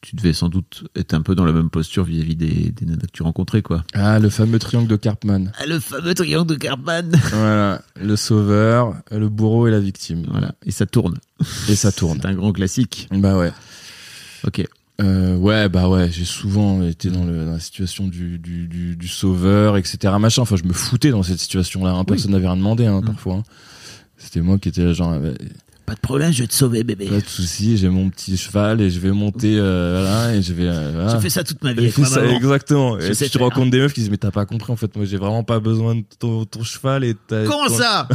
tu 0.00 0.14
devais 0.16 0.32
sans 0.32 0.48
doute 0.48 0.84
être 0.94 1.12
un 1.14 1.22
peu 1.22 1.34
dans 1.34 1.44
la 1.44 1.52
même 1.52 1.70
posture 1.70 2.04
vis-à-vis 2.04 2.36
des, 2.36 2.70
des 2.70 2.86
nanas 2.86 3.02
que 3.06 3.12
tu 3.12 3.22
rencontrais, 3.24 3.62
quoi. 3.62 3.84
Ah 3.94 4.18
le 4.18 4.28
fameux 4.30 4.58
triangle 4.58 4.86
de 4.88 4.96
Cartman. 4.96 5.52
Ah, 5.58 5.66
le 5.66 5.80
fameux 5.80 6.14
triangle 6.14 6.46
de 6.48 6.54
Cartman 6.54 7.10
voilà, 7.32 7.82
le 8.00 8.14
sauveur, 8.16 8.94
le 9.10 9.28
bourreau 9.28 9.66
et 9.66 9.70
la 9.72 9.80
victime. 9.80 10.24
Voilà, 10.30 10.52
et 10.64 10.70
ça 10.70 10.86
tourne. 10.86 11.18
Et 11.68 11.74
ça 11.76 11.90
tourne. 11.92 12.18
C'est 12.22 12.28
un 12.28 12.34
grand 12.34 12.52
classique. 12.52 13.08
Bah 13.12 13.36
ouais. 13.36 13.52
Ok. 14.46 14.64
Euh, 15.00 15.36
ouais, 15.36 15.68
bah 15.68 15.88
ouais, 15.88 16.10
j'ai 16.10 16.24
souvent 16.24 16.82
été 16.82 17.08
dans, 17.10 17.24
le, 17.24 17.44
dans 17.44 17.52
la 17.52 17.60
situation 17.60 18.08
du, 18.08 18.38
du, 18.38 18.66
du, 18.66 18.96
du 18.96 19.08
sauveur, 19.08 19.76
etc. 19.76 20.12
Machin. 20.18 20.42
Enfin, 20.42 20.56
je 20.56 20.64
me 20.64 20.72
foutais 20.72 21.10
dans 21.10 21.22
cette 21.22 21.38
situation-là. 21.38 21.90
hein. 21.92 22.04
Personne 22.04 22.32
n'avait 22.32 22.46
rien 22.48 22.56
demandé, 22.56 22.86
hein, 22.86 23.00
Mm. 23.00 23.04
parfois. 23.06 23.34
hein. 23.36 23.42
C'était 24.16 24.40
moi 24.40 24.58
qui 24.58 24.68
étais 24.68 24.82
là, 24.84 24.92
genre, 24.92 25.12
euh, 25.12 25.34
Pas 25.88 25.94
de 25.94 26.00
problème, 26.00 26.32
je 26.32 26.42
vais 26.42 26.46
te 26.46 26.52
sauver, 26.54 26.84
bébé. 26.84 27.06
pas 27.06 27.20
de 27.20 27.26
souci, 27.26 27.78
j'ai 27.78 27.88
mon 27.88 28.10
petit 28.10 28.36
cheval 28.36 28.80
et 28.82 28.90
je 28.90 29.00
vais 29.00 29.10
monter, 29.10 29.56
euh, 29.58 30.00
voilà, 30.02 30.34
et 30.36 30.42
je 30.42 30.52
vais. 30.52 30.68
euh, 30.68 30.90
voilà. 30.94 31.14
J'ai 31.14 31.20
fait 31.22 31.30
ça 31.30 31.42
toute 31.44 31.64
ma 31.64 31.72
vie 31.72 31.78
Et 31.80 31.82
avec 31.84 31.94
fait 31.94 32.02
ma 32.02 32.06
ça, 32.08 32.20
maman. 32.20 32.36
exactement. 32.36 33.00
Je 33.00 33.06
Et 33.06 33.14
sais 33.14 33.24
puis 33.24 33.32
tu 33.32 33.38
rencontres 33.38 33.70
des 33.70 33.78
meufs 33.78 33.94
qui 33.94 34.00
disent 34.00 34.10
mais 34.10 34.18
t'as 34.18 34.30
pas 34.30 34.44
compris 34.44 34.70
en 34.70 34.76
fait 34.76 34.94
moi 34.96 35.06
j'ai 35.06 35.16
vraiment 35.16 35.44
pas 35.44 35.60
besoin 35.60 35.94
de 35.94 36.04
ton, 36.18 36.44
ton 36.44 36.62
cheval 36.62 37.04
et 37.04 37.16
Comment 37.28 37.68
ton- 37.68 37.78
ça? 37.78 38.06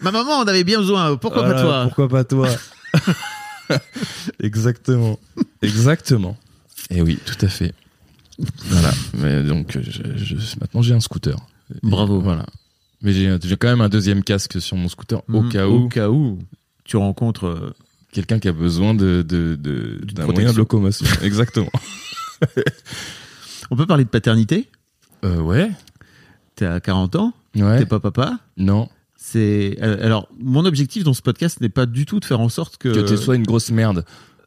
Ma 0.00 0.10
maman 0.10 0.32
en 0.38 0.44
avait 0.44 0.64
bien 0.64 0.78
besoin, 0.78 1.16
pourquoi 1.16 1.42
Voilà, 1.44 1.54
pas 1.54 1.62
toi? 1.62 1.82
Pourquoi 1.84 2.08
pas 2.08 2.24
toi? 2.24 2.48
Exactement. 4.40 5.18
Exactement. 5.62 6.36
Et 6.90 7.00
oui, 7.02 7.18
tout 7.24 7.44
à 7.44 7.48
fait. 7.48 7.72
Voilà. 8.66 8.90
Mais 9.18 9.42
donc, 9.42 9.78
je, 9.80 9.90
je- 10.16 10.34
maintenant 10.60 10.82
j'ai 10.82 10.94
un 10.94 11.00
scooter. 11.00 11.36
Et 11.72 11.78
Bravo. 11.82 12.20
Voilà. 12.20 12.44
Mais 13.02 13.12
j'ai 13.12 13.38
quand 13.58 13.68
même 13.68 13.80
un 13.80 13.88
deuxième 13.88 14.22
casque 14.24 14.60
sur 14.60 14.76
mon 14.76 14.88
scooter 14.88 15.22
au 15.28 15.42
Mm, 15.42 15.48
cas 15.50 15.66
Au 15.66 15.78
où 15.78 15.88
cas 15.88 16.08
où 16.08 16.38
tu 16.84 16.96
rencontres... 16.96 17.46
euh, 17.46 17.74
quelqu'un 18.12 18.38
qui 18.38 18.48
a 18.48 18.52
besoin 18.52 18.94
de 18.94 19.22
de 19.22 19.56
de- 19.56 19.98
d'un 20.12 20.26
moyen 20.26 20.52
de 20.52 20.58
locomotion. 20.58 21.06
Exactement. 21.22 21.70
On 23.70 23.76
peut 23.76 23.86
parler 23.86 24.04
de 24.04 24.08
paternité? 24.10 24.68
Euh, 25.24 25.40
ouais. 25.40 25.70
T'es 26.54 26.66
à 26.66 26.80
40 26.80 27.16
ans, 27.16 27.32
Ouais. 27.56 27.78
t'es 27.78 27.86
pas 27.86 28.00
papa? 28.00 28.38
Non. 28.56 28.88
C'est 29.16 29.78
euh, 29.82 30.04
alors 30.04 30.28
mon 30.38 30.64
objectif 30.66 31.02
dans 31.02 31.14
ce 31.14 31.22
podcast 31.22 31.60
n'est 31.60 31.68
pas 31.70 31.86
du 31.86 32.04
tout 32.04 32.20
de 32.20 32.24
faire 32.24 32.40
en 32.40 32.48
sorte 32.50 32.76
que 32.76 32.90
Que 32.90 33.00
tu 33.08 33.16
sois 33.16 33.36
une 33.36 33.44
grosse 33.44 33.70
merde. 33.70 34.04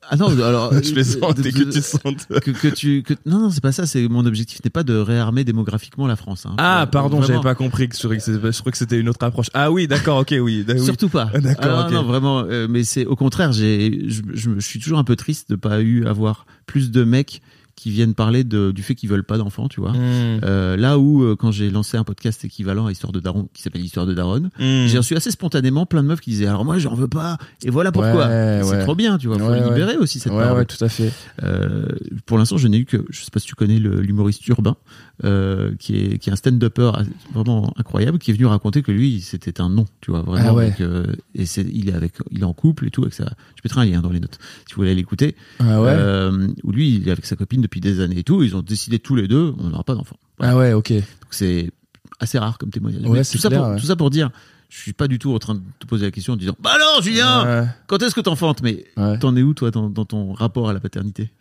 Ah 0.10 0.15
non 0.15 0.28
alors 0.41 0.74
je 0.84 0.91
plaisante 0.93 1.38
de- 1.39 1.48
et 1.48 1.52
que 1.52 1.60
tu 1.60 1.70
te 1.70 1.80
sentes. 1.82 2.28
que, 2.41 2.52
que 2.52 2.67
tu 2.67 3.04
que 3.04 3.13
non 3.26 3.39
non 3.39 3.50
c'est 3.50 3.62
pas 3.62 3.72
ça 3.72 3.86
c'est 3.86 4.08
mon 4.08 4.26
objectif 4.26 4.60
n'est 4.63 4.70
pas 4.70 4.84
de 4.84 4.96
réarmer 4.98 5.43
démographiquement 5.43 6.08
la 6.08 6.15
France 6.15 6.46
hein. 6.46 6.56
Ah, 6.58 6.84
Euh, 6.84 6.86
pardon, 6.86 7.22
j'avais 7.22 7.41
pas 7.41 7.56
compris 7.56 7.89
que 7.89 7.96
je 7.96 8.02
croyais 8.02 8.20
que 8.20 8.24
c'était- 8.26 8.52
je 8.52 8.60
croyais 8.60 8.72
que 8.72 8.78
c'était 8.78 9.00
une 9.00 9.10
autre 9.10 9.24
approche. 9.26 9.48
Ah 9.54 9.72
oui, 9.72 9.88
d'accord, 9.88 10.20
ok, 10.20 10.34
oui. 10.41 10.65
Ah 10.67 10.74
oui. 10.74 10.84
Surtout 10.84 11.10
pas. 11.10 11.30
Ah, 11.34 11.39
d'accord, 11.41 11.80
Ah, 11.80 11.86
ok. 11.88 11.93
Non, 11.93 12.04
vraiment. 12.04 12.39
euh, 12.50 12.67
mais 12.70 12.84
c'est 12.84 13.06
au 13.06 13.15
contraire, 13.15 13.52
j'ai, 13.52 14.04
je, 14.10 14.22
je, 14.34 14.52
je 14.58 14.65
suis 14.65 14.80
toujours 14.80 14.98
un 15.00 15.04
peu 15.04 15.15
triste 15.15 15.50
de 15.50 15.56
pas 15.56 15.82
eu 15.82 16.06
avoir 16.06 16.46
plus 16.65 16.91
de 16.91 17.04
mecs 17.04 17.41
qui 17.78 17.92
viennent 17.92 18.16
parler 18.16 18.44
de, 18.44 18.72
du 18.72 18.82
fait 18.82 18.96
qu'ils 18.96 19.08
veulent 19.08 19.24
pas 19.24 19.38
d'enfants, 19.38 19.68
tu 19.70 19.80
vois. 19.80 19.92
Mmh. 19.92 20.42
Euh, 20.44 20.76
là 20.76 20.98
où 20.98 21.22
euh, 21.24 21.36
quand 21.38 21.52
j'ai 21.52 21.70
lancé 21.70 21.96
un 21.96 22.04
podcast 22.04 22.44
équivalent 22.44 22.88
à 22.88 22.92
Histoire 22.92 23.13
de 23.13 23.20
Daron, 23.20 23.48
qui 23.54 23.62
s'appelle 23.62 23.82
Histoire 23.86 24.06
de 24.08 24.13
Daron, 24.16 24.50
Mmh. 24.60 24.88
j'ai 24.88 24.98
reçu 24.98 25.16
assez 25.16 25.30
spontanément 25.32 25.86
plein 25.86 26.02
de 26.02 26.08
meufs 26.08 26.20
qui 26.20 26.32
disaient 26.32 26.48
alors 26.48 26.66
moi 26.66 26.80
j'en 26.80 26.96
veux 26.96 27.08
pas 27.08 27.38
et 27.63 27.70
voilà 27.70 27.92
pourquoi. 27.92 28.28
Ouais, 28.28 28.62
c'est 28.63 28.70
ouais. 28.72 28.84
trop 28.84 28.96
bien, 28.96 29.18
tu 29.20 29.28
vois. 29.28 29.38
Faut 29.40 29.46
Ouais, 29.50 29.63
libérer 29.63 29.96
aussi 29.96 30.20
cette 30.20 30.34
Ouais, 30.34 30.40
parole. 30.42 30.58
ouais, 30.58 30.66
tout 30.66 30.84
à 30.84 30.90
fait. 30.90 31.13
Euh, 31.44 31.86
pour 32.26 32.38
l'instant, 32.40 32.58
je 32.58 32.68
n'ai 32.68 32.80
eu 32.80 32.86
que, 32.86 33.06
je 33.10 33.22
sais 33.24 33.30
pas 33.32 33.40
si 33.40 33.46
tu 33.48 33.56
connais 33.56 33.78
l'humoriste 33.80 34.46
urbain, 34.48 34.76
euh, 35.24 35.74
qui 35.80 35.96
est 35.98 36.18
qui 36.20 36.30
est 36.30 36.34
un 36.34 36.36
stand-upper 36.36 36.92
vraiment 37.34 37.74
incroyable, 37.78 38.20
qui 38.20 38.32
est 38.32 38.34
venu 38.34 38.46
raconter 38.46 38.84
que 38.84 38.92
lui, 38.92 39.22
c'était 39.22 39.60
un 39.62 39.70
non, 39.70 39.86
tu 40.02 40.12
vois, 40.12 40.22
vraiment. 40.22 40.50
Ah 40.50 40.54
ouais. 40.54 40.66
avec, 40.66 40.82
euh, 40.82 41.08
et 41.34 41.46
c'est, 41.46 41.64
il 41.64 41.90
est 41.90 41.94
avec, 41.94 42.14
il 42.32 42.42
est 42.42 42.46
en 42.46 42.54
couple 42.54 42.86
et 42.88 42.92
tout, 42.92 43.02
avec 43.02 43.14
ça. 43.14 43.26
Je 43.56 43.62
mettrai 43.64 43.82
un 43.82 43.86
lien 43.86 44.02
dans 44.02 44.12
les 44.12 44.20
notes 44.20 44.38
si 44.68 44.76
vous 44.76 44.82
voulez 44.82 44.94
l'écouter. 44.96 45.36
Ah 45.60 45.82
ouais. 45.82 45.90
Euh, 45.92 46.48
où 46.64 46.72
lui, 46.72 46.96
il 46.96 47.08
est 47.08 47.12
avec 47.12 47.26
sa 47.26 47.36
copine 47.36 47.62
depuis 47.62 47.82
des 47.82 48.00
années 48.00 48.20
et 48.20 48.24
tout. 48.24 48.44
Ils 48.44 48.56
ont 48.56 48.62
décidé 48.62 49.00
tous 49.00 49.16
les 49.16 49.28
deux, 49.28 49.54
on 49.58 49.70
n'aura 49.70 49.84
pas 49.84 49.96
d'enfant. 49.96 50.18
Ah 50.40 50.56
ouais, 50.56 50.74
ok. 50.74 50.92
Donc 50.92 51.02
c'est 51.32 51.72
assez 52.20 52.38
rare 52.38 52.58
comme 52.58 52.70
témoignage. 52.70 53.04
Ouais, 53.10 53.24
tout 53.24 53.38
ça 53.38 53.50
pour, 53.50 53.68
ouais. 53.68 53.80
tout 53.80 53.86
ça 53.86 53.96
pour 53.96 54.10
dire. 54.10 54.30
Je 54.70 54.78
suis 54.78 54.92
pas 54.94 55.08
du 55.08 55.18
tout 55.18 55.34
en 55.34 55.40
train 55.40 55.56
de 55.56 55.62
te 55.80 55.88
poser 55.88 56.04
la 56.06 56.12
question 56.12 56.34
en 56.34 56.36
disant 56.36 56.54
Bah 56.62 56.72
alors, 56.76 57.02
Julien, 57.02 57.62
Ouais, 57.62 57.68
quand 57.88 58.04
est-ce 58.04 58.14
que 58.14 58.20
t'enfantes? 58.20 58.62
Mais 58.62 58.86
ouais. 58.98 59.18
t'en 59.18 59.34
es 59.38 59.42
où, 59.42 59.54
toi, 59.54 59.72
dans, 59.72 59.90
dans 59.90 60.04
ton 60.04 60.34
rapport 60.34 60.70
à 60.70 60.74
la 60.74 60.82
paternité? 60.82 61.32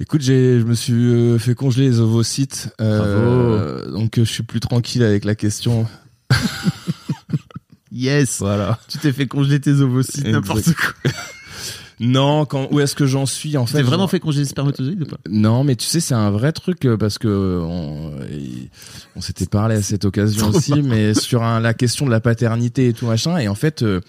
Écoute, 0.00 0.20
j'ai, 0.22 0.60
je 0.60 0.64
me 0.64 0.74
suis 0.74 0.92
euh, 0.94 1.38
fait 1.38 1.54
congeler 1.56 1.88
les 1.88 1.98
ovocytes, 2.00 2.70
euh, 2.80 3.90
donc 3.90 4.18
euh, 4.18 4.24
je 4.24 4.30
suis 4.30 4.42
plus 4.44 4.60
tranquille 4.60 5.02
avec 5.02 5.24
la 5.24 5.34
question. 5.34 5.86
Yes 7.90 8.38
Voilà. 8.40 8.78
Tu 8.86 8.98
t'es 8.98 9.12
fait 9.12 9.26
congeler 9.26 9.60
tes 9.60 9.72
ovocytes, 9.80 10.26
n'importe 10.26 10.72
quoi. 10.74 11.12
Non, 12.00 12.44
quand, 12.44 12.68
où 12.70 12.78
est-ce 12.78 12.94
que 12.94 13.06
j'en 13.06 13.26
suis 13.26 13.56
en 13.56 13.64
Tu 13.64 13.72
fait 13.72 13.78
t'es 13.78 13.82
vraiment 13.82 14.06
fait 14.06 14.20
congeler 14.20 14.42
les 14.44 14.48
spermatozoïdes 14.48 15.02
ou 15.02 15.06
pas? 15.06 15.16
Non, 15.28 15.64
mais 15.64 15.74
tu 15.74 15.84
sais, 15.86 15.98
c'est 15.98 16.14
un 16.14 16.30
vrai 16.30 16.52
truc 16.52 16.86
parce 16.96 17.18
que 17.18 17.58
on, 17.60 18.12
on 19.16 19.20
s'était 19.20 19.46
parlé 19.46 19.74
à 19.74 19.82
cette 19.82 20.04
occasion 20.04 20.48
aussi, 20.54 20.80
mais 20.82 21.12
sur 21.14 21.42
un- 21.42 21.58
la 21.58 21.74
question 21.74 22.06
de 22.06 22.12
la 22.12 22.20
paternité 22.20 22.86
et 22.86 22.92
tout 22.92 23.06
machin. 23.06 23.36
Et 23.38 23.48
en 23.48 23.56
fait, 23.56 23.82
euh, 23.82 24.00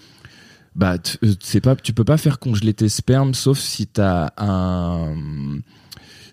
bah, 0.76 0.98
c'est 1.42 1.60
pas, 1.60 1.74
tu 1.74 1.92
peux 1.92 2.04
pas 2.04 2.16
faire 2.16 2.38
congeler 2.38 2.74
tes 2.74 2.88
spermes 2.88 3.34
sauf 3.34 3.58
si 3.58 3.88
t'as 3.88 4.30
un, 4.38 5.12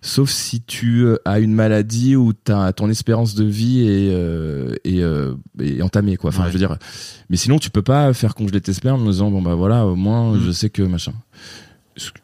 sauf 0.02 0.30
si 0.30 0.62
tu 0.62 1.06
euh, 1.06 1.18
as 1.26 1.40
une 1.40 1.54
maladie 1.54 2.16
ou 2.16 2.34
t'as 2.34 2.72
ton 2.74 2.90
espérance 2.90 3.36
de 3.36 3.44
vie 3.46 3.82
est, 3.82 4.12
euh, 4.14 4.74
est, 4.84 5.02
euh, 5.02 5.34
est 5.60 5.82
entamée 5.82 6.18
quoi. 6.18 6.30
Enfin, 6.30 6.44
Ouais. 6.44 6.48
je 6.50 6.54
veux 6.54 6.60
dire, 6.60 6.78
mais 7.30 7.38
sinon 7.38 7.60
tu 7.60 7.70
peux 7.70 7.82
pas 7.82 8.14
faire 8.14 8.36
congeler 8.36 8.62
tes 8.62 8.74
spermes 8.74 9.02
en 9.08 9.12
disant 9.12 9.32
bon 9.32 9.42
bah 9.42 9.56
voilà, 9.56 9.86
au 9.86 9.96
moins 9.96 10.34
Mm. 10.36 10.42
je 10.46 10.52
sais 10.52 10.70
que 10.70 10.82
machin. 10.84 11.14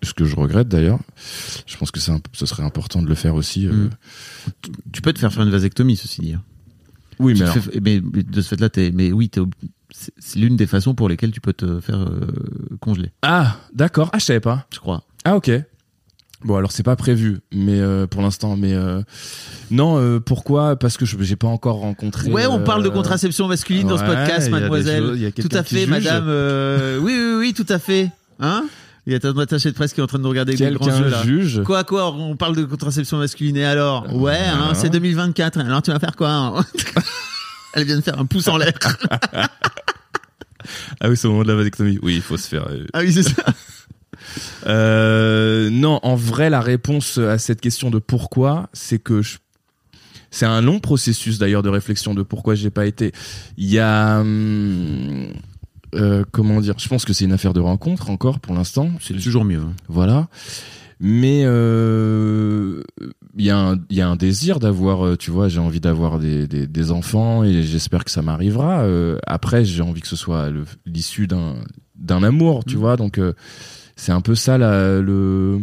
Ce 0.03 0.13
que 0.13 0.23
je 0.23 0.35
regrette 0.35 0.67
d'ailleurs. 0.67 0.99
Je 1.65 1.75
pense 1.77 1.89
que 1.89 1.99
un- 2.11 2.19
ce 2.31 2.45
serait 2.45 2.61
important 2.63 3.01
de 3.01 3.07
le 3.07 3.15
faire 3.15 3.33
aussi. 3.33 3.65
euh. 3.67 3.71
Mm. 3.71 3.89
Tu 4.91 5.01
peux 5.01 5.11
te 5.13 5.17
faire 5.19 5.33
faire 5.33 5.43
une 5.43 5.49
vasectomie, 5.49 5.95
ceci 5.95 6.21
dit. 6.21 6.33
hein. 6.33 6.43
Oui, 7.19 7.33
mais 7.33 7.39
te 7.39 7.43
alors, 7.45 7.55
fais- 7.57 7.79
mais, 7.81 8.01
mais 8.13 8.21
de 8.23 8.41
ce 8.41 8.49
fait-là, 8.55 8.69
mais 8.93 9.11
oui, 9.11 9.29
t'es 9.29 9.41
c'est 10.17 10.39
l'une 10.39 10.55
des 10.55 10.65
façons 10.65 10.95
pour 10.95 11.07
lesquelles 11.07 11.31
tu 11.31 11.39
peux 11.41 11.53
te 11.53 11.79
faire 11.79 11.99
euh, 12.01 12.27
congeler, 12.81 13.11
ah, 13.21 13.57
d'accord. 13.73 14.09
Ah, 14.11 14.17
je 14.19 14.25
savais 14.25 14.39
pas. 14.39 14.67
je 14.73 14.79
crois. 14.79 15.03
Ah, 15.23 15.35
ok. 15.35 15.51
Bon, 16.43 16.55
alors 16.57 16.71
c'est 16.71 16.83
pas 16.83 16.95
prévu, 16.95 17.39
mais 17.53 17.79
euh, 17.79 18.05
pour 18.07 18.21
l'instant, 18.21 18.55
mais 18.57 18.73
euh, 18.73 19.01
non. 19.71 19.97
euh, 19.97 20.19
pourquoi? 20.19 20.75
Parce 20.75 20.97
que 20.97 21.05
je 21.05 21.15
j'ai 21.21 21.35
pas 21.35 21.47
encore 21.47 21.77
rencontré. 21.77 22.29
Ouais, 22.31 22.45
on 22.45 22.59
parle 22.59 22.83
de 22.83 22.89
contraception 22.89 23.47
masculine 23.47 23.87
dans 23.87 23.97
ce 23.97 24.03
podcast, 24.03 24.49
mademoiselle. 24.49 25.03
choses- 25.35 25.47
tout 25.49 25.55
à 25.57 25.63
fait, 25.63 25.85
madame. 25.85 26.25
oui, 27.01 27.13
oui, 27.15 27.35
oui, 27.39 27.53
tout 27.53 27.65
à 27.69 27.79
fait. 27.79 28.11
Hein? 28.39 28.65
Il 29.05 29.11
y 29.11 29.15
a 29.15 29.19
ta 29.19 29.29
attaché 29.37 29.69
de 29.69 29.75
presse 29.75 29.93
qui 29.93 29.99
est 29.99 30.03
en 30.03 30.07
train 30.07 30.17
de 30.17 30.23
nous 30.23 30.29
regarder 30.29 30.53
avec 30.53 30.65
des 30.73 30.79
grands 30.79 30.97
yeux 30.97 31.09
là. 31.09 31.23
juge. 31.23 31.61
Quoi, 31.65 31.83
quoi 31.83 32.13
On 32.13 32.37
parle 32.37 32.55
de 32.55 32.63
contraception 32.63 33.17
masculine 33.17 33.57
et 33.57 33.65
alors? 33.65 34.13
Ouais, 34.15 34.37
hein, 34.39 34.73
c'est 34.75 34.89
2024. 34.89 35.59
Alors 35.59 35.81
tu 35.81 35.91
vas 35.91 35.99
faire 35.99 36.15
quoi 36.15 36.29
hein? 36.31 36.65
Elle 37.73 37.85
vient 37.85 37.97
de 37.97 38.01
faire 38.01 38.17
un 38.19 38.25
pouce 38.25 38.47
en 38.47 38.57
l'air. 38.57 38.73
Ah 41.01 41.09
oui, 41.09 41.17
c'est 41.17 41.27
au 41.27 41.31
moment 41.31 41.43
de 41.43 41.49
la 41.49 41.55
vasectomie. 41.55 41.99
Oui, 42.01 42.15
il 42.15 42.21
faut 42.21 42.37
se 42.37 42.47
faire. 42.47 42.65
Ah 42.93 42.99
oui, 43.01 43.11
c'est 43.11 43.23
ça. 43.23 43.43
Euh, 44.65 45.69
non, 45.69 45.99
en 46.03 46.15
vrai, 46.15 46.49
la 46.49 46.61
réponse 46.61 47.17
à 47.17 47.37
cette 47.37 47.61
question 47.61 47.89
de 47.89 47.99
pourquoi, 47.99 48.69
c'est 48.73 48.99
que 48.99 49.21
je... 49.21 49.37
c'est 50.31 50.45
un 50.45 50.61
long 50.61 50.79
processus 50.79 51.37
d'ailleurs 51.39 51.63
de 51.63 51.69
réflexion 51.69 52.13
de 52.13 52.23
pourquoi 52.23 52.55
j'ai 52.55 52.69
pas 52.69 52.85
été. 52.85 53.11
Il 53.57 53.69
y 53.69 53.79
a 53.79 54.19
hum, 54.21 55.27
euh, 55.95 56.23
comment 56.31 56.59
dire 56.61 56.75
Je 56.79 56.87
pense 56.87 57.05
que 57.05 57.13
c'est 57.13 57.25
une 57.25 57.33
affaire 57.33 57.53
de 57.53 57.59
rencontre 57.59 58.09
encore 58.09 58.39
pour 58.39 58.55
l'instant. 58.55 58.89
C'est 59.01 59.13
toujours 59.13 59.45
mieux. 59.45 59.59
hein. 59.59 59.73
Voilà. 59.87 60.27
Mais 61.05 61.41
euh, 61.43 62.81
il 63.37 63.43
y 63.45 63.49
a 63.49 63.57
un 63.57 63.75
il 63.89 63.97
y 63.97 64.01
a 64.01 64.07
un 64.07 64.15
désir 64.15 64.59
d'avoir 64.59 65.17
tu 65.17 65.31
vois 65.31 65.49
j'ai 65.49 65.59
envie 65.59 65.81
d'avoir 65.81 66.17
des, 66.17 66.47
des 66.47 66.65
des 66.65 66.91
enfants 66.91 67.43
et 67.43 67.61
j'espère 67.63 68.05
que 68.05 68.11
ça 68.11 68.21
m'arrivera 68.21 68.83
Euh, 68.83 69.17
après 69.27 69.65
j'ai 69.65 69.81
envie 69.81 69.99
que 69.99 70.07
ce 70.07 70.15
soit 70.15 70.49
l'issue 70.85 71.27
d'un 71.27 72.23
amour 72.23 72.63
tu 72.63 72.77
Mm. 72.77 72.79
vois 72.79 72.95
donc 72.95 73.17
euh, 73.17 73.33
c'est 73.95 74.11
un 74.11 74.21
peu 74.21 74.35
ça 74.35 74.57
la, 74.57 74.99
le 74.99 75.59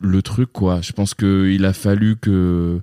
le 0.00 0.22
truc 0.22 0.50
quoi 0.52 0.80
je 0.82 0.92
pense 0.92 1.14
que 1.14 1.48
il 1.50 1.64
a 1.64 1.72
fallu 1.72 2.16
que 2.16 2.80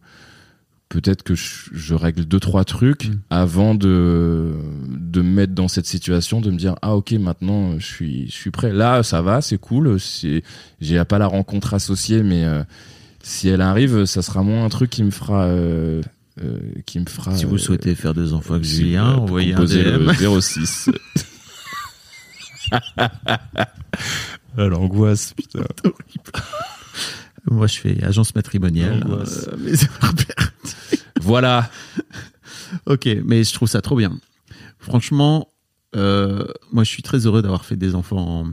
peut-être 0.89 1.23
que 1.23 1.33
je, 1.35 1.69
je 1.71 1.95
règle 1.95 2.25
deux 2.25 2.39
trois 2.39 2.65
trucs 2.65 3.07
Mm. 3.09 3.13
avant 3.29 3.75
de 3.75 4.51
de 4.89 5.21
me 5.21 5.29
mettre 5.29 5.53
dans 5.53 5.67
cette 5.67 5.85
situation 5.85 6.41
de 6.41 6.51
me 6.51 6.57
dire 6.57 6.75
ah 6.81 6.95
ok 6.95 7.11
maintenant 7.13 7.77
je 7.79 7.85
suis 7.85 8.27
je 8.27 8.33
suis 8.33 8.51
prêt 8.51 8.73
là 8.73 9.03
ça 9.03 9.21
va 9.21 9.41
c'est 9.41 9.57
cool 9.57 9.99
c'est 9.99 10.43
j'ai 10.81 11.03
pas 11.05 11.17
la 11.19 11.27
rencontre 11.27 11.73
associée 11.73 12.23
mais 12.23 12.43
euh, 12.43 12.63
si 13.21 13.47
elle 13.47 13.61
arrive 13.61 14.05
ça 14.05 14.21
sera 14.21 14.43
moins 14.43 14.65
un 14.65 14.69
truc 14.69 14.89
qui 14.89 15.03
me 15.03 15.11
fera 15.11 15.43
euh, 15.45 16.01
euh, 16.43 16.57
qui 16.85 16.99
me 16.99 17.05
fera 17.05 17.35
Si 17.35 17.45
vous 17.45 17.57
souhaitez 17.59 17.93
faire 17.95 18.13
des 18.15 18.33
enfants 18.33 18.55
avec 18.55 18.65
Julien, 18.65 19.13
envoyez 19.17 19.53
un 19.53 19.63
DM. 19.65 20.07
le 20.07 20.41
06 20.41 20.89
Ah, 20.91 21.21
l'angoisse 24.57 25.33
putain 25.33 25.63
Moi, 27.45 27.67
je 27.67 27.77
fais 27.77 28.01
agence 28.03 28.33
matrimoniale. 28.35 29.05
Euh, 29.05 29.25
mais 29.59 29.73
voilà 31.19 31.69
ok, 32.85 33.09
mais 33.23 33.43
je 33.43 33.53
trouve 33.53 33.69
ça 33.69 33.81
trop 33.81 33.95
bien. 33.95 34.17
Franchement, 34.79 35.49
euh, 35.95 36.45
moi, 36.71 36.83
je 36.83 36.89
suis 36.89 37.03
très 37.03 37.25
heureux 37.25 37.41
d'avoir 37.41 37.65
fait 37.65 37.75
des 37.75 37.95
enfants. 37.95 38.45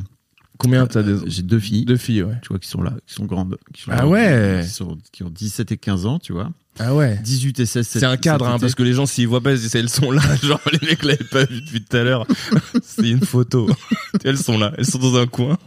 Combien 0.61 0.87
t'as 0.87 1.03
des 1.03 1.17
J'ai 1.27 1.43
deux 1.43 1.59
filles, 1.59 1.85
deux 1.85 1.97
filles 1.97 2.23
ouais 2.23 2.37
tu 2.43 2.49
vois, 2.51 2.59
qui 2.59 2.69
sont 2.69 2.83
là, 2.83 2.93
qui 3.07 3.15
sont 3.15 3.25
grandes. 3.25 3.57
Qui 3.75 3.83
sont 3.83 3.91
Ah 3.93 3.97
là, 4.03 4.07
ouais. 4.09 4.61
qui, 4.65 4.71
sont- 4.71 4.99
qui 5.13 5.23
ont 5.25 5.31
17 5.31 5.73
et 5.73 5.77
15 5.77 6.07
ans, 6.07 6.19
tu 6.19 6.33
vois. 6.33 6.51
ah 6.79 6.95
ouais 6.95 7.19
18 7.25 7.61
et 7.61 7.67
16. 7.67 7.87
C'est 7.89 8.05
un 8.05 8.17
cadre, 8.17 8.47
hein, 8.47 8.59
parce 8.61 8.75
que 8.75 8.83
les 8.83 8.93
gens, 8.93 9.07
s'ils 9.07 9.27
voient 9.29 9.41
pas, 9.43 9.53
ils 9.53 9.59
disent, 9.61 9.75
elles 9.75 9.89
sont 9.89 10.11
là. 10.13 10.23
Genre, 10.43 10.61
les 10.73 10.87
mecs 10.89 11.03
l'avaient 11.05 11.25
pas 11.25 11.45
vu 11.45 11.61
depuis 11.63 11.83
tout 11.83 11.97
à 11.97 12.05
l'heure. 12.05 12.27
C'est 12.83 13.09
une 13.11 13.25
photo. 13.25 13.69
elles 14.25 14.39
sont 14.39 14.59
là. 14.59 14.73
Elles 14.79 14.87
sont 14.87 14.99
dans 14.99 15.17
un 15.17 15.27
coin. 15.27 15.59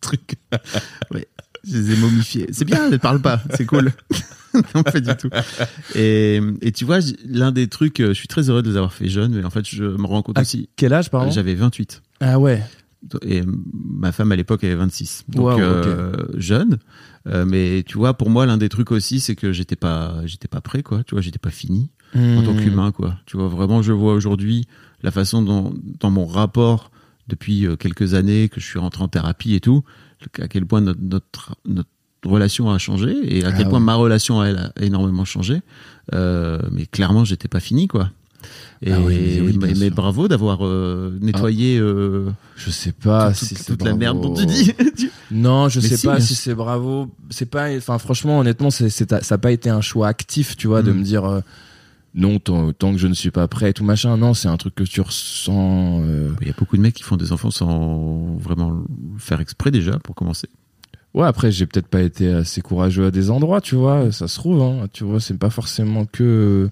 Truc. 0.00 0.34
Je 1.66 1.78
les 1.78 1.92
ai 1.92 1.96
momifiées. 1.96 2.46
C'est 2.52 2.66
bien, 2.66 2.84
elles 2.84 2.92
ne 2.92 2.96
parlent 2.98 3.22
pas. 3.22 3.40
C'est 3.56 3.64
cool. 3.64 3.90
non, 4.74 4.82
pas 4.82 5.00
du 5.00 5.16
tout. 5.16 5.30
Et, 5.94 6.40
et 6.60 6.72
tu 6.72 6.84
vois, 6.84 6.98
l'un 7.26 7.52
des 7.52 7.68
trucs, 7.68 8.00
euh, 8.00 8.08
je 8.08 8.12
suis 8.12 8.28
très 8.28 8.50
heureux 8.50 8.62
de 8.62 8.68
les 8.70 8.76
avoir 8.76 8.92
fait 8.92 9.08
jeunes, 9.08 9.34
mais 9.34 9.44
en 9.44 9.50
fait, 9.50 9.66
je 9.66 9.84
me 9.84 10.06
rends 10.06 10.20
compte 10.22 10.36
Ah, 10.38 10.42
aussi. 10.42 10.68
Quel 10.76 10.92
âge, 10.92 11.10
pardon? 11.10 11.30
J'avais 11.30 11.54
28. 11.54 12.02
Ah 12.20 12.38
ouais. 12.38 12.62
Et 13.22 13.42
ma 13.72 14.12
femme 14.12 14.32
à 14.32 14.36
l'époque 14.36 14.64
avait 14.64 14.74
26. 14.74 15.24
Donc 15.28 15.44
Wow, 15.46 15.60
euh, 15.60 16.12
jeune. 16.36 16.78
Euh, 17.26 17.44
mais 17.46 17.82
tu 17.86 17.96
vois, 17.98 18.14
pour 18.14 18.30
moi, 18.30 18.46
l'un 18.46 18.56
des 18.56 18.68
trucs 18.68 18.90
aussi, 18.92 19.20
c'est 19.20 19.34
que 19.36 19.52
j'étais 19.52 19.76
pas, 19.76 20.20
j'étais 20.26 20.48
pas 20.48 20.60
prêt, 20.60 20.82
quoi. 20.82 21.02
Tu 21.04 21.14
vois, 21.14 21.20
j'étais 21.22 21.38
pas 21.38 21.50
fini 21.50 21.90
en 22.14 22.40
Hmm. 22.40 22.44
tant 22.44 22.54
qu'humain, 22.54 22.92
quoi. 22.92 23.16
Tu 23.26 23.36
vois, 23.36 23.48
vraiment, 23.48 23.82
je 23.82 23.92
vois 23.92 24.14
aujourd'hui 24.14 24.66
la 25.02 25.10
façon 25.10 25.42
dont, 25.42 25.74
dans 26.00 26.10
mon 26.10 26.26
rapport 26.26 26.90
depuis 27.28 27.66
euh, 27.66 27.76
quelques 27.76 28.14
années 28.14 28.48
que 28.48 28.60
je 28.60 28.66
suis 28.66 28.78
rentré 28.78 29.02
en 29.02 29.08
thérapie 29.08 29.54
et 29.54 29.60
tout, 29.60 29.82
à 30.38 30.46
quel 30.48 30.64
point 30.66 30.80
notre, 30.80 31.00
notre, 31.00 31.56
notre 31.66 31.88
relation 32.24 32.70
a 32.70 32.78
changé 32.78 33.14
et 33.36 33.44
à 33.44 33.52
quel 33.52 33.66
Ah 33.66 33.70
point 33.70 33.80
ma 33.80 33.94
relation 33.96 34.40
à 34.40 34.46
elle 34.46 34.58
a 34.58 34.72
énormément 34.82 35.24
changé. 35.24 35.60
Euh, 36.14 36.60
mais 36.70 36.86
clairement, 36.86 37.24
j'étais 37.24 37.48
pas 37.48 37.60
fini, 37.60 37.88
quoi. 37.88 38.10
Et, 38.82 38.92
Ah 38.92 39.00
oui, 39.00 39.18
mais 39.18 39.40
oui, 39.66 39.74
mais, 39.78 39.90
bravo 39.90 40.28
d'avoir 40.28 40.64
euh, 40.66 41.16
nettoyé 41.20 41.78
euh, 41.78 42.28
Je 42.56 42.70
sais 42.70 42.92
pas 42.92 43.28
toute, 43.32 43.36
si 43.48 43.56
la 43.84 43.94
merde 43.94 44.20
dont 44.20 44.34
tu 44.34 44.46
dis. 44.46 44.72
Non, 45.30 45.68
je 45.68 45.80
Mais 45.80 45.88
sais 45.88 45.96
si, 45.96 46.06
pas 46.06 46.20
si 46.20 46.34
c'est 46.34 46.54
bravo. 46.54 47.08
C'est 47.30 47.46
pas, 47.50 47.74
enfin, 47.76 47.98
franchement, 47.98 48.40
honnêtement, 48.40 48.70
c'est, 48.70 48.90
c'est, 48.90 49.10
ça 49.22 49.34
a 49.34 49.38
pas 49.38 49.52
été 49.52 49.70
un 49.70 49.80
choix 49.80 50.08
actif, 50.08 50.56
tu 50.56 50.66
vois, 50.66 50.82
de 50.82 50.92
Mm. 50.92 50.98
me 50.98 51.02
dire, 51.02 51.24
euh, 51.24 51.40
non, 52.14 52.38
tant, 52.38 52.72
tant 52.72 52.92
que 52.92 52.98
je 52.98 53.06
ne 53.06 53.14
suis 53.14 53.30
pas 53.30 53.48
prêt 53.48 53.70
et 53.70 53.72
tout 53.72 53.84
machin. 53.84 54.16
Non, 54.16 54.34
c'est 54.34 54.48
un 54.48 54.56
truc 54.56 54.74
que 54.74 54.84
tu 54.84 55.00
ressens, 55.00 56.02
Il 56.40 56.46
y 56.46 56.50
a 56.50 56.54
beaucoup 56.56 56.76
de 56.76 56.82
mecs 56.82 56.94
qui 56.94 57.02
font 57.02 57.16
des 57.16 57.32
enfants 57.32 57.50
sans 57.50 58.36
vraiment 58.38 58.70
le 58.70 59.18
faire 59.18 59.40
exprès 59.40 59.70
déjà, 59.70 59.98
pour 59.98 60.14
commencer. 60.14 60.48
Ouais, 61.14 61.26
après, 61.26 61.52
j'ai 61.52 61.66
peut-être 61.66 61.86
pas 61.88 62.02
été 62.02 62.32
assez 62.32 62.60
courageux 62.60 63.06
à 63.06 63.10
des 63.12 63.30
endroits, 63.30 63.60
tu 63.60 63.76
vois. 63.76 64.10
Ça 64.12 64.26
se 64.28 64.34
trouve, 64.36 64.60
hein, 64.62 64.86
tu 64.92 65.04
vois, 65.04 65.20
c'est 65.20 65.38
pas 65.38 65.50
forcément 65.50 66.04
que. 66.06 66.68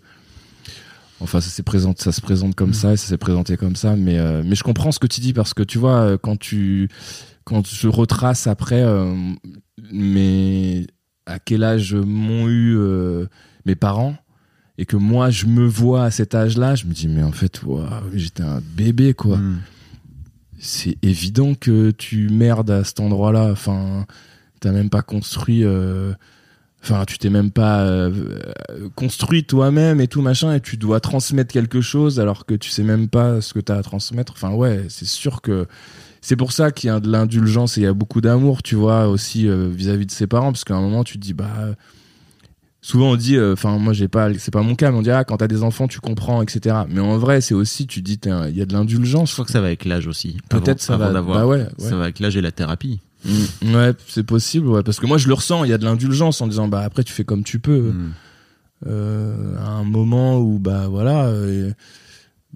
Enfin, 1.23 1.41
ça, 1.41 1.49
s'est 1.51 1.62
présente, 1.62 2.01
ça 2.01 2.12
se 2.12 2.20
présente 2.20 2.55
comme 2.55 2.70
Mm. 2.70 2.75
ça 2.75 2.93
et 2.93 2.97
ça 2.97 3.07
s'est 3.07 3.16
présenté 3.18 3.57
comme 3.57 3.77
ça. 3.77 3.97
Mais, 3.97 4.18
euh, 4.18 4.43
mais 4.45 4.55
je 4.55 4.62
comprends 4.64 4.93
ce 4.93 4.99
que 4.99 5.07
tu 5.07 5.20
dis 5.20 5.33
parce 5.33 5.55
que 5.55 5.62
tu 5.62 5.79
vois, 5.79 6.01
euh, 6.01 6.18
quand 6.20 6.39
tu. 6.39 6.89
Quand 7.45 7.66
je 7.66 7.89
retrace 7.89 8.47
après, 8.47 8.83
euh, 8.83 9.14
mais 9.93 10.87
à 11.27 11.39
quel 11.41 11.64
âge 11.64 11.95
m'ont 11.95 12.47
eu 12.49 12.77
euh, 12.77 13.27
mes 13.66 13.75
parents 13.75 14.14
et 14.79 14.87
que 14.87 14.97
moi, 14.97 15.31
je 15.31 15.47
me 15.47 15.66
vois 15.66 16.05
à 16.05 16.11
cet 16.12 16.35
âge-là, 16.37 16.77
je 16.77 16.87
me 16.87 16.93
dis, 16.93 17.09
mais 17.09 17.23
en 17.25 17.33
fait, 17.33 17.61
j'étais 18.14 18.43
un 18.45 18.61
bébé, 18.77 19.12
quoi 19.14 19.39
Mm. 19.39 19.61
c'est 20.61 20.97
évident 21.03 21.55
que 21.55 21.91
tu 21.91 22.29
merdes 22.29 22.70
à 22.70 22.85
cet 22.85 23.01
endroit-là. 23.01 23.49
Enfin, 23.51 24.07
t'as 24.61 24.70
même 24.70 24.89
pas 24.91 25.03
construit. 25.03 25.64
Enfin, 26.83 27.05
tu 27.07 27.16
t'es 27.18 27.30
même 27.30 27.51
pas 27.53 27.83
euh, 27.83 28.11
construit 28.97 29.45
toi-même 29.45 30.01
et 30.01 30.09
tout 30.09 30.20
machin, 30.20 30.53
et 30.55 30.61
tu 30.61 30.76
dois 30.76 30.99
transmettre 31.01 31.53
quelque 31.53 31.80
chose 31.80 32.18
alors 32.18 32.45
que 32.45 32.55
tu 32.55 32.70
sais 32.70 32.83
même 32.83 33.09
pas 33.09 33.41
ce 33.41 33.55
que 33.55 33.61
t'as 33.61 33.76
à 33.78 33.83
transmettre. 33.83 34.33
Enfin, 34.37 34.51
ouais, 34.53 34.87
c'est 34.89 35.07
sûr 35.07 35.43
que 35.43 35.66
c'est 36.20 36.35
pour 36.37 36.51
ça 36.53 36.72
qu'il 36.72 36.89
y 36.89 36.91
a 36.91 36.99
de 36.99 37.09
l'indulgence 37.11 37.78
et 37.78 37.83
il 37.83 37.85
y 37.85 37.87
a 37.87 37.93
beaucoup 37.93 38.20
d'amour, 38.20 38.62
tu 38.64 38.74
vois, 38.74 39.07
aussi 39.07 39.49
euh, 39.49 39.68
vis-à-vis 39.72 40.07
de 40.07 40.11
ses 40.11 40.26
parents, 40.26 40.51
parce 40.53 40.64
qu'à 40.64 40.74
un 40.74 40.80
moment 40.80 41.05
tu 41.05 41.18
te 41.18 41.22
dis 41.22 41.35
bah. 41.35 41.49
Souvent 42.85 43.12
on 43.12 43.16
dit, 43.16 43.37
euh, 43.37 43.53
enfin 43.53 43.78
moi 43.78 43.93
j'ai 43.93 44.09
pas, 44.09 44.35
c'est 44.37 44.51
pas 44.51 44.62
mon 44.62 44.74
cas, 44.74 44.91
mais 44.91 44.99
on 44.99 45.03
dit 45.03 45.11
ah 45.12 45.22
quand 45.22 45.37
t'as 45.37 45.47
des 45.47 45.62
enfants 45.62 45.87
tu 45.87 46.01
comprends, 46.01 46.43
etc. 46.43 46.78
Mais 46.89 46.99
en 47.01 47.16
vrai 47.16 47.41
c'est 47.41 47.55
aussi, 47.55 47.87
tu 47.87 48.03
dis 48.03 48.18
il 48.24 48.57
y 48.57 48.61
a 48.61 48.66
de 48.66 48.72
l'indulgence. 48.72 49.28
Je 49.28 49.35
crois 49.35 49.45
que 49.45 49.53
ça 49.53 49.61
va 49.61 49.68
avec 49.68 49.85
l'âge 49.85 50.09
aussi. 50.09 50.39
Peut-être 50.49 50.80
ça 50.83 50.97
va. 50.97 51.12
d'avoir- 51.12 51.39
Bah 51.39 51.47
ouais, 51.47 51.59
ouais. 51.78 51.89
Ça 51.89 51.95
va 51.95 52.03
avec 52.05 52.18
l'âge 52.18 52.37
et 52.37 52.41
la 52.41 52.51
thérapie. 52.51 52.99
Mm, 53.25 53.75
ouais, 53.75 53.93
c'est 54.09 54.25
possible, 54.25 54.66
ouais, 54.68 54.83
parce 54.83 54.99
que 54.99 55.07
moi 55.07 55.16
je 55.18 55.29
le 55.29 55.35
ressens, 55.35 55.64
il 55.64 55.70
y 55.70 55.73
a 55.73 55.79
de 55.79 55.85
l'indulgence 55.85 56.41
en 56.41 56.47
disant 56.49 56.66
bah 56.68 56.81
après 56.81 57.05
tu 57.05 57.12
fais 57.12 57.25
comme 57.25 57.45
tu 57.45 57.59
peux. 57.61 57.93
Mm. 57.93 58.12
Euh, 58.89 59.57
à 59.59 59.68
un 59.68 59.85
moment 59.85 60.39
où 60.41 60.59
bah 60.59 60.89
voilà, 60.89 61.27
euh, 61.27 61.70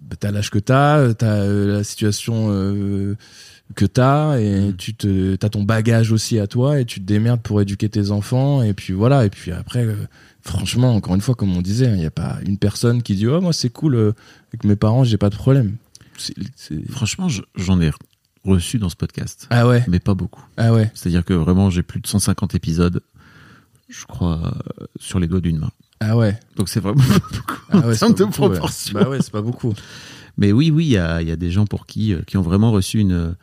bah, 0.03 0.17
t'as 0.19 0.33
l'âge 0.33 0.51
que 0.51 0.59
t'as, 0.59 1.14
t'as 1.14 1.37
euh, 1.37 1.79
la 1.79 1.85
situation 1.85 2.49
euh, 2.51 3.14
que 3.77 3.85
t'as 3.85 4.39
et 4.41 4.71
Mm. 4.71 4.77
tu 4.77 4.95
te, 4.95 5.37
t'as 5.37 5.49
ton 5.51 5.62
bagage 5.62 6.11
aussi 6.11 6.39
à 6.41 6.47
toi 6.49 6.81
et 6.81 6.85
tu 6.85 7.01
te 7.01 7.05
démerdes 7.07 7.43
pour 7.43 7.61
éduquer 7.61 7.89
tes 7.89 8.11
enfants 8.11 8.62
et 8.62 8.75
puis 8.75 8.93
voilà 8.93 9.25
et 9.25 9.31
puis 9.31 9.53
après. 9.53 9.85
euh, 9.85 9.95
Franchement, 10.43 10.95
encore 10.95 11.17
une 11.17 11.21
fois, 11.21 11.35
comme 11.35 11.57
on 11.57 11.61
disait, 11.61 11.87
il 11.87 11.97
n'y 11.97 12.07
a 12.07 12.11
pas 12.12 12.39
une 12.47 12.57
personne 12.57 13.03
qui 13.03 13.17
dit 13.17 13.27
oh 13.27 13.41
moi 13.41 13.53
c'est 13.53 13.69
cool 13.69 13.97
euh, 13.97 14.12
avec 14.51 14.62
mes 14.62 14.77
parents, 14.77 15.03
j'ai 15.03 15.17
pas 15.19 15.29
de 15.31 15.35
problème. 15.35 15.75
C'est- 16.19 16.35
c'est- 16.55 16.89
Franchement, 16.91 17.29
je- 17.29 17.43
j'en 17.57 17.81
ai 17.81 17.91
reçu 18.47 18.78
dans 18.78 18.88
ce 18.88 18.97
podcast, 18.97 19.47
Ah 19.51 19.66
ouais, 19.66 19.84
mais 19.88 20.01
pas 20.01 20.14
beaucoup. 20.14 20.44
ah 20.57 20.72
ouais. 20.72 20.90
C'est-à-dire 20.94 21.24
que 21.24 21.34
vraiment, 21.34 21.70
j'ai 21.70 21.82
plus 21.82 22.01
de 22.01 22.07
150 22.07 22.55
épisodes, 22.55 23.03
je 23.88 24.05
crois, 24.07 24.40
euh, 24.80 24.86
sur 24.99 25.18
les 25.18 25.26
doigts 25.28 25.40
d'une 25.40 25.59
main. 25.59 25.70
Ah 26.01 26.16
ouais. 26.16 26.38
Donc 26.57 26.68
c'est 26.68 26.80
vraiment 26.80 27.03
pas 27.09 27.18
beaucoup 27.32 27.61
Ah 27.70 27.78
ouais, 27.88 27.97
termes 27.97 28.14
de 28.14 28.24
beaucoup, 28.24 28.49
ouais. 28.49 28.59
Bah 28.92 29.09
ouais, 29.09 29.18
c'est 29.20 29.32
pas 29.32 29.42
beaucoup. 29.42 29.74
Mais 30.38 30.53
oui, 30.53 30.70
oui, 30.70 30.84
il 30.86 30.90
y 30.92 30.99
a, 30.99 31.22
il 31.22 31.28
y 31.28 31.32
a 31.32 31.36
des 31.36 31.51
gens 31.51 31.66
pour 31.66 31.86
qui, 31.86 32.12
euh, 32.12 32.22
qui 32.26 32.36
ont 32.36 32.42
vraiment 32.42 32.70
reçu 32.70 32.99
une, 33.01 33.34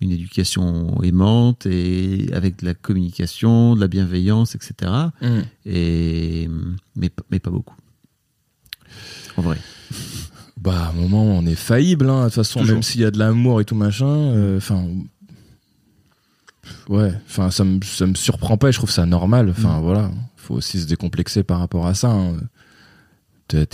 une 0.00 0.10
éducation 0.10 1.02
aimante 1.02 1.66
et 1.66 2.28
avec 2.32 2.60
de 2.60 2.66
la 2.66 2.74
communication, 2.74 3.74
de 3.76 3.80
la 3.80 3.88
bienveillance, 3.88 4.54
etc. 4.54 4.90
Mm. 5.20 5.40
Et, 5.66 6.48
mais, 6.96 7.10
mais 7.30 7.38
pas 7.38 7.50
beaucoup. 7.50 7.76
En 9.36 9.42
vrai. 9.42 9.58
Bah, 10.60 10.86
à 10.86 10.88
un 10.90 10.92
moment, 10.92 11.24
on 11.24 11.46
est 11.46 11.54
faillible, 11.54 12.08
hein. 12.10 12.20
De 12.20 12.24
toute 12.26 12.34
façon, 12.34 12.60
Toujours. 12.60 12.74
même 12.74 12.82
s'il 12.82 13.00
y 13.00 13.04
a 13.04 13.10
de 13.10 13.18
l'amour 13.18 13.60
et 13.60 13.64
tout 13.64 13.74
machin, 13.76 14.06
euh, 14.06 14.56
enfin. 14.56 14.84
ouais, 16.88 17.12
enfin, 17.26 17.50
ça 17.50 17.64
me, 17.64 17.80
ça 17.82 18.06
me 18.06 18.14
surprend 18.14 18.56
pas 18.56 18.68
et 18.68 18.72
je 18.72 18.78
trouve 18.78 18.90
ça 18.90 19.06
normal. 19.06 19.50
Enfin, 19.50 19.78
Mm. 19.78 19.82
voilà. 19.82 20.10
Faut 20.36 20.54
aussi 20.54 20.80
se 20.80 20.86
décomplexer 20.86 21.42
par 21.42 21.58
rapport 21.60 21.86
à 21.86 21.94
ça. 21.94 22.08
hein. 22.10 22.36
T'es, 23.48 23.66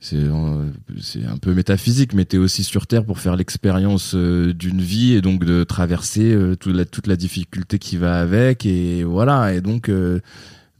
c'est, 0.00 0.16
euh, 0.16 0.70
c'est 1.00 1.24
un 1.26 1.36
peu 1.38 1.52
métaphysique, 1.54 2.14
mais 2.14 2.24
t'es 2.24 2.38
aussi 2.38 2.62
sur 2.62 2.86
Terre 2.86 3.04
pour 3.04 3.18
faire 3.18 3.34
l'expérience 3.36 4.12
euh, 4.14 4.54
d'une 4.54 4.80
vie 4.80 5.14
et 5.14 5.20
donc 5.20 5.44
de 5.44 5.64
traverser 5.64 6.36
toute, 6.60 6.74
la, 6.74 6.84
toute 6.84 7.06
la 7.08 7.16
difficulté 7.16 7.78
qui 7.80 7.96
va 7.96 8.20
avec 8.20 8.64
et 8.64 9.02
voilà. 9.02 9.52
Et 9.54 9.60
donc, 9.60 9.88
euh, 9.88 10.20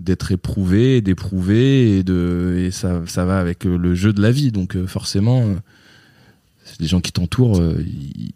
d'être 0.00 0.30
éprouvé, 0.32 1.00
d'éprouver 1.00 1.98
et 1.98 2.02
de 2.04 2.56
et 2.58 2.70
ça 2.70 3.02
ça 3.06 3.24
va 3.24 3.38
avec 3.40 3.66
euh, 3.66 3.76
le 3.76 3.94
jeu 3.94 4.12
de 4.12 4.22
la 4.22 4.30
vie 4.30 4.52
donc 4.52 4.76
euh, 4.76 4.86
forcément 4.86 5.42
euh, 5.42 5.54
les 6.80 6.86
gens 6.86 7.00
qui 7.00 7.10
t'entourent 7.12 7.58
euh, 7.60 7.82
ils, 7.84 8.32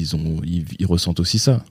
ils 0.00 0.16
ont 0.16 0.40
ils, 0.44 0.64
ils 0.78 0.86
ressentent 0.86 1.20
aussi 1.20 1.38
ça 1.38 1.64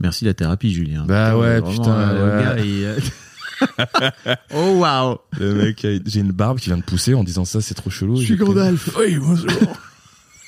Merci 0.00 0.24
la 0.24 0.34
thérapie, 0.34 0.72
Julien. 0.72 1.04
Bah 1.06 1.36
ouais, 1.38 1.60
vraiment, 1.60 1.70
putain, 1.70 1.92
euh, 1.96 2.26
ouais. 2.26 2.36
le 2.36 2.42
gars, 2.42 2.64
il, 2.64 2.84
euh, 2.84 4.34
oh 4.56 4.78
waouh 4.80 5.18
le 5.38 5.54
mec 5.54 5.84
a- 5.84 5.98
j'ai 6.04 6.18
une 6.20 6.32
barbe 6.32 6.58
qui 6.58 6.70
vient 6.70 6.78
de 6.78 6.82
pousser 6.82 7.14
en 7.14 7.22
disant 7.22 7.44
ça 7.44 7.60
c'est 7.60 7.74
trop 7.74 7.90
chelou 7.90 8.16
Je 8.16 8.24
suis 8.24 8.36
Gandalf. 8.36 8.96
oui 8.98 9.16
bonjour 9.20 9.48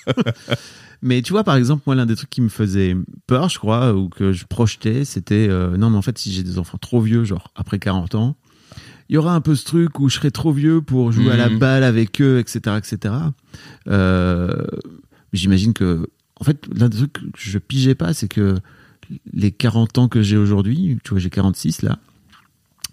Mais 1.03 1.23
tu 1.23 1.33
vois, 1.33 1.45
par 1.45 1.57
exemple, 1.57 1.83
moi, 1.87 1.95
l'un 1.95 2.07
des 2.07 2.17
trucs 2.17 2.31
qui 2.31 2.41
me 2.41 2.49
faisait 2.49 2.97
peur, 3.27 3.49
je 3.49 3.59
crois, 3.59 3.95
ou 3.95 4.09
que 4.09 4.33
je 4.33 4.45
projetais, 4.47 5.05
c'était 5.05 5.47
euh, 5.51 5.77
non, 5.77 5.91
mais 5.91 5.97
en 5.97 6.03
fait, 6.03 6.17
si 6.19 6.33
j'ai 6.33 6.43
des 6.43 6.59
enfants 6.59 6.79
trop 6.79 7.01
vieux, 7.01 7.25
genre 7.25 7.51
après 7.55 7.79
40 7.79 8.15
ans, 8.15 8.37
il 9.11 9.15
y 9.15 9.19
aura 9.19 9.35
un 9.35 9.41
peu 9.43 9.55
ce 9.55 9.65
truc 9.65 10.01
où 10.01 10.09
je 10.09 10.15
serai 10.17 10.31
trop 10.31 10.53
vieux 10.53 10.81
pour 10.81 11.13
jouer 11.13 11.33
à 11.33 11.37
la 11.37 11.51
Mhm. 11.51 11.59
balle 11.59 11.85
avec 11.85 12.21
eux, 12.23 12.39
etc., 12.39 12.77
etc. 12.79 13.15
Euh, 13.89 14.67
J'imagine 15.33 15.73
que, 15.73 16.07
en 16.41 16.45
fait, 16.45 16.65
l'un 16.73 16.89
des 16.89 16.97
trucs 16.97 17.13
que 17.15 17.21
je 17.37 17.59
pigeais 17.59 17.97
pas, 17.97 18.15
c'est 18.15 18.29
que 18.29 18.55
les 19.33 19.51
40 19.51 19.99
ans 19.99 20.07
que 20.09 20.23
j'ai 20.23 20.37
aujourd'hui, 20.37 20.99
tu 21.03 21.11
vois, 21.11 21.19
j'ai 21.19 21.29
46 21.29 21.83
là. 21.83 21.99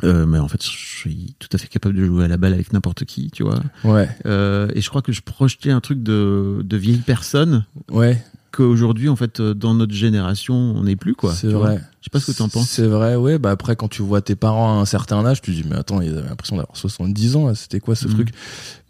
Euh, 0.04 0.26
mais 0.26 0.40
en 0.40 0.48
fait, 0.48 0.64
je 0.64 0.70
suis 0.70 1.36
tout 1.40 1.48
à 1.54 1.58
fait 1.58 1.68
capable 1.68 1.96
de 1.96 2.06
jouer 2.06 2.26
à 2.26 2.28
la 2.28 2.38
balle 2.38 2.54
avec 2.54 2.74
n'importe 2.74 3.06
qui, 3.06 3.30
tu 3.32 3.44
vois. 3.44 3.62
Ouais, 3.84 4.10
Euh, 4.26 4.68
et 4.76 4.82
je 4.82 4.90
crois 4.90 5.02
que 5.02 5.12
je 5.12 5.22
projetais 5.22 5.72
un 5.72 5.80
truc 5.82 6.02
de, 6.04 6.62
de 6.64 6.78
vieille 6.78 7.02
personne 7.06 7.66
ouais, 7.92 8.24
qu'aujourd'hui, 8.52 9.08
en 9.10 9.16
fait, 9.16 9.40
euh, 9.40 9.54
dans 9.54 9.74
notre 9.74 9.94
génération, 9.94 10.56
on 10.56 10.84
n'est 10.84 10.96
plus, 10.96 11.16
quoi. 11.16 11.34
c'est 11.34 11.48
vrai. 11.48 11.78
Je 12.02 12.06
sais 12.06 12.10
pas 12.12 12.20
ce 12.20 12.32
que 12.32 12.36
tu 12.36 12.42
en 12.42 12.50
penses. 12.50 12.68
C'est 12.70 12.88
vrai, 12.88 13.16
ouais. 13.16 13.38
Bah 13.38 13.52
après, 13.52 13.76
quand 13.76 13.88
tu 13.88 14.02
vois 14.02 14.22
tes 14.22 14.36
parents 14.36 14.78
à 14.78 14.82
un 14.82 14.86
certain 14.86 15.24
âge, 15.26 15.42
tu 15.42 15.52
te 15.52 15.56
dis, 15.62 15.64
mais 15.70 15.76
attends, 15.76 16.02
ils 16.02 16.18
avaient 16.18 16.28
l'impression 16.30 16.56
d'avoir 16.58 16.76
70 16.76 17.36
ans, 17.36 17.54
c'était 17.56 17.80
quoi 17.80 17.96
ce 17.96 18.08
Mhm. 18.08 18.14
truc? 18.16 18.30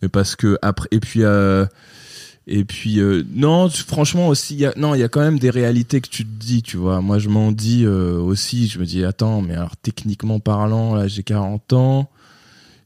Mais 0.01 0.07
parce 0.09 0.35
que 0.35 0.57
après, 0.61 0.87
et 0.91 0.99
puis, 0.99 1.23
euh, 1.23 1.65
et 2.47 2.65
puis, 2.65 2.99
euh, 2.99 3.23
non, 3.33 3.69
tu- 3.69 3.83
franchement 3.83 4.27
aussi, 4.27 4.55
il 4.55 4.59
y 4.61 4.65
a, 4.65 4.73
non, 4.75 4.95
il 4.95 4.99
y 4.99 5.03
a 5.03 5.09
quand 5.09 5.21
même 5.21 5.37
des 5.39 5.49
réalités 5.51 6.01
que 6.01 6.09
tu 6.09 6.25
te 6.25 6.31
dis, 6.43 6.61
tu 6.63 6.75
vois. 6.77 6.99
Moi, 7.01 7.19
je 7.19 7.29
m'en 7.29 7.51
dis 7.51 7.83
euh, 7.85 8.17
aussi, 8.17 8.67
je 8.67 8.79
me 8.79 8.85
dis, 8.85 9.05
attends, 9.05 9.41
mais 9.41 9.53
alors 9.55 9.77
techniquement 9.77 10.39
parlant, 10.39 10.95
là, 10.95 11.07
j'ai 11.07 11.23
40 11.23 11.73
ans. 11.73 12.09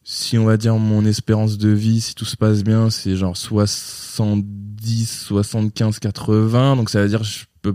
Si 0.04 0.38
on 0.38 0.46
va 0.46 0.58
dire 0.58 0.76
mon 0.76 1.04
espérance 1.06 1.58
de 1.58 1.70
vie, 1.70 2.00
si 2.02 2.14
tout 2.14 2.26
se 2.26 2.36
passe 2.38 2.64
bien, 2.64 2.90
c'est 2.92 3.16
genre 3.16 3.36
70, 3.36 5.06
75, 5.28 6.00
80. 6.00 6.76
Donc 6.76 6.90
ça 6.90 7.02
veut 7.02 7.08
dire 7.10 7.24
je 7.24 7.46
peux 7.62 7.74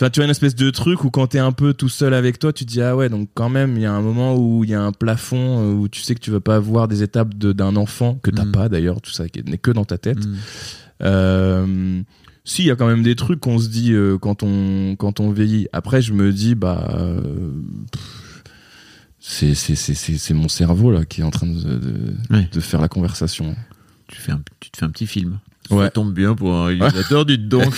Enfin, 0.00 0.08
tu 0.08 0.22
as 0.22 0.24
une 0.24 0.30
espèce 0.30 0.54
de 0.54 0.70
truc 0.70 1.04
où 1.04 1.10
quand 1.10 1.26
t'es 1.26 1.38
un 1.40 1.52
peu 1.52 1.74
tout 1.74 1.90
seul 1.90 2.14
avec 2.14 2.38
toi, 2.38 2.54
tu 2.54 2.64
te 2.64 2.70
dis 2.70 2.80
ah 2.80 2.96
ouais, 2.96 3.10
donc 3.10 3.28
quand 3.34 3.50
même, 3.50 3.76
il 3.76 3.82
y 3.82 3.86
a 3.86 3.92
un 3.92 4.00
moment 4.00 4.34
où 4.34 4.64
il 4.64 4.70
y 4.70 4.74
a 4.74 4.80
un 4.80 4.92
plafond 4.92 5.58
euh, 5.60 5.72
où 5.74 5.88
tu 5.88 6.00
sais 6.00 6.14
que 6.14 6.20
tu 6.20 6.30
vas 6.30 6.40
pas 6.40 6.58
voir 6.58 6.88
des 6.88 7.02
étapes 7.02 7.34
de- 7.34 7.52
d'un 7.52 7.76
enfant 7.76 8.14
que 8.22 8.30
t'as 8.30 8.46
Mm. 8.46 8.52
pas 8.52 8.68
d'ailleurs, 8.70 9.02
tout 9.02 9.10
ça 9.10 9.28
qui 9.28 9.42
n'est 9.44 9.58
que 9.58 9.70
dans 9.70 9.84
ta 9.84 9.98
tête. 9.98 10.24
Mm. 10.24 10.36
Euh, 11.02 12.02
si, 12.44 12.62
il 12.62 12.66
y 12.66 12.70
a 12.70 12.76
quand 12.76 12.86
même 12.86 13.02
des 13.02 13.16
trucs 13.16 13.40
qu'on 13.40 13.58
se 13.58 13.68
dit 13.68 13.92
euh, 13.92 14.18
quand 14.18 14.42
on 14.42 14.96
quand 14.96 15.20
on 15.20 15.30
vieillit. 15.30 15.68
Après, 15.72 16.02
je 16.02 16.12
me 16.12 16.32
dis 16.32 16.54
bah 16.54 16.88
euh, 16.98 17.50
c'est 19.18 20.34
mon 20.34 20.48
cerveau 20.48 20.90
là 20.90 21.04
qui 21.04 21.20
est 21.20 21.24
en 21.24 21.30
train 21.30 21.46
de 21.46 21.52
de, 21.54 22.14
Ouais. 22.30 22.48
de 22.50 22.60
faire 22.60 22.80
la 22.80 22.88
conversation. 22.88 23.54
Tu, 24.08 24.20
fais 24.20 24.32
un, 24.32 24.40
tu 24.58 24.70
te 24.70 24.78
fais 24.78 24.84
un 24.84 24.90
petit 24.90 25.06
film. 25.06 25.38
Ouais. 25.70 25.84
Ça 25.84 25.90
tombe 25.90 26.12
bien 26.12 26.34
pour 26.34 26.52
un 26.54 26.66
réalisateur, 26.66 27.24
dites 27.24 27.48
donc. 27.48 27.72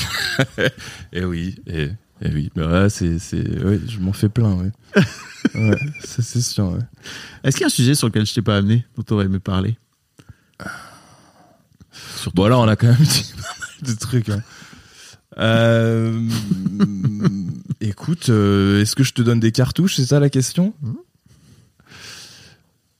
Et 1.13 1.25
oui, 1.25 1.57
et, 1.67 1.91
et 2.23 2.29
oui, 2.33 2.51
bah 2.57 2.89
c'est 2.89 3.17
ouais, 3.35 3.81
je 3.87 3.99
m'en 4.01 4.15
fais 4.15 4.31
plein, 4.31 4.55
ouais. 4.55 4.71
ouais, 5.55 5.77
ça 6.03 6.23
c'est 6.23 6.41
sûr. 6.41 6.79
Est-ce 7.45 7.57
qu'il 7.57 7.63
y 7.63 7.65
a 7.65 7.67
un 7.67 7.71
sujet 7.71 7.95
sur 7.95 8.07
lequel 8.07 8.25
je 8.25 8.33
t'ai 8.33 8.41
pas 8.41 8.57
amené, 8.57 8.87
dont 8.97 9.03
tu 9.03 9.13
aurais 9.13 9.27
aimé 9.27 9.41
parler? 9.41 9.77
Bon 12.35 12.47
là, 12.49 12.59
on 12.59 12.69
a 12.69 12.77
quand 12.77 12.87
même 12.89 12.97
dit 13.01 13.33
pas 13.37 13.55
mal 13.61 13.95
de 13.95 13.99
trucs. 13.99 14.29
hein. 14.29 14.43
Euh, 15.39 16.29
écoute, 17.81 18.29
euh, 18.29 18.83
est-ce 18.83 18.95
que 18.95 19.03
je 19.03 19.13
te 19.15 19.23
donne 19.23 19.41
des 19.41 19.51
cartouches 19.53 19.97
C'est 19.97 20.05
ça 20.05 20.21
la 20.21 20.29
question 20.29 20.75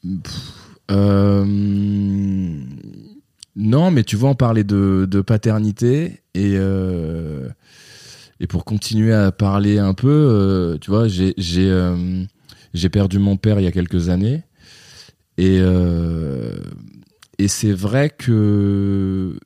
Pff, 0.03 0.35
euh, 0.91 1.45
Non, 3.57 3.91
mais 3.91 4.03
tu 4.05 4.17
vois, 4.17 4.31
on 4.31 4.35
parlait 4.35 4.65
de, 4.65 5.07
de 5.11 5.21
paternité 5.21 6.23
et 6.35 6.57
et 8.41 8.47
pour 8.49 8.65
continuer 8.65 9.13
à 9.13 9.31
parler 9.31 9.79
un 9.79 9.95
peu, 9.95 10.79
tu 10.81 10.91
vois, 10.91 11.07
j'ai 11.09 11.35
j'ai 11.37 11.71
j'ai 12.75 12.89
perdu 12.89 13.19
mon 13.19 13.37
père 13.37 13.61
il 13.61 13.65
y 13.65 13.69
a 13.69 13.73
quelques 13.73 14.09
années 14.09 14.43
et 15.39 15.59
euh, 15.61 16.57
et 17.39 17.49
c'est 17.49 17.73
vrai 17.73 18.11
que 18.11 19.39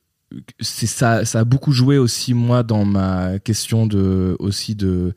c'est 0.60 0.86
ça 0.86 1.24
ça 1.24 1.40
a 1.40 1.44
beaucoup 1.44 1.72
joué 1.72 1.98
aussi 1.98 2.34
moi 2.34 2.62
dans 2.62 2.84
ma 2.84 3.38
question 3.38 3.86
de 3.86 4.36
aussi 4.38 4.74
de 4.74 5.14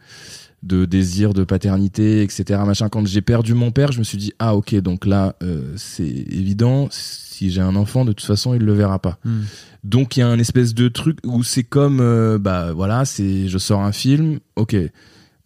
de 0.61 0.85
désir 0.85 1.33
de 1.33 1.43
paternité 1.43 2.21
etc 2.21 2.61
machin. 2.65 2.89
Quand 2.89 3.05
j'ai 3.07 3.21
perdu 3.21 3.53
mon 3.53 3.71
père 3.71 3.91
je 3.91 3.99
me 3.99 4.03
suis 4.03 4.17
dit 4.17 4.33
ah 4.39 4.55
ok 4.55 4.75
donc 4.75 5.05
là 5.05 5.35
euh, 5.41 5.73
c'est 5.77 6.03
évident. 6.03 6.87
Si 6.91 7.51
j'ai 7.51 7.61
un 7.61 7.77
enfant 7.77 8.03
de 8.03 8.11
toute 8.11 8.27
façon 8.27 8.53
il 8.53 8.61
le 8.61 8.73
verra 8.73 8.99
pas. 8.99 9.17
Hmm. 9.23 9.43
donc 9.83 10.17
il 10.17 10.19
y 10.19 10.23
a 10.23 10.27
un 10.27 10.39
espèce 10.39 10.73
de 10.73 10.89
truc 10.89 11.19
où 11.23 11.43
c'est 11.43 11.63
comme 11.63 12.01
euh, 12.01 12.37
bah 12.37 12.73
voilà 12.73 13.05
c'est 13.05 13.47
je 13.47 13.57
sors 13.57 13.81
un 13.81 13.93
film 13.93 14.39
ok 14.57 14.75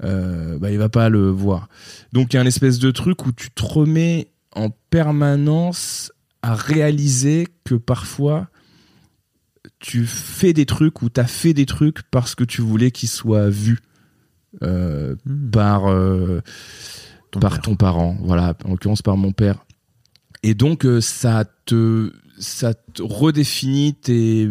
euh, 0.03 0.57
bah 0.57 0.71
il 0.71 0.77
va 0.77 0.89
pas 0.89 1.09
le 1.09 1.29
voir. 1.29 1.69
Donc 2.11 2.33
il 2.33 2.37
y 2.37 2.39
a 2.39 2.41
un 2.41 2.45
espèce 2.45 2.79
de 2.79 2.91
truc 2.91 3.25
où 3.25 3.31
tu 3.31 3.51
te 3.51 3.63
remets 3.63 4.27
en 4.55 4.69
permanence 4.89 6.11
à 6.43 6.53
réaliser 6.55 7.47
que 7.63 7.73
parfois 7.75 8.47
tu 9.79 10.05
fais 10.05 10.53
des 10.53 10.65
trucs 10.65 11.01
ou 11.01 11.09
t'as 11.09 11.25
fait 11.25 11.53
des 11.53 11.65
trucs 11.65 12.03
parce 12.11 12.35
que 12.35 12.43
tu 12.43 12.61
voulais 12.61 12.91
qu'ils 12.91 13.09
soient 13.09 13.49
vus 13.49 13.79
euh, 14.61 15.15
Hmm. 15.25 15.49
par 15.51 15.87
euh, 15.89 16.41
Ton 17.31 17.39
par 17.39 17.51
père. 17.53 17.61
ton 17.61 17.75
parent 17.75 18.17
voilà 18.21 18.55
en 18.65 18.71
l'occurrence 18.71 19.01
par 19.01 19.17
mon 19.17 19.31
père 19.31 19.65
et 20.43 20.53
donc 20.53 20.85
euh, 20.85 21.01
ça 21.01 21.45
te 21.65 22.11
ça 22.37 22.73
te 22.73 23.01
redéfinit 23.01 23.95
tes 23.95 24.49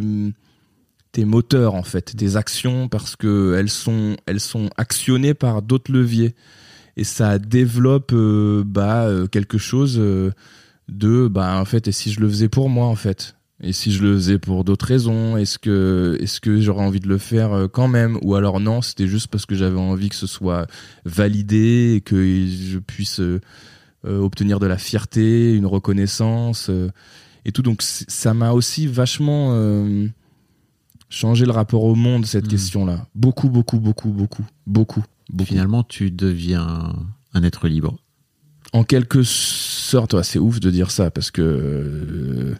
tes 1.13 1.25
moteurs 1.27 1.75
en 1.75 1.83
fait 1.83 2.17
tes 2.17 2.37
actions 2.37 2.89
parce 2.89 3.15
que 3.17 3.55
elles 3.59 3.71
sont 3.71 4.17
elles 4.27 4.41
sont 4.41 4.71
actionnées 4.79 5.35
par 5.35 5.61
d'autres 5.63 5.93
leviers 5.93 6.35
et 6.97 7.05
ça 7.05 7.39
développe 7.39 8.15
bah 8.67 9.09
quelque 9.31 9.59
chose 9.59 10.01
de 10.93 11.29
bah 11.29 11.59
en 11.61 11.65
fait 11.65 11.89
et 11.89 11.93
si 11.93 12.13
je 12.13 12.21
le 12.21 12.29
faisais 12.29 12.49
pour 12.49 12.69
moi 12.69 12.87
en 12.87 12.95
fait? 12.97 13.37
Et 13.65 13.73
si 13.73 13.93
je 13.93 14.03
le 14.03 14.15
faisais 14.17 14.39
pour 14.39 14.65
d'autres 14.65 14.87
raisons 14.87 15.37
est-ce 15.37 15.59
que 15.59 16.17
est-ce 16.21 16.41
que 16.41 16.61
j'aurais 16.61 16.85
envie 16.85 16.99
de 17.01 17.09
le 17.09 17.19
faire 17.19 17.53
euh, 17.53 17.69
quand 17.69 17.87
même? 17.89 18.19
Ou 18.23 18.35
alors 18.35 18.59
non 18.61 18.83
c'était 18.83 19.07
juste 19.07 19.29
parce 19.29 19.47
que 19.47 19.55
j'avais 19.55 19.79
envie 19.79 20.09
que 20.09 20.17
ce 20.17 20.27
soit 20.27 20.67
validé 21.05 21.95
et 21.97 22.01
que 22.01 22.17
je 22.47 22.79
puisse 22.79 23.21
euh, 23.21 23.41
euh, 24.05 24.19
obtenir 24.19 24.59
de 24.59 24.67
la 24.67 24.79
fierté 24.79 25.55
une 25.55 25.67
reconnaissance 25.67 26.71
euh, 26.71 26.91
et 27.45 27.53
tout. 27.53 27.63
Donc 27.63 27.83
ça 27.83 28.35
m'a 28.35 28.51
aussi 28.53 28.87
vachement 28.89 29.55
changé 31.09 31.45
le 31.45 31.53
rapport 31.53 31.85
au 31.85 31.95
monde 31.95 32.27
cette 32.27 32.45
Mhm. 32.45 32.51
question 32.51 32.85
là 32.87 33.07
beaucoup 33.15 33.49
beaucoup 33.49 33.79
beaucoup 33.79 34.09
beaucoup 34.11 34.45
beaucoup 34.67 35.05
beaucoup. 35.29 35.49
Finalement, 35.49 35.83
tu 35.85 36.11
deviens 36.11 36.95
un 37.33 37.43
être 37.43 37.69
libre. 37.69 37.97
En 38.73 38.85
quelque 38.85 39.23
sorte, 39.23 40.15
ouais, 40.15 40.23
c'est 40.25 40.39
ouf 40.39 40.61
de 40.61 40.71
dire 40.71 40.91
ça 40.91 41.11
parce 41.11 41.31
que 41.31 41.43
euh, 41.43 42.55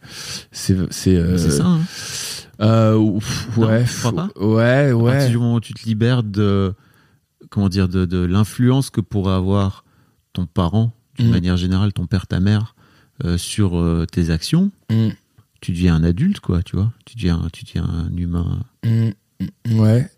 c'est 0.51 0.77
c'est 0.93 1.17
euh, 1.17 1.39
ça, 1.39 1.65
hein 1.67 1.81
euh, 2.61 2.95
ouf, 2.97 3.49
Non, 3.57 3.67
ouais, 3.69 3.85
pas? 4.03 4.29
Ouais, 4.37 4.91
À 4.91 4.93
partir 4.93 5.03
ouais. 5.03 5.29
du 5.31 5.39
moment 5.39 5.55
où 5.55 5.61
tu 5.61 5.73
te 5.75 5.85
libères 5.87 6.23
de, 6.23 6.75
comment 7.51 7.69
dire, 7.69 7.89
de, 7.89 8.05
de 8.05 8.19
l'influence 8.19 8.91
que 8.91 9.01
pourrait 9.01 9.35
avoir 9.35 9.85
ton 10.33 10.47
parent, 10.47 10.93
d'une 11.19 11.29
Mm. 11.29 11.31
manière 11.31 11.57
générale, 11.57 11.93
ton 11.93 12.07
père, 12.07 12.27
ta 12.27 12.41
mère, 12.41 12.75
sur 13.37 13.81
tes 14.11 14.31
actions, 14.31 14.71
Mm, 14.91 15.09
tu 15.61 15.73
deviens 15.73 15.95
un 15.95 16.03
adulte, 16.05 16.41
quoi, 16.41 16.63
tu 16.63 16.75
vois. 16.77 16.91
Tu 17.05 17.17
deviens, 17.17 17.41
tu 17.53 17.65
deviens 17.65 17.85
un 17.85 18.17
humain. 18.17 18.61
mm, 18.85 19.79
ouais. 19.79 20.11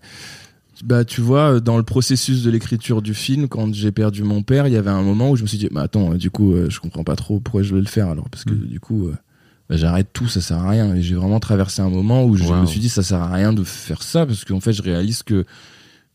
Bah, 0.82 1.04
tu 1.04 1.20
vois, 1.20 1.60
dans 1.60 1.76
le 1.76 1.82
processus 1.84 2.42
de 2.42 2.50
l'écriture 2.50 3.00
du 3.00 3.14
film, 3.14 3.46
quand 3.48 3.72
j'ai 3.72 3.92
perdu 3.92 4.22
mon 4.24 4.42
père, 4.42 4.66
il 4.66 4.72
y 4.72 4.76
avait 4.76 4.90
un 4.90 5.02
moment 5.02 5.30
où 5.30 5.36
je 5.36 5.42
me 5.42 5.46
suis 5.46 5.58
dit, 5.58 5.68
bah 5.70 5.82
attends, 5.82 6.12
euh, 6.12 6.16
du 6.16 6.30
coup, 6.30 6.52
euh, 6.52 6.68
je 6.70 6.80
comprends 6.80 7.04
pas 7.04 7.14
trop 7.16 7.38
pourquoi 7.40 7.62
je 7.62 7.74
vais 7.74 7.80
le 7.80 7.86
faire 7.86 8.08
alors, 8.08 8.28
parce 8.28 8.44
que 8.44 8.54
Mm. 8.54 8.66
du 8.66 8.80
coup, 8.80 9.06
euh, 9.06 9.14
bah, 9.68 9.76
j'arrête 9.76 10.08
tout, 10.12 10.26
ça 10.26 10.40
sert 10.40 10.58
à 10.58 10.68
rien. 10.70 10.94
Et 10.94 11.00
j'ai 11.02 11.14
vraiment 11.14 11.38
traversé 11.40 11.80
un 11.80 11.88
moment 11.90 12.24
où 12.24 12.36
je 12.36 12.44
Wow. 12.44 12.62
me 12.62 12.66
suis 12.66 12.80
dit, 12.80 12.88
ça 12.88 13.02
sert 13.04 13.20
à 13.20 13.32
rien 13.32 13.52
de 13.52 13.62
faire 13.62 14.02
ça, 14.02 14.26
parce 14.26 14.44
qu'en 14.44 14.60
fait, 14.60 14.72
je 14.72 14.82
réalise 14.82 15.22
que 15.22 15.44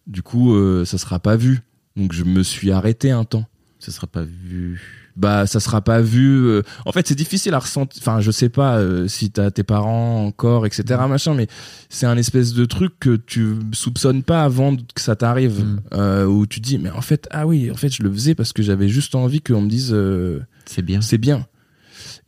du 0.08 0.22
coup, 0.22 0.54
euh, 0.56 0.84
ça 0.86 0.98
sera 0.98 1.20
pas 1.20 1.36
vu. 1.38 1.62
Donc, 1.96 2.14
je 2.14 2.24
me 2.24 2.44
suis 2.44 2.72
arrêté 2.72 3.12
un 3.12 3.24
temps. 3.24 3.46
Ça 3.80 3.92
sera 3.94 4.08
pas 4.08 4.24
vu. 4.24 4.99
Bah 5.20 5.46
ça 5.46 5.60
sera 5.60 5.82
pas 5.82 6.02
vu 6.02 6.46
euh, 6.48 6.64
en 6.86 6.92
fait 6.92 7.08
c'est 7.08 7.16
difficile 7.16 7.54
à 7.54 7.60
ressentir 7.60 8.02
enfin 8.02 8.22
je 8.22 8.32
sais 8.32 8.50
pas 8.50 8.78
euh, 8.78 9.08
si 9.08 9.30
t'as 9.30 9.52
tes 9.52 9.64
parents 9.64 10.26
encore 10.26 10.66
etc 10.66 11.00
machin 11.08 11.34
mais 11.34 11.48
c'est 11.90 12.06
un 12.06 12.18
espèce 12.18 12.54
de 12.54 12.66
truc 12.66 12.94
que 13.00 13.16
tu 13.18 13.56
soupçonnes 13.74 14.24
pas 14.24 14.44
avant 14.44 14.76
que 14.76 15.02
ça 15.02 15.16
t'arrive 15.16 15.64
Mm. 15.64 15.80
euh, 15.94 16.26
où 16.26 16.48
tu 16.48 16.60
dis 16.62 16.78
mais 16.80 16.90
en 16.92 17.02
fait 17.02 17.28
ah 17.32 17.46
oui 17.46 17.70
en 17.70 17.76
fait 17.76 17.90
je 17.94 18.02
le 18.02 18.12
faisais 18.12 18.34
parce 18.34 18.54
que 18.54 18.64
j'avais 18.64 18.88
juste 18.88 19.14
envie 19.14 19.42
qu'on 19.42 19.62
me 19.62 19.70
dise 19.70 19.92
euh, 19.94 20.40
C'est 20.66 20.82
bien. 20.82 21.02
c'est 21.02 21.18
bien 21.18 21.46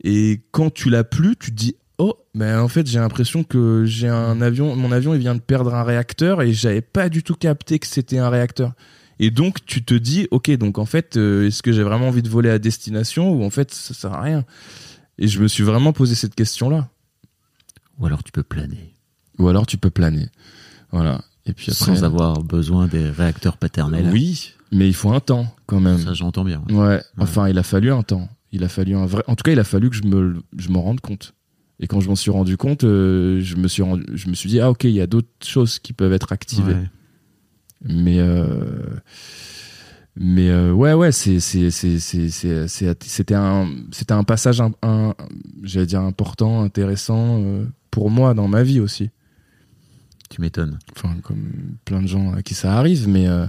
et 0.04 0.42
quand 0.50 0.72
tu 0.72 0.90
l'as 0.90 1.04
plus 1.04 1.36
tu 1.36 1.50
te 1.50 1.56
dis 1.56 1.76
oh 1.98 2.14
mais 2.34 2.52
en 2.54 2.68
fait 2.68 2.86
j'ai 2.86 2.98
l'impression 2.98 3.44
que 3.44 3.84
j'ai 3.86 4.08
un 4.08 4.40
avion 4.42 4.76
mon 4.76 4.92
avion 4.92 5.14
il 5.14 5.20
vient 5.20 5.34
de 5.34 5.40
perdre 5.40 5.74
un 5.74 5.82
réacteur 5.84 6.42
et 6.42 6.52
j'avais 6.52 6.80
pas 6.82 7.08
du 7.08 7.22
tout 7.22 7.34
capté 7.34 7.78
que 7.78 7.86
c'était 7.86 8.18
un 8.18 8.28
réacteur 8.28 8.72
et 9.18 9.30
donc 9.30 9.64
tu 9.66 9.84
te 9.84 9.94
dis 9.94 10.26
ok 10.30 10.50
donc 10.56 10.78
en 10.78 10.84
fait 10.86 11.16
euh, 11.16 11.46
est-ce 11.46 11.62
que 11.62 11.72
j'ai 11.72 11.82
vraiment 11.82 12.08
envie 12.08 12.22
de 12.22 12.28
voler 12.28 12.50
à 12.50 12.58
destination 12.58 13.30
ou 13.32 13.44
en 13.44 13.50
fait 13.50 13.72
ça 13.72 13.94
sert 13.94 14.12
à 14.12 14.20
rien? 14.22 14.44
Et 15.18 15.28
je 15.28 15.40
me 15.40 15.48
suis 15.48 15.62
vraiment 15.62 15.92
posé 15.92 16.14
cette 16.14 16.34
question 16.34 16.70
là 16.70 16.88
Ou 17.98 18.06
alors 18.06 18.22
tu 18.24 18.32
peux 18.32 18.42
planer. 18.42 18.94
ou 19.38 19.48
alors 19.48 19.66
tu 19.66 19.76
peux 19.76 19.90
planer 19.90 20.28
Voilà. 20.90 21.22
Et 21.44 21.52
puis 21.52 21.70
après, 21.72 21.96
Sans 21.96 22.04
avoir 22.04 22.42
besoin 22.42 22.86
des 22.86 23.10
réacteurs 23.10 23.56
paternels. 23.56 24.08
oui, 24.12 24.52
mais 24.70 24.86
il 24.88 24.94
faut 24.94 25.12
un 25.12 25.20
temps 25.20 25.52
quand 25.66 25.80
même. 25.80 25.98
Ça, 25.98 26.14
j'entends 26.14 26.44
bien. 26.44 26.62
Ouais. 26.70 27.02
Enfin, 27.18 27.48
il 27.48 27.58
a 27.58 27.62
fallu 27.64 27.90
un 27.92 28.02
temps. 28.02 28.28
Il 28.52 28.62
a 28.64 28.68
fallu 28.68 28.94
un 28.94 29.06
vrai. 29.06 29.24
En 29.26 29.34
tout 29.34 29.42
cas, 29.42 29.50
il 29.52 29.58
a 29.58 29.64
fallu 29.64 29.90
que 29.90 29.96
je 29.96 30.04
me, 30.04 30.40
je 30.56 30.68
m'en 30.70 30.82
rende 30.82 31.00
compte. 31.00 31.34
Et 31.80 31.88
quand 31.88 31.98
je 32.00 32.08
m'en 32.08 32.14
suis 32.14 32.30
rendu 32.30 32.56
compte, 32.56 32.84
euh, 32.84 33.40
je 33.42 33.56
me 33.56 33.66
suis 33.66 33.82
rendu, 33.82 34.04
je 34.14 34.28
me 34.28 34.34
suis 34.34 34.48
dit 34.48 34.60
ah 34.60 34.70
ok, 34.70 34.84
il 34.84 34.90
y 34.92 35.00
a 35.00 35.06
d'autres 35.08 35.28
choses 35.44 35.78
qui 35.80 35.92
peuvent 35.92 36.12
être 36.12 36.30
activées. 36.32 36.74
Ouais. 36.74 36.90
Mais 37.84 38.18
euh, 38.18 38.46
mais 40.16 40.50
euh, 40.50 40.72
ouais 40.72 40.92
ouais 40.92 41.10
c'est 41.10 41.40
c'était 41.40 43.34
un 43.34 43.68
c'était 43.90 44.12
un 44.12 44.24
passage 44.24 44.60
un, 44.60 44.72
un- 44.82 45.14
j'allais 45.62 45.86
dire 45.86 46.00
important 46.02 46.62
intéressant 46.62 47.40
euh, 47.40 47.64
pour 47.90 48.10
moi 48.10 48.34
dans 48.34 48.46
ma 48.48 48.62
vie 48.62 48.80
aussi. 48.80 49.10
Tu 50.30 50.40
m'étonnes. 50.40 50.78
Enfin 50.96 51.16
comme 51.22 51.44
plein 51.84 52.02
de 52.02 52.06
gens 52.08 52.32
à 52.34 52.42
qui 52.42 52.54
ça 52.54 52.74
arrive, 52.74 53.08
mais 53.08 53.26
euh, 53.26 53.46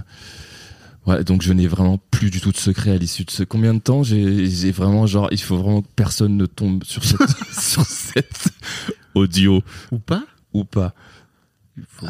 ouais 1.06 1.22
donc 1.22 1.42
je 1.42 1.52
n'ai 1.52 1.66
vraiment 1.66 1.98
plus 2.10 2.30
du 2.30 2.40
tout 2.40 2.50
de 2.50 2.56
secret 2.56 2.92
à 2.92 2.96
l'issue 2.96 3.24
de 3.24 3.30
ce 3.30 3.42
combien 3.42 3.74
de 3.74 3.78
temps 3.80 4.02
j'ai 4.02 4.46
j'ai 4.48 4.72
vraiment 4.72 5.06
genre 5.06 5.28
il 5.32 5.40
faut 5.40 5.58
vraiment 5.58 5.82
que 5.82 5.88
personne 5.94 6.36
ne 6.36 6.46
tombe 6.46 6.82
sur 6.84 7.04
cette 7.04 7.20
sur 7.60 7.84
cette 7.86 8.48
audio 9.14 9.62
Ou 9.92 9.98
pas? 9.98 10.24
Ou 10.54 10.64
pas. 10.64 10.94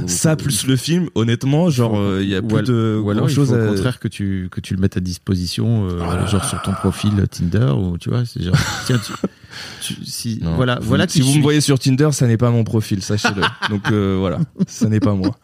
Ça 0.07 0.37
plus 0.37 0.67
le 0.67 0.77
film, 0.77 1.09
honnêtement, 1.15 1.71
genre 1.71 1.99
euh, 1.99 2.21
il 2.23 2.29
y 2.29 2.35
a 2.35 2.43
plus 2.43 2.63
de 2.65 3.01
Ou 3.03 3.09
alors, 3.11 3.23
grand 3.23 3.29
il 3.29 3.35
chose 3.35 3.49
faut 3.49 3.55
à... 3.55 3.65
au 3.65 3.69
contraire 3.71 3.99
que 3.99 4.09
tu, 4.09 4.49
que 4.51 4.61
tu 4.61 4.75
le 4.75 4.81
mettes 4.81 4.99
à 4.99 5.01
disposition, 5.01 5.89
euh, 5.89 5.99
là 6.01 6.27
genre 6.27 6.45
sur 6.45 6.61
ton 6.63 6.73
profil 6.73 7.13
Tinder, 7.31 7.73
ou 7.75 7.97
tu 7.97 8.11
vois, 8.11 8.27
c'est 8.27 8.43
genre, 8.43 8.55
tiens, 8.87 8.99
tu, 8.99 9.95
tu- 9.95 10.05
si, 10.05 10.39
Non. 10.43 10.57
voilà, 10.57 10.79
Vous- 10.81 10.89
voilà 10.89 11.09
si 11.09 11.23
vous 11.23 11.29
suis. 11.31 11.39
me 11.39 11.43
voyez 11.43 11.63
sur 11.63 11.79
Tinder, 11.79 12.11
ça 12.13 12.27
n'est 12.27 12.37
pas 12.37 12.51
mon 12.51 12.63
profil, 12.65 13.03
sachez-le. 13.03 13.41
Donc 13.71 13.91
euh, 13.91 14.17
voilà, 14.19 14.39
ça 14.67 14.89
n'est 14.91 15.01
pas 15.01 15.15
moi. 15.15 15.35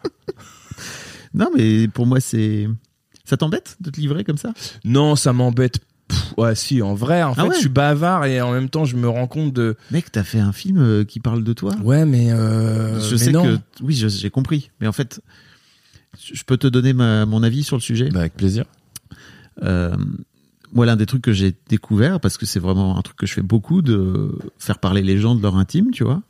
Non, 1.33 1.49
mais 1.55 1.87
pour 1.87 2.05
moi, 2.05 2.19
c'est. 2.19 2.67
Ça 3.25 3.37
t'embête 3.37 3.77
de 3.79 3.89
te 3.89 3.99
livrer 3.99 4.23
comme 4.23 4.37
ça? 4.37 4.51
Non, 4.83 5.15
ça 5.15 5.31
m'embête. 5.33 5.79
Pff, 6.11 6.33
Ouais, 6.37 6.55
si, 6.55 6.81
en 6.81 6.93
vrai, 6.93 7.23
en 7.23 7.31
Ah 7.31 7.35
fait, 7.43 7.47
ouais 7.47 7.55
je 7.55 7.59
suis 7.59 7.69
bavard 7.69 8.25
et 8.25 8.41
en 8.41 8.51
même 8.51 8.69
temps, 8.69 8.85
je 8.85 8.95
me 8.95 9.07
rends 9.09 9.27
compte 9.27 9.53
de. 9.53 9.75
Mec, 9.91 10.11
t'as 10.11 10.23
fait 10.23 10.39
un 10.39 10.51
film 10.53 10.77
euh, 10.79 11.03
qui 11.03 11.19
parle 11.19 11.43
de 11.43 11.53
toi 11.53 11.73
Ouais, 11.83 12.05
mais. 12.05 12.31
euh, 12.31 12.99
Je 12.99 13.11
mais 13.11 13.17
sais 13.17 13.31
non. 13.31 13.43
que. 13.43 13.57
Oui, 13.83 13.93
je- 13.95 14.07
j'ai 14.07 14.29
compris. 14.29 14.69
Mais 14.79 14.87
en 14.87 14.91
fait, 14.91 15.21
je 16.21 16.43
peux 16.43 16.57
te 16.57 16.67
donner 16.67 16.93
ma- 16.93 17.25
mon 17.25 17.43
avis 17.43 17.63
sur 17.63 17.75
le 17.77 17.81
sujet? 17.81 18.09
Bah, 18.09 18.21
avec 18.21 18.35
plaisir. 18.35 18.65
Euh, 19.63 19.95
moi, 20.73 20.85
l'un 20.85 20.95
des 20.95 21.05
trucs 21.05 21.21
que 21.21 21.33
j'ai 21.33 21.53
découvert, 21.69 22.19
parce 22.19 22.37
que 22.37 22.45
c'est 22.45 22.59
vraiment 22.59 22.97
un 22.97 23.01
truc 23.01 23.17
que 23.17 23.25
je 23.25 23.33
fais 23.33 23.41
beaucoup, 23.41 23.81
de 23.81 24.31
faire 24.57 24.79
parler 24.79 25.01
les 25.01 25.17
gens 25.17 25.35
de 25.35 25.41
leur 25.41 25.57
intime, 25.57 25.91
tu 25.91 26.03
vois, 26.03 26.21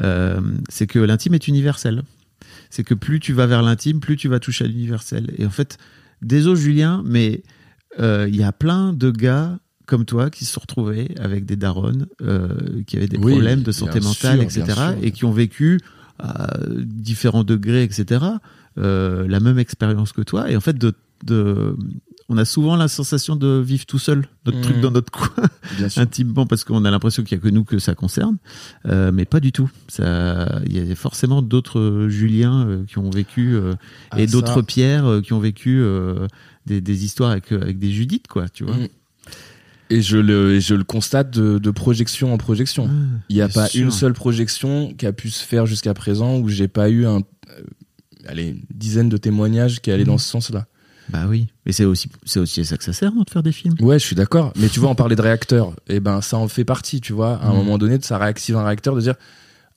euh, 0.00 0.40
c'est 0.68 0.86
que 0.86 0.98
l'intime 0.98 1.34
est 1.34 1.48
universel. 1.48 2.02
C'est 2.68 2.84
que 2.84 2.94
plus 2.94 3.20
tu 3.20 3.32
vas 3.32 3.46
vers 3.46 3.62
l'intime, 3.62 4.00
plus 4.00 4.16
tu 4.16 4.28
vas 4.28 4.38
toucher 4.38 4.64
à 4.64 4.68
l'universel. 4.68 5.32
Et 5.38 5.46
en 5.46 5.50
fait, 5.50 5.78
désolé 6.20 6.60
Julien, 6.60 7.02
mais 7.06 7.42
euh, 7.42 7.50
il 7.98 8.36
y 8.36 8.42
a 8.42 8.52
plein 8.52 8.92
de 8.92 9.10
gars 9.10 9.58
comme 9.86 10.04
toi 10.04 10.30
qui 10.30 10.44
se 10.44 10.52
sont 10.52 10.60
retrouvés 10.60 11.14
avec 11.18 11.46
des 11.46 11.56
daronnes 11.56 12.06
euh, 12.20 12.48
qui 12.86 12.96
avaient 12.96 13.06
des 13.06 13.16
Oui, 13.18 13.32
problèmes 13.32 13.62
de 13.62 13.72
santé 13.72 14.00
mentale, 14.00 14.50
sûr, 14.50 14.62
etc. 14.62 14.80
et 15.00 15.12
qui 15.12 15.24
ont 15.24 15.32
vécu 15.32 15.80
à 16.18 16.58
différents 16.74 17.44
degrés, 17.44 17.82
etc. 17.82 18.24
euh, 18.78 19.26
la 19.28 19.40
même 19.40 19.58
expérience 19.58 20.12
que 20.12 20.22
toi. 20.22 20.50
Et 20.50 20.56
en 20.56 20.60
fait, 20.60 20.76
de, 20.76 20.92
de, 21.24 21.76
on 22.28 22.36
a 22.38 22.44
souvent 22.44 22.76
la 22.76 22.88
sensation 22.88 23.36
de 23.36 23.60
vivre 23.64 23.86
tout 23.86 23.98
seul, 23.98 24.26
notre 24.44 24.60
truc 24.60 24.80
dans 24.80 24.90
notre 24.90 25.10
coin, 25.12 25.30
intimement, 25.96 26.46
parce 26.46 26.64
qu'on 26.64 26.84
a 26.84 26.90
l'impression 26.90 27.22
qu'il 27.22 27.38
y 27.38 27.40
a 27.40 27.42
que 27.42 27.48
nous 27.48 27.64
que 27.64 27.78
ça 27.78 27.94
concerne, 27.94 28.36
Euh, 28.86 29.12
mais 29.12 29.24
pas 29.24 29.40
du 29.40 29.52
tout. 29.52 29.70
Ça, 29.88 30.60
il 30.66 30.76
y 30.88 30.92
a 30.92 30.94
forcément 30.96 31.40
d'autres 31.42 32.06
Juliens 32.08 32.66
euh, 32.66 32.84
qui 32.84 32.98
ont 32.98 33.10
vécu 33.10 33.54
euh, 33.54 33.74
Ah, 34.10 34.20
et 34.20 34.26
d'autres 34.26 34.62
Pierre 34.62 35.06
euh, 35.06 35.20
qui 35.20 35.32
ont 35.32 35.40
vécu 35.40 35.82
des, 36.66 36.80
des 36.80 37.04
histoires 37.04 37.30
avec, 37.30 37.52
avec 37.52 37.78
des 37.78 37.90
Judith, 37.92 38.26
quoi, 38.28 38.48
tu 38.48 38.64
vois. 38.64 38.76
Mm. 38.76 38.88
Et 39.88 40.02
je 40.02 40.16
le, 40.16 40.54
et 40.54 40.60
je 40.60 40.74
le 40.74 40.82
constate 40.82 41.30
de, 41.38 41.58
de 41.58 41.70
projection 41.70 42.34
en 42.34 42.38
projection. 42.38 42.88
Ah, 42.90 43.18
Il 43.28 43.36
n'y 43.36 43.42
a 43.42 43.48
pas 43.48 43.68
sûr. 43.68 43.84
une 43.84 43.92
seule 43.92 44.14
projection 44.14 44.92
qui 44.98 45.06
a 45.06 45.12
pu 45.12 45.30
se 45.30 45.44
faire 45.44 45.64
jusqu'à 45.64 45.94
présent 45.94 46.38
où 46.38 46.48
j'ai 46.48 46.66
pas 46.66 46.90
eu 46.90 47.06
un, 47.06 47.20
allez, 48.26 48.48
une 48.48 48.62
dizaine 48.74 49.08
de 49.08 49.16
témoignages 49.16 49.80
qui 49.80 49.92
allaient 49.92 50.02
Mhm. 50.02 50.08
dans 50.08 50.18
ce 50.18 50.28
sens-là. 50.28 50.66
Bah 51.08 51.26
oui, 51.28 51.46
mais 51.64 51.72
c'est 51.72 51.84
aussi, 51.84 52.08
c'est 52.24 52.40
aussi 52.40 52.64
ça 52.64 52.76
que 52.76 52.84
ça 52.84 52.92
sert, 52.92 53.12
non, 53.14 53.22
de 53.22 53.30
faire 53.30 53.42
des 53.42 53.52
films. 53.52 53.74
Ouais, 53.80 53.98
je 53.98 54.04
suis 54.04 54.16
d'accord. 54.16 54.52
Mais 54.56 54.68
tu 54.68 54.80
vois, 54.80 54.90
on 54.90 54.94
parlait 54.94 55.16
de 55.16 55.22
réacteur. 55.22 55.72
Et 55.88 56.00
ben, 56.00 56.20
ça 56.20 56.36
en 56.36 56.48
fait 56.48 56.64
partie, 56.64 57.00
tu 57.00 57.12
vois. 57.12 57.36
À 57.36 57.46
un 57.46 57.50
Mhm. 57.50 57.56
moment 57.56 57.78
donné, 57.78 57.98
ça 58.02 58.18
réactive 58.18 58.56
un 58.56 58.64
réacteur 58.64 58.94
de 58.96 59.00
dire, 59.00 59.14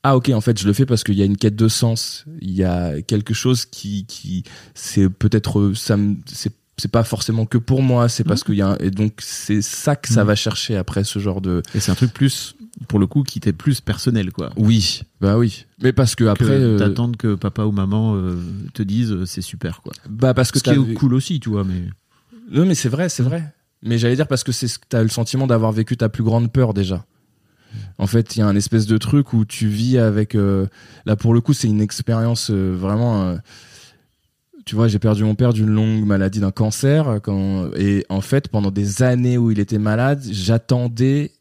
ah, 0.03 0.15
ok, 0.15 0.29
en 0.29 0.41
fait, 0.41 0.57
je 0.59 0.65
le 0.65 0.73
fais 0.73 0.85
parce 0.85 1.03
qu'il 1.03 1.15
y 1.15 1.21
a 1.21 1.25
une 1.25 1.37
quête 1.37 1.55
de 1.55 1.67
sens. 1.67 2.25
Il 2.41 2.51
y 2.51 2.63
a 2.63 3.01
quelque 3.01 3.33
chose 3.33 3.65
qui, 3.65 4.05
qui, 4.05 4.43
c'est 4.73 5.09
peut-être, 5.09 5.73
ça 5.75 5.97
c'est, 6.25 6.53
c'est 6.77 6.87
pas 6.91 7.03
forcément 7.03 7.45
que 7.45 7.57
pour 7.57 7.81
moi, 7.83 8.07
c'est 8.07 8.23
parce 8.23 8.43
qu'il 8.45 8.55
y 8.55 8.61
a 8.61 8.69
un, 8.69 8.77
et 8.77 8.89
donc 8.89 9.15
c'est 9.19 9.61
ça 9.61 9.97
que 9.97 10.07
ça 10.07 10.21
Mhm. 10.21 10.27
va 10.27 10.35
chercher 10.35 10.77
après 10.77 11.03
ce 11.03 11.19
genre 11.19 11.41
de, 11.41 11.61
Et 11.75 11.79
c'est 11.81 11.91
un 11.91 11.95
truc 11.95 12.13
plus, 12.13 12.55
pour 12.87 12.99
le 12.99 13.07
coup, 13.07 13.23
qui 13.23 13.39
t'est 13.39 13.53
plus 13.53 13.81
personnel, 13.81 14.31
quoi. 14.31 14.51
oui, 14.57 15.01
bah 15.21 15.37
oui. 15.37 15.65
Mais 15.81 15.91
parce 15.93 16.15
que 16.15 16.23
après, 16.25 16.45
que 16.45 16.51
euh, 16.51 16.77
t'attendre 16.77 17.17
que 17.17 17.35
papa 17.35 17.63
ou 17.63 17.71
maman 17.71 18.15
euh, 18.15 18.37
te 18.73 18.83
disent 18.83 19.11
euh, 19.11 19.25
c'est 19.25 19.41
super, 19.41 19.81
quoi. 19.81 19.93
bah 20.09 20.33
parce 20.33 20.51
que 20.51 20.59
Ce 20.59 20.63
qui 20.63 20.69
est 20.71 20.93
cool 20.93 21.13
aussi, 21.13 21.39
tu 21.39 21.49
vois, 21.49 21.63
mais. 21.63 21.83
Non, 22.51 22.65
mais 22.65 22.75
c'est 22.75 22.89
vrai, 22.89 23.09
c'est 23.09 23.23
vrai. 23.23 23.53
Mais 23.83 23.97
j'allais 23.97 24.15
dire 24.15 24.27
parce 24.27 24.43
que 24.43 24.51
c'est 24.51 24.67
t'as 24.89 25.01
le 25.03 25.09
sentiment 25.09 25.47
d'avoir 25.47 25.71
vécu 25.71 25.95
ta 25.97 26.09
plus 26.09 26.23
grande 26.23 26.51
peur 26.51 26.73
déjà. 26.73 27.05
En 27.99 28.07
fait, 28.07 28.35
il 28.35 28.39
y 28.39 28.41
a 28.41 28.47
un 28.47 28.55
espèce 28.55 28.87
de 28.87 28.97
truc 28.97 29.31
où 29.33 29.45
tu 29.45 29.67
vis 29.67 29.97
avec. 29.99 30.33
euh, 30.35 30.65
là, 31.05 31.15
pour 31.15 31.33
le 31.33 31.41
coup, 31.41 31.53
c'est 31.53 31.67
une 31.67 31.81
expérience 31.81 32.49
euh, 32.49 32.75
vraiment. 32.75 33.23
euh, 33.23 33.37
tu 34.65 34.75
vois, 34.75 34.87
j'ai 34.87 34.99
perdu 34.99 35.23
mon 35.23 35.35
père 35.35 35.53
d'une 35.53 35.69
longue 35.69 36.05
maladie, 36.05 36.39
d'un 36.39 36.51
cancer. 36.51 37.19
Quand, 37.23 37.69
et 37.75 38.05
en 38.09 38.21
fait, 38.21 38.47
pendant 38.49 38.71
des 38.71 39.01
années 39.03 39.37
où 39.37 39.51
il 39.51 39.59
était 39.59 39.77
malade, 39.79 40.23
j'attendais. 40.29 41.31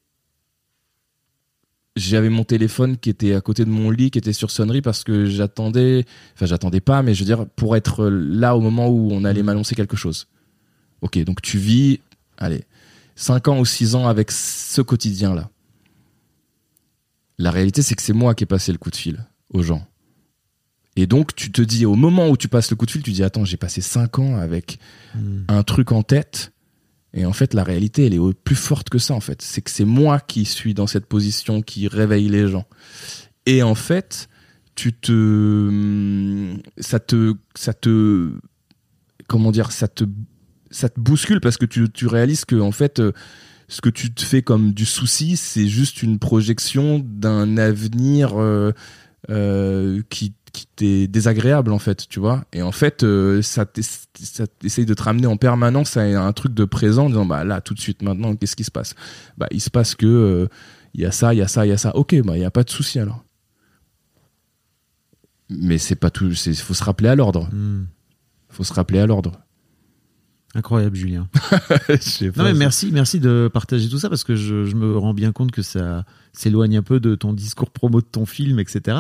J'avais 1.99 2.28
mon 2.28 2.44
téléphone 2.44 2.96
qui 2.96 3.11
était 3.11 3.34
à 3.34 3.40
côté 3.40 3.64
de 3.64 3.70
mon 3.70 3.90
lit, 3.90 4.11
qui 4.11 4.18
était 4.18 4.32
sur 4.32 4.51
sonnerie 4.51 4.82
parce 4.82 5.03
que 5.05 5.26
j'attendais. 5.26 6.05
Enfin, 6.34 6.46
j'attendais 6.46 6.80
pas, 6.80 7.03
mais 7.03 7.14
je 7.14 7.20
veux 7.20 7.26
dire, 7.26 7.46
pour 7.57 7.76
être 7.76 8.07
là 8.07 8.57
au 8.57 8.61
moment 8.61 8.88
où 8.88 9.11
on 9.12 9.24
allait 9.24 9.42
m'annoncer 9.42 9.74
quelque 9.74 9.96
chose. 9.96 10.28
Ok, 11.01 11.18
donc 11.24 11.42
tu 11.42 11.59
vis, 11.59 12.01
allez, 12.36 12.64
5 13.16 13.49
ans 13.49 13.59
ou 13.59 13.64
6 13.64 13.94
ans 13.94 14.07
avec 14.07 14.30
ce 14.30 14.80
quotidien-là. 14.80 15.51
La 17.38 17.51
réalité, 17.51 17.82
c'est 17.82 17.94
que 17.94 18.03
c'est 18.03 18.12
moi 18.12 18.34
qui 18.34 18.44
ai 18.44 18.46
passé 18.46 18.72
le 18.72 18.78
coup 18.78 18.90
de 18.90 18.96
fil 18.96 19.24
aux 19.51 19.62
gens. 19.62 19.86
Et 20.96 21.07
donc, 21.07 21.34
tu 21.36 21.53
te 21.53 21.62
dis, 21.62 21.86
au 21.86 21.94
moment 21.94 22.28
où 22.28 22.36
tu 22.36 22.49
passes 22.49 22.70
le 22.70 22.76
coup 22.76 22.86
de 22.86 22.90
fil, 22.90 23.03
tu 23.03 23.12
dis, 23.12 23.22
attends, 23.22 23.44
j'ai 23.44 23.57
passé 23.57 23.80
5 23.80 24.18
ans 24.18 24.36
avec 24.36 24.78
un 25.49 25.62
truc 25.62 25.92
en 25.92 26.03
tête. 26.03 26.53
Et 27.14 27.24
en 27.24 27.32
fait, 27.32 27.54
la 27.54 27.64
réalité, 27.64 28.06
elle 28.06 28.14
est 28.14 28.34
plus 28.44 28.56
forte 28.56 28.90
que 28.90 28.98
ça, 28.98 29.14
en 29.14 29.20
fait. 29.20 29.40
C'est 29.42 29.62
que 29.62 29.70
c'est 29.70 29.84
moi 29.84 30.20
qui 30.20 30.44
suis 30.44 30.74
dans 30.74 30.86
cette 30.86 31.06
position, 31.06 31.62
qui 31.62 31.88
réveille 31.88 32.28
les 32.28 32.48
gens. 32.48 32.66
Et 33.46 33.62
en 33.62 33.74
fait, 33.74 34.28
tu 34.74 34.92
te, 34.92 36.54
ça 36.78 37.00
te, 37.00 37.34
ça 37.54 37.72
te, 37.72 38.30
comment 39.26 39.50
dire, 39.50 39.72
ça 39.72 39.88
te, 39.88 40.04
ça 40.70 40.88
te 40.88 41.00
bouscule 41.00 41.40
parce 41.40 41.56
que 41.56 41.64
tu, 41.66 41.88
tu 41.90 42.06
réalises 42.06 42.44
que, 42.44 42.56
en 42.56 42.72
fait, 42.72 43.00
euh, 43.00 43.12
ce 43.68 43.80
que 43.80 43.90
tu 43.90 44.12
te 44.12 44.22
fais 44.22 44.42
comme 44.42 44.72
du 44.72 44.84
souci, 44.84 45.36
c'est 45.36 45.66
juste 45.66 46.02
une 46.02 46.18
projection 46.18 47.04
d'un 47.04 47.56
avenir 47.59 48.40
euh, 48.40 48.72
euh, 49.30 50.02
qui, 50.09 50.34
qui 50.59 50.66
t'est 50.76 51.06
désagréable 51.06 51.72
en 51.72 51.78
fait, 51.78 52.09
tu 52.09 52.18
vois. 52.20 52.44
Et 52.52 52.62
en 52.62 52.72
fait, 52.72 53.02
euh, 53.04 53.40
ça, 53.42 53.64
t'es- 53.66 53.82
ça 53.82 54.44
essaye 54.64 54.86
de 54.86 54.94
te 54.94 55.02
ramener 55.02 55.26
en 55.26 55.36
permanence 55.36 55.96
à 55.96 56.02
un 56.02 56.32
truc 56.32 56.54
de 56.54 56.64
présent, 56.64 57.06
en 57.06 57.09
disant 57.09 57.24
bah 57.26 57.44
là 57.44 57.61
tout 57.61 57.74
de 57.74 57.80
suite 57.80 58.02
maintenant, 58.02 58.34
qu'est-ce 58.36 58.56
qui 58.56 58.64
se 58.64 58.70
passe? 58.70 58.94
Bah 59.36 59.46
il 59.50 59.61
se 59.61 59.70
passe 59.70 59.94
que 59.94 60.06
euh, 60.06 60.48
il 60.94 61.00
y 61.02 61.06
a 61.06 61.12
ça, 61.12 61.32
il 61.34 61.38
y 61.38 61.42
a 61.42 61.48
ça, 61.48 61.64
il 61.66 61.68
y 61.68 61.72
a 61.72 61.78
ça. 61.78 61.94
Ok, 61.96 62.14
bah 62.22 62.36
il 62.36 62.40
y 62.42 62.44
a 62.44 62.50
pas 62.50 62.64
de 62.64 62.70
souci 62.70 62.98
alors. 62.98 63.24
Mais 65.50 65.78
c'est 65.78 65.94
pas 65.96 66.11
tout. 66.11 66.30
Il 66.30 66.56
faut 66.56 66.74
se 66.74 66.84
rappeler 66.84 67.09
à 67.09 67.14
l'ordre. 67.14 67.48
Hmm. 67.52 67.86
Faut 68.50 68.64
se 68.64 68.72
rappeler 68.74 68.98
à 68.98 69.06
l'ordre. 69.06 69.32
Incroyable, 70.59 70.96
Julien. 70.96 71.28
Non, 72.36 72.42
mais 72.44 72.52
merci, 72.54 72.90
merci 72.92 73.20
de 73.20 73.48
partager 73.52 73.88
tout 73.88 73.98
ça 73.98 74.09
parce 74.09 74.24
que 74.24 74.34
je, 74.34 74.64
je 74.64 74.74
me 74.74 74.96
rends 74.98 75.14
bien 75.14 75.30
compte 75.30 75.52
que 75.52 75.62
ça 75.62 76.04
s'éloigne 76.32 76.76
un 76.76 76.82
peu 76.82 76.98
de 76.98 77.14
ton 77.14 77.32
discours 77.32 77.70
promo 77.70 78.00
de 78.00 78.06
ton 78.06 78.26
film, 78.26 78.59
etc. 78.59 78.96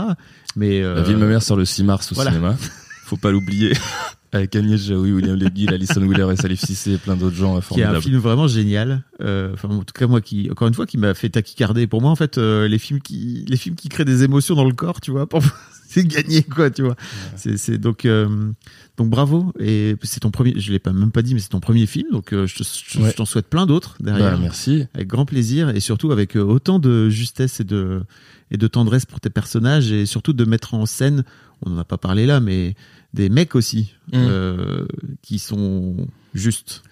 Mais 0.54 0.80
euh, 0.82 0.94
La 0.94 1.02
vie 1.02 1.12
de 1.14 1.18
ma 1.18 1.26
mère 1.26 1.42
sort 1.42 1.56
le 1.56 1.64
6 1.64 1.82
mars 1.84 2.12
au 2.12 2.14
voilà. 2.14 2.30
cinéma. 2.30 2.56
Faut 3.04 3.16
pas 3.16 3.32
l'oublier. 3.32 3.72
Avec 4.32 4.54
Agnès 4.54 4.78
Jaoui, 4.80 5.10
William 5.12 5.34
Levy, 5.36 5.66
Alison 5.68 6.02
Wheeler 6.02 6.26
et 6.32 6.36
Salif 6.36 6.60
Cissé 6.60 6.92
et 6.92 6.98
plein 6.98 7.16
d'autres 7.16 7.34
gens 7.36 7.56
euh, 7.56 7.60
qui 7.60 7.80
est 7.80 7.82
un 7.82 7.86
formidables. 7.86 8.02
film 8.02 8.18
vraiment 8.18 8.46
génial. 8.46 9.02
Euh, 9.22 9.52
Enfin, 9.54 9.68
en 9.70 9.78
tout 9.82 9.94
cas, 9.94 10.06
moi 10.06 10.20
qui, 10.20 10.48
encore 10.50 10.68
une 10.68 10.74
fois, 10.74 10.86
qui 10.86 10.98
m'a 10.98 11.14
fait 11.14 11.30
taquicarder. 11.30 11.86
Pour 11.86 12.02
moi, 12.02 12.10
en 12.10 12.16
fait, 12.16 12.36
euh, 12.38 12.68
les 12.68 12.78
films 12.78 13.00
qui, 13.00 13.44
les 13.48 13.56
films 13.56 13.74
qui 13.74 13.88
créent 13.88 14.04
des 14.04 14.22
émotions 14.24 14.54
dans 14.54 14.66
le 14.66 14.74
corps, 14.74 15.00
tu 15.00 15.10
vois, 15.10 15.26
pour 15.26 15.42
c'est 15.88 16.06
gagné 16.06 16.42
quoi, 16.42 16.70
tu 16.70 16.82
vois. 16.82 16.96
C'est 17.36 17.56
c'est 17.56 17.78
donc 17.78 18.04
euh, 18.04 18.52
donc 18.96 19.08
bravo 19.10 19.52
et 19.58 19.96
c'est 20.02 20.20
ton 20.20 20.30
premier. 20.30 20.54
Je 20.60 20.70
l'ai 20.72 20.78
pas 20.78 20.92
même 20.92 21.10
pas 21.10 21.22
dit, 21.22 21.34
mais 21.34 21.40
c'est 21.40 21.48
ton 21.48 21.60
premier 21.60 21.86
film, 21.86 22.10
donc 22.12 22.32
euh, 22.32 22.46
je 22.46 23.00
Ouais. 23.00 23.12
t'en 23.12 23.24
souhaite 23.24 23.48
plein 23.48 23.64
d'autres 23.66 23.96
derrière. 24.00 24.32
Bah, 24.32 24.38
merci. 24.40 24.86
Avec 24.94 25.08
grand 25.08 25.24
plaisir 25.24 25.70
et 25.70 25.80
surtout 25.80 26.12
avec 26.12 26.36
euh, 26.36 26.42
autant 26.42 26.78
de 26.78 27.08
justesse 27.08 27.60
et 27.60 27.64
de 27.64 28.02
et 28.50 28.56
de 28.56 28.66
tendresse 28.66 29.06
pour 29.06 29.20
tes 29.20 29.30
personnages 29.30 29.90
et 29.92 30.06
surtout 30.06 30.32
de 30.32 30.44
mettre 30.44 30.74
en 30.74 30.86
scène. 30.86 31.24
On 31.64 31.72
en 31.72 31.78
a 31.78 31.84
pas 31.84 31.98
parlé 31.98 32.24
là, 32.26 32.38
mais 32.40 32.74
des 33.14 33.28
mecs 33.30 33.54
aussi 33.54 33.92
Mm. 34.08 34.12
euh, 34.16 34.86
qui 35.22 35.38
sont 35.38 36.06
justes. 36.34 36.82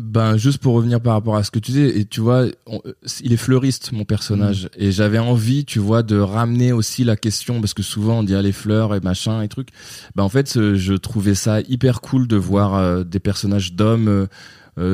Ben 0.00 0.36
juste 0.36 0.58
pour 0.58 0.74
revenir 0.74 1.00
par 1.00 1.14
rapport 1.14 1.34
à 1.34 1.42
ce 1.42 1.50
que 1.50 1.58
tu 1.58 1.72
disais, 1.72 1.98
et 1.98 2.04
tu 2.04 2.20
vois, 2.20 2.44
on- 2.66 2.80
euh, 2.86 2.92
il 3.20 3.32
est 3.32 3.36
fleuriste 3.36 3.90
mon 3.90 4.04
personnage, 4.04 4.66
Mm. 4.66 4.68
et 4.84 4.92
j'avais 4.92 5.18
envie, 5.18 5.64
tu 5.64 5.80
vois, 5.80 6.04
de 6.04 6.16
ramener 6.18 6.70
aussi 6.72 7.02
la 7.02 7.16
question 7.16 7.60
parce 7.60 7.74
que 7.74 7.82
souvent 7.82 8.20
on 8.20 8.22
dit 8.22 8.36
ah, 8.36 8.42
les 8.42 8.52
fleurs 8.52 8.94
et 8.94 9.00
machin 9.00 9.42
et 9.42 9.48
trucs. 9.48 9.70
Ben 10.14 10.22
en 10.22 10.28
fait, 10.28 10.56
euh, 10.56 10.76
je 10.76 10.94
trouvais 10.94 11.34
ça 11.34 11.60
hyper 11.62 12.00
cool 12.00 12.28
de 12.28 12.36
voir 12.36 12.74
euh, 12.76 13.02
des 13.02 13.18
personnages 13.18 13.72
d'hommes 13.74 14.28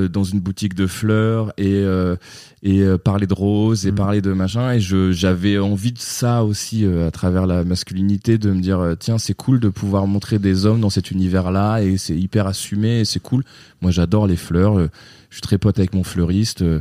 dans 0.08 0.24
une 0.24 0.40
boutique 0.40 0.74
de 0.74 0.86
fleurs 0.86 1.52
et 1.58 1.82
euh, 1.82 2.16
et 2.62 2.80
euh, 2.82 2.96
parler 2.98 3.26
de 3.26 3.34
roses 3.34 3.86
et 3.86 3.92
Mm. 3.92 3.94
parler 3.94 4.20
de 4.22 4.32
machin, 4.32 4.72
et 4.72 4.80
je 4.80 5.12
j'avais 5.12 5.58
envie 5.58 5.92
de 5.92 5.98
ça 5.98 6.42
aussi 6.44 6.84
euh, 6.86 7.06
à 7.08 7.10
travers 7.10 7.46
la 7.46 7.62
masculinité, 7.64 8.38
de 8.38 8.50
me 8.50 8.60
dire 8.60 8.78
euh, 8.80 8.94
tiens 8.94 9.18
c'est 9.18 9.34
cool 9.34 9.60
de 9.60 9.68
pouvoir 9.68 10.06
montrer 10.06 10.38
des 10.38 10.64
hommes 10.66 10.80
dans 10.80 10.90
cet 10.90 11.10
univers-là 11.10 11.80
et 11.82 11.98
c'est 11.98 12.16
hyper 12.16 12.46
assumé 12.46 13.00
et 13.00 13.04
c'est 13.04 13.20
cool. 13.20 13.44
Moi, 13.82 13.90
j'adore 13.90 14.26
les 14.26 14.36
fleurs. 14.36 14.78
euh, 14.78 14.88
Je 15.30 15.36
suis 15.36 15.42
très 15.42 15.58
pote 15.58 15.78
avec 15.78 15.94
mon 15.94 16.04
fleuriste. 16.04 16.62
euh, 16.62 16.80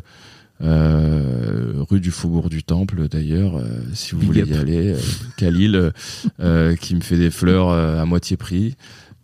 euh, 0.61 1.73
rue 1.89 1.99
du 1.99 2.11
Faubourg 2.11 2.49
du 2.49 2.63
Temple 2.63 3.07
d'ailleurs 3.09 3.57
euh, 3.57 3.63
si 3.93 4.11
vous 4.13 4.19
Big 4.19 4.27
voulez 4.27 4.41
up. 4.43 4.47
y 4.49 4.53
aller 4.57 4.93
euh, 4.93 4.97
Khalil 5.37 5.75
euh, 5.75 5.91
euh, 6.39 6.75
qui 6.75 6.95
me 6.95 7.01
fait 7.01 7.17
des 7.17 7.31
fleurs 7.31 7.69
euh, 7.69 8.01
à 8.01 8.05
moitié 8.05 8.37
prix 8.37 8.75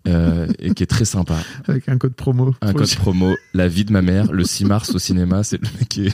euh, 0.09 0.47
et 0.59 0.73
qui 0.73 0.83
est 0.83 0.87
très 0.87 1.05
sympa 1.05 1.37
Avec 1.67 1.87
un 1.89 1.97
code 1.97 2.13
promo. 2.13 2.55
un 2.61 2.73
code 2.73 2.93
promo 2.95 3.35
la 3.53 3.67
vie 3.67 3.85
de 3.85 3.91
ma 3.91 4.01
mère 4.01 4.31
le 4.31 4.43
6 4.43 4.65
mars 4.65 4.95
au 4.95 4.99
cinéma 4.99 5.43
c'est 5.43 5.61
le 5.61 5.67
mec 5.79 5.87
qui 5.89 6.09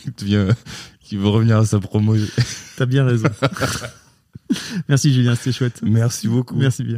qui 1.00 1.18
veut 1.18 1.28
revenir 1.30 1.58
à 1.58 1.66
sa 1.66 1.80
promo 1.80 2.16
T'as 2.78 2.86
bien 2.86 3.06
raison. 3.06 3.28
Merci 4.90 5.14
Julien, 5.14 5.36
c'était 5.36 5.52
chouette. 5.52 5.80
merci 5.84 6.28
beaucoup 6.28 6.56
Merci 6.56 6.84
bien. 6.84 6.98